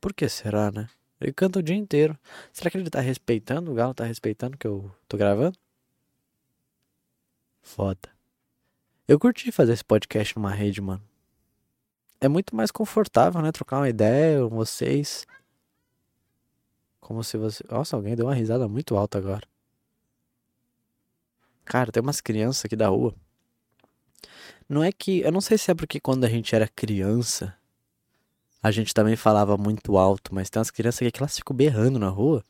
Por 0.00 0.14
que 0.14 0.28
será, 0.28 0.70
né? 0.70 0.88
Ele 1.20 1.32
canta 1.32 1.58
o 1.58 1.62
dia 1.62 1.76
inteiro. 1.76 2.18
Será 2.52 2.70
que 2.70 2.78
ele 2.78 2.88
tá 2.88 3.00
respeitando? 3.00 3.70
O 3.70 3.74
Galo 3.74 3.92
tá 3.92 4.04
respeitando 4.04 4.56
que 4.56 4.66
eu 4.66 4.90
tô 5.06 5.16
gravando? 5.18 5.56
Foda. 7.60 8.08
Eu 9.06 9.18
curti 9.18 9.52
fazer 9.52 9.74
esse 9.74 9.84
podcast 9.84 10.34
numa 10.36 10.50
rede, 10.50 10.80
mano. 10.80 11.02
É 12.20 12.28
muito 12.28 12.56
mais 12.56 12.70
confortável, 12.70 13.42
né? 13.42 13.52
Trocar 13.52 13.78
uma 13.78 13.88
ideia 13.88 14.40
com 14.48 14.56
vocês. 14.56 15.26
Como 17.00 17.22
se 17.22 17.36
você. 17.36 17.62
Nossa, 17.68 17.96
alguém 17.96 18.16
deu 18.16 18.26
uma 18.26 18.34
risada 18.34 18.66
muito 18.68 18.96
alta 18.96 19.18
agora. 19.18 19.46
Cara, 21.64 21.92
tem 21.92 22.02
umas 22.02 22.20
crianças 22.20 22.64
aqui 22.64 22.76
da 22.76 22.88
rua. 22.88 23.14
Não 24.68 24.82
é 24.82 24.92
que. 24.92 25.20
Eu 25.20 25.32
não 25.32 25.40
sei 25.40 25.58
se 25.58 25.70
é 25.70 25.74
porque 25.74 26.00
quando 26.00 26.24
a 26.24 26.28
gente 26.28 26.54
era 26.54 26.68
criança 26.68 27.56
a 28.62 28.70
gente 28.70 28.94
também 28.94 29.16
falava 29.16 29.56
muito 29.58 29.96
alto, 29.98 30.34
mas 30.34 30.50
tem 30.50 30.58
umas 30.60 30.70
crianças 30.70 31.08
que 31.10 31.18
elas 31.18 31.36
ficam 31.36 31.56
berrando 31.56 31.98
na 31.98 32.08
rua. 32.08 32.44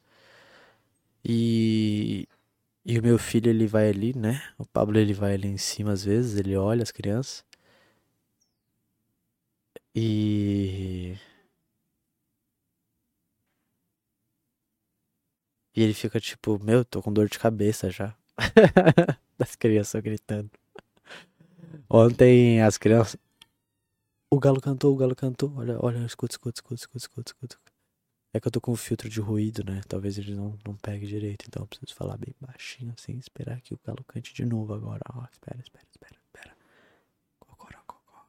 E 1.25 2.27
E 2.87 2.99
o 2.99 3.03
meu 3.03 3.19
filho, 3.19 3.51
ele 3.51 3.67
vai 3.67 3.89
ali, 3.91 4.17
né? 4.17 4.43
O 4.59 4.67
Pablo, 4.67 4.99
ele 4.99 5.15
vai 5.15 5.35
ali 5.35 5.49
em 5.49 5.59
cima 5.59 5.93
às 5.93 6.05
vezes, 6.05 6.39
ele 6.39 6.57
olha 6.57 6.83
as 6.85 6.93
crianças. 6.93 7.45
E. 9.95 11.17
E 15.75 15.83
ele 15.83 15.95
fica 15.95 16.21
tipo, 16.21 16.59
meu, 16.63 16.85
tô 16.85 17.03
com 17.03 17.13
dor 17.13 17.29
de 17.29 17.39
cabeça 17.39 17.91
já. 17.91 18.15
das 19.39 19.57
crianças 19.57 20.01
gritando. 20.03 20.51
Ontem 21.89 22.63
as 22.63 22.79
crianças. 22.79 23.17
O 24.33 24.39
galo 24.39 24.61
cantou, 24.61 24.95
o 24.95 24.97
galo 24.97 25.16
cantou. 25.16 25.53
Olha, 25.57 25.76
olha, 25.85 25.99
escuta, 26.07 26.35
escuta, 26.35 26.57
escuta, 26.61 26.74
escuta, 26.76 26.99
escuta, 27.05 27.31
escuta. 27.31 27.59
É 28.33 28.41
que 28.41 28.47
eu 28.47 28.53
tô 28.53 28.61
com 28.61 28.72
um 28.72 28.76
filtro 28.76 29.09
de 29.09 29.20
ruído, 29.20 29.64
né? 29.64 29.81
Talvez 29.89 30.16
ele 30.18 30.35
não, 30.37 30.57
não 30.64 30.76
pegue 30.76 31.07
direito. 31.07 31.47
Então 31.49 31.62
eu 31.64 31.66
preciso 31.66 31.95
falar 31.95 32.16
bem 32.16 32.33
baixinho 32.41 32.93
assim. 32.97 33.18
Esperar 33.18 33.61
que 33.61 33.74
o 33.74 33.81
galo 33.85 34.05
cante 34.05 34.33
de 34.33 34.45
novo 34.45 34.72
agora. 34.72 35.01
Ó, 35.14 35.24
espera, 35.33 35.61
espera, 35.61 35.85
espera, 35.91 36.14
espera. 36.26 36.57
Cocoró, 37.41 37.83
cocó. 37.87 38.28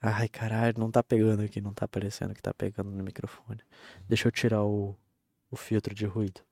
Ai, 0.00 0.28
caralho, 0.28 0.78
não 0.78 0.90
tá 0.90 1.02
pegando 1.02 1.42
aqui. 1.42 1.60
Não 1.60 1.74
tá 1.74 1.86
aparecendo 1.86 2.34
que 2.34 2.42
tá 2.42 2.54
pegando 2.54 2.90
no 2.92 3.02
microfone. 3.02 3.60
Deixa 4.08 4.28
eu 4.28 4.32
tirar 4.32 4.62
o, 4.64 4.96
o 5.50 5.56
filtro 5.56 5.92
de 5.94 6.06
ruído. 6.06 6.42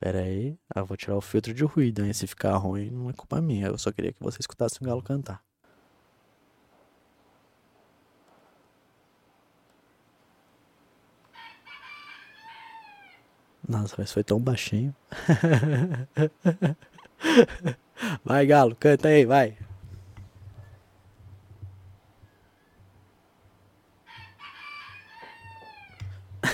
Pera 0.00 0.20
aí, 0.20 0.58
ah, 0.74 0.82
vou 0.82 0.96
tirar 0.96 1.16
o 1.16 1.20
filtro 1.20 1.52
de 1.54 1.64
ruído, 1.64 2.04
hein? 2.04 2.12
Se 2.12 2.26
ficar 2.26 2.56
ruim, 2.56 2.90
não 2.90 3.10
é 3.10 3.12
culpa 3.12 3.40
minha. 3.40 3.66
Eu 3.68 3.78
só 3.78 3.92
queria 3.92 4.12
que 4.12 4.22
você 4.22 4.38
escutasse 4.40 4.80
o 4.80 4.84
galo 4.84 5.02
cantar. 5.02 5.42
Nossa, 13.68 13.96
mas 13.98 14.12
foi 14.12 14.22
tão 14.24 14.40
baixinho. 14.40 14.94
Vai, 18.24 18.46
galo, 18.46 18.76
canta 18.76 19.08
aí, 19.08 19.24
vai. 19.24 19.56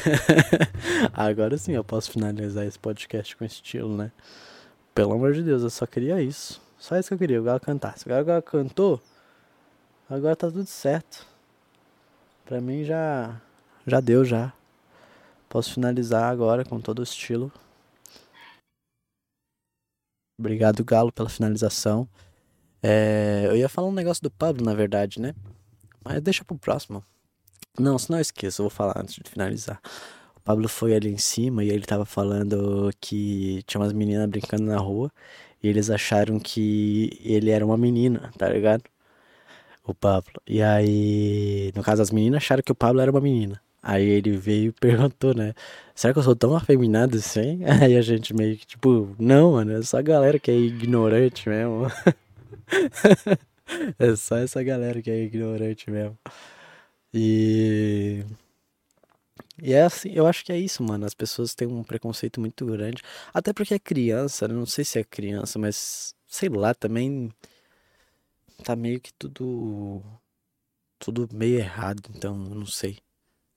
Agora 1.12 1.56
sim 1.56 1.72
eu 1.72 1.84
posso 1.84 2.10
finalizar 2.10 2.66
esse 2.66 2.78
podcast 2.78 3.36
com 3.36 3.44
estilo, 3.44 3.96
né? 3.96 4.12
Pelo 4.94 5.12
amor 5.14 5.32
de 5.32 5.42
Deus, 5.42 5.62
eu 5.62 5.70
só 5.70 5.86
queria 5.86 6.20
isso. 6.22 6.60
Só 6.78 6.98
isso 6.98 7.08
que 7.08 7.14
eu 7.14 7.18
queria, 7.18 7.40
o 7.40 7.44
Galo 7.44 7.60
cantar. 7.60 7.96
Se 7.96 8.04
o 8.06 8.24
Galo 8.24 8.42
cantou, 8.42 9.00
agora 10.08 10.36
tá 10.36 10.48
tudo 10.48 10.66
certo. 10.66 11.26
Pra 12.44 12.60
mim 12.60 12.84
já 12.84 13.40
já 13.86 14.00
deu 14.00 14.24
já. 14.24 14.52
Posso 15.48 15.74
finalizar 15.74 16.30
agora 16.30 16.64
com 16.64 16.80
todo 16.80 17.00
o 17.00 17.02
estilo. 17.02 17.52
Obrigado, 20.38 20.84
Galo, 20.84 21.12
pela 21.12 21.28
finalização. 21.28 22.08
É, 22.82 23.44
eu 23.46 23.56
ia 23.56 23.68
falar 23.68 23.88
um 23.88 23.92
negócio 23.92 24.22
do 24.22 24.30
Pablo, 24.30 24.64
na 24.64 24.74
verdade, 24.74 25.20
né? 25.20 25.34
Mas 26.04 26.20
deixa 26.20 26.44
pro 26.44 26.58
próximo. 26.58 27.04
Não, 27.78 27.98
se 27.98 28.10
não 28.10 28.20
esqueça, 28.20 28.60
eu 28.60 28.64
vou 28.64 28.70
falar 28.70 28.98
antes 28.98 29.14
de 29.14 29.30
finalizar. 29.30 29.80
O 30.36 30.40
Pablo 30.40 30.68
foi 30.68 30.94
ali 30.94 31.08
em 31.10 31.18
cima 31.18 31.64
e 31.64 31.70
ele 31.70 31.84
tava 31.86 32.04
falando 32.04 32.90
que 33.00 33.62
tinha 33.66 33.80
umas 33.80 33.92
meninas 33.92 34.28
brincando 34.28 34.64
na 34.64 34.76
rua 34.78 35.10
e 35.62 35.68
eles 35.68 35.88
acharam 35.90 36.38
que 36.38 37.18
ele 37.24 37.50
era 37.50 37.64
uma 37.64 37.76
menina, 37.78 38.30
tá 38.36 38.48
ligado? 38.48 38.84
O 39.84 39.94
Pablo. 39.94 40.34
E 40.46 40.62
aí, 40.62 41.72
no 41.74 41.82
caso, 41.82 42.02
as 42.02 42.10
meninas 42.10 42.42
acharam 42.42 42.62
que 42.62 42.72
o 42.72 42.74
Pablo 42.74 43.00
era 43.00 43.10
uma 43.10 43.20
menina. 43.20 43.60
Aí 43.82 44.06
ele 44.06 44.36
veio 44.36 44.68
e 44.70 44.72
perguntou, 44.80 45.34
né? 45.34 45.54
Será 45.94 46.12
que 46.12 46.18
eu 46.18 46.22
sou 46.22 46.36
tão 46.36 46.54
afeminado 46.54 47.16
assim? 47.18 47.60
Aí 47.82 47.96
a 47.96 48.02
gente 48.02 48.34
meio 48.34 48.56
que, 48.56 48.66
tipo, 48.66 49.14
não, 49.18 49.52
mano, 49.52 49.72
é 49.72 49.82
só 49.82 49.98
a 49.98 50.02
galera 50.02 50.38
que 50.38 50.50
é 50.50 50.56
ignorante 50.56 51.48
mesmo. 51.48 51.86
é 53.98 54.16
só 54.16 54.36
essa 54.36 54.62
galera 54.62 55.02
que 55.02 55.10
é 55.10 55.24
ignorante 55.24 55.90
mesmo. 55.90 56.16
E. 57.12 58.24
E 59.62 59.72
é 59.72 59.82
assim, 59.82 60.10
eu 60.12 60.26
acho 60.26 60.44
que 60.44 60.52
é 60.52 60.58
isso, 60.58 60.82
mano. 60.82 61.06
As 61.06 61.14
pessoas 61.14 61.54
têm 61.54 61.68
um 61.68 61.84
preconceito 61.84 62.40
muito 62.40 62.66
grande. 62.66 63.02
Até 63.32 63.52
porque 63.52 63.74
é 63.74 63.78
criança, 63.78 64.48
né? 64.48 64.54
não 64.54 64.66
sei 64.66 64.84
se 64.84 64.98
é 64.98 65.04
criança, 65.04 65.58
mas 65.58 66.14
sei 66.26 66.48
lá, 66.48 66.74
também 66.74 67.32
tá 68.64 68.74
meio 68.76 69.00
que 69.00 69.12
tudo. 69.14 70.02
Tudo 70.98 71.28
meio 71.32 71.58
errado, 71.58 72.02
então 72.14 72.36
não 72.36 72.66
sei. 72.66 72.98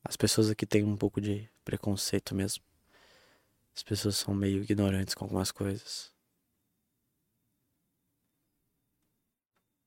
As 0.03 0.17
pessoas 0.17 0.49
aqui 0.49 0.65
têm 0.65 0.83
um 0.83 0.97
pouco 0.97 1.21
de 1.21 1.49
preconceito 1.65 2.35
mesmo. 2.35 2.63
As 3.75 3.83
pessoas 3.83 4.17
são 4.17 4.33
meio 4.33 4.63
ignorantes 4.63 5.13
com 5.13 5.25
algumas 5.25 5.51
coisas. 5.51 6.11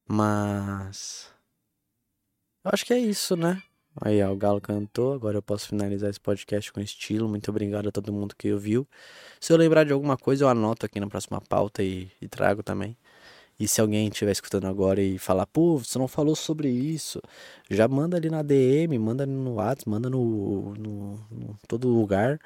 Mas. 0.08 1.30
Acho 2.70 2.84
que 2.84 2.92
é 2.92 2.98
isso, 2.98 3.34
né? 3.34 3.62
Aí, 4.00 4.22
ó, 4.22 4.30
o 4.30 4.36
Galo 4.36 4.60
cantou. 4.60 5.14
Agora 5.14 5.38
eu 5.38 5.42
posso 5.42 5.68
finalizar 5.68 6.10
esse 6.10 6.20
podcast 6.20 6.70
com 6.70 6.80
estilo. 6.80 7.26
Muito 7.26 7.50
obrigado 7.50 7.88
a 7.88 7.92
todo 7.92 8.12
mundo 8.12 8.36
que 8.36 8.52
ouviu. 8.52 8.86
Se 9.40 9.52
eu 9.52 9.56
lembrar 9.56 9.84
de 9.84 9.92
alguma 9.92 10.18
coisa, 10.18 10.44
eu 10.44 10.48
anoto 10.50 10.84
aqui 10.84 11.00
na 11.00 11.06
próxima 11.06 11.40
pauta 11.40 11.82
e, 11.82 12.10
e 12.20 12.28
trago 12.28 12.62
também. 12.62 12.94
E 13.58 13.66
se 13.66 13.80
alguém 13.80 14.08
estiver 14.08 14.32
escutando 14.32 14.66
agora 14.66 15.00
e 15.02 15.18
falar, 15.18 15.46
pô, 15.46 15.78
você 15.78 15.98
não 15.98 16.06
falou 16.06 16.36
sobre 16.36 16.68
isso, 16.68 17.20
já 17.70 17.88
manda 17.88 18.16
ali 18.18 18.30
na 18.30 18.42
DM, 18.42 18.98
manda 18.98 19.26
no 19.26 19.54
WhatsApp, 19.54 19.88
manda 19.88 20.10
no, 20.10 20.74
no, 20.74 21.26
no 21.30 21.58
todo 21.66 21.88
lugar, 21.88 22.38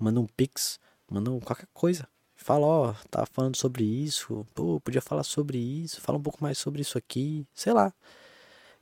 manda 0.00 0.18
um 0.18 0.26
pix, 0.26 0.80
manda 1.10 1.30
um, 1.30 1.40
qualquer 1.40 1.68
coisa. 1.74 2.08
Fala, 2.36 2.66
ó, 2.66 2.94
tá 3.10 3.26
falando 3.26 3.56
sobre 3.56 3.84
isso, 3.84 4.46
pô, 4.54 4.80
podia 4.80 5.02
falar 5.02 5.22
sobre 5.24 5.58
isso, 5.58 6.00
fala 6.00 6.18
um 6.18 6.22
pouco 6.22 6.42
mais 6.42 6.58
sobre 6.58 6.80
isso 6.82 6.96
aqui, 6.98 7.46
sei 7.54 7.72
lá 7.72 7.92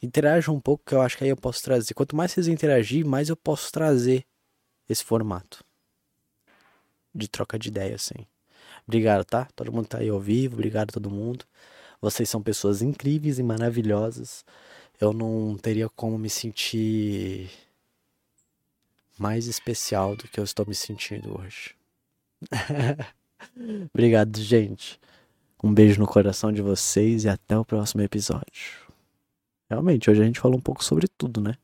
interajam 0.02 0.54
um 0.54 0.60
pouco, 0.60 0.84
que 0.84 0.94
eu 0.94 1.02
acho 1.02 1.16
que 1.16 1.24
aí 1.24 1.30
eu 1.30 1.36
posso 1.36 1.62
trazer. 1.62 1.94
Quanto 1.94 2.16
mais 2.16 2.32
vocês 2.32 2.48
interagir, 2.48 3.06
mais 3.06 3.28
eu 3.28 3.36
posso 3.36 3.72
trazer 3.72 4.24
esse 4.88 5.04
formato 5.04 5.64
de 7.14 7.28
troca 7.28 7.58
de 7.58 7.68
ideia, 7.68 7.94
assim. 7.94 8.26
Obrigado, 8.86 9.24
tá? 9.24 9.48
Todo 9.56 9.72
mundo 9.72 9.88
tá 9.88 9.98
aí 9.98 10.08
ao 10.08 10.20
vivo, 10.20 10.54
obrigado 10.54 10.92
todo 10.92 11.10
mundo. 11.10 11.44
Vocês 12.00 12.28
são 12.28 12.42
pessoas 12.42 12.82
incríveis 12.82 13.38
e 13.38 13.42
maravilhosas. 13.42 14.44
Eu 15.00 15.12
não 15.12 15.56
teria 15.56 15.88
como 15.88 16.18
me 16.18 16.30
sentir 16.30 17.50
mais 19.18 19.46
especial 19.46 20.14
do 20.14 20.28
que 20.28 20.38
eu 20.38 20.44
estou 20.44 20.66
me 20.66 20.74
sentindo 20.74 21.40
hoje. 21.40 21.74
obrigado, 23.92 24.40
gente. 24.40 25.00
Um 25.62 25.72
beijo 25.72 25.98
no 25.98 26.06
coração 26.06 26.52
de 26.52 26.62
vocês 26.62 27.24
e 27.24 27.28
até 27.28 27.58
o 27.58 27.64
próximo 27.64 28.02
episódio. 28.02 28.85
Realmente, 29.70 30.10
hoje 30.10 30.22
a 30.22 30.24
gente 30.24 30.40
falou 30.40 30.58
um 30.58 30.62
pouco 30.62 30.82
sobre 30.84 31.06
tudo, 31.08 31.40
né? 31.40 31.54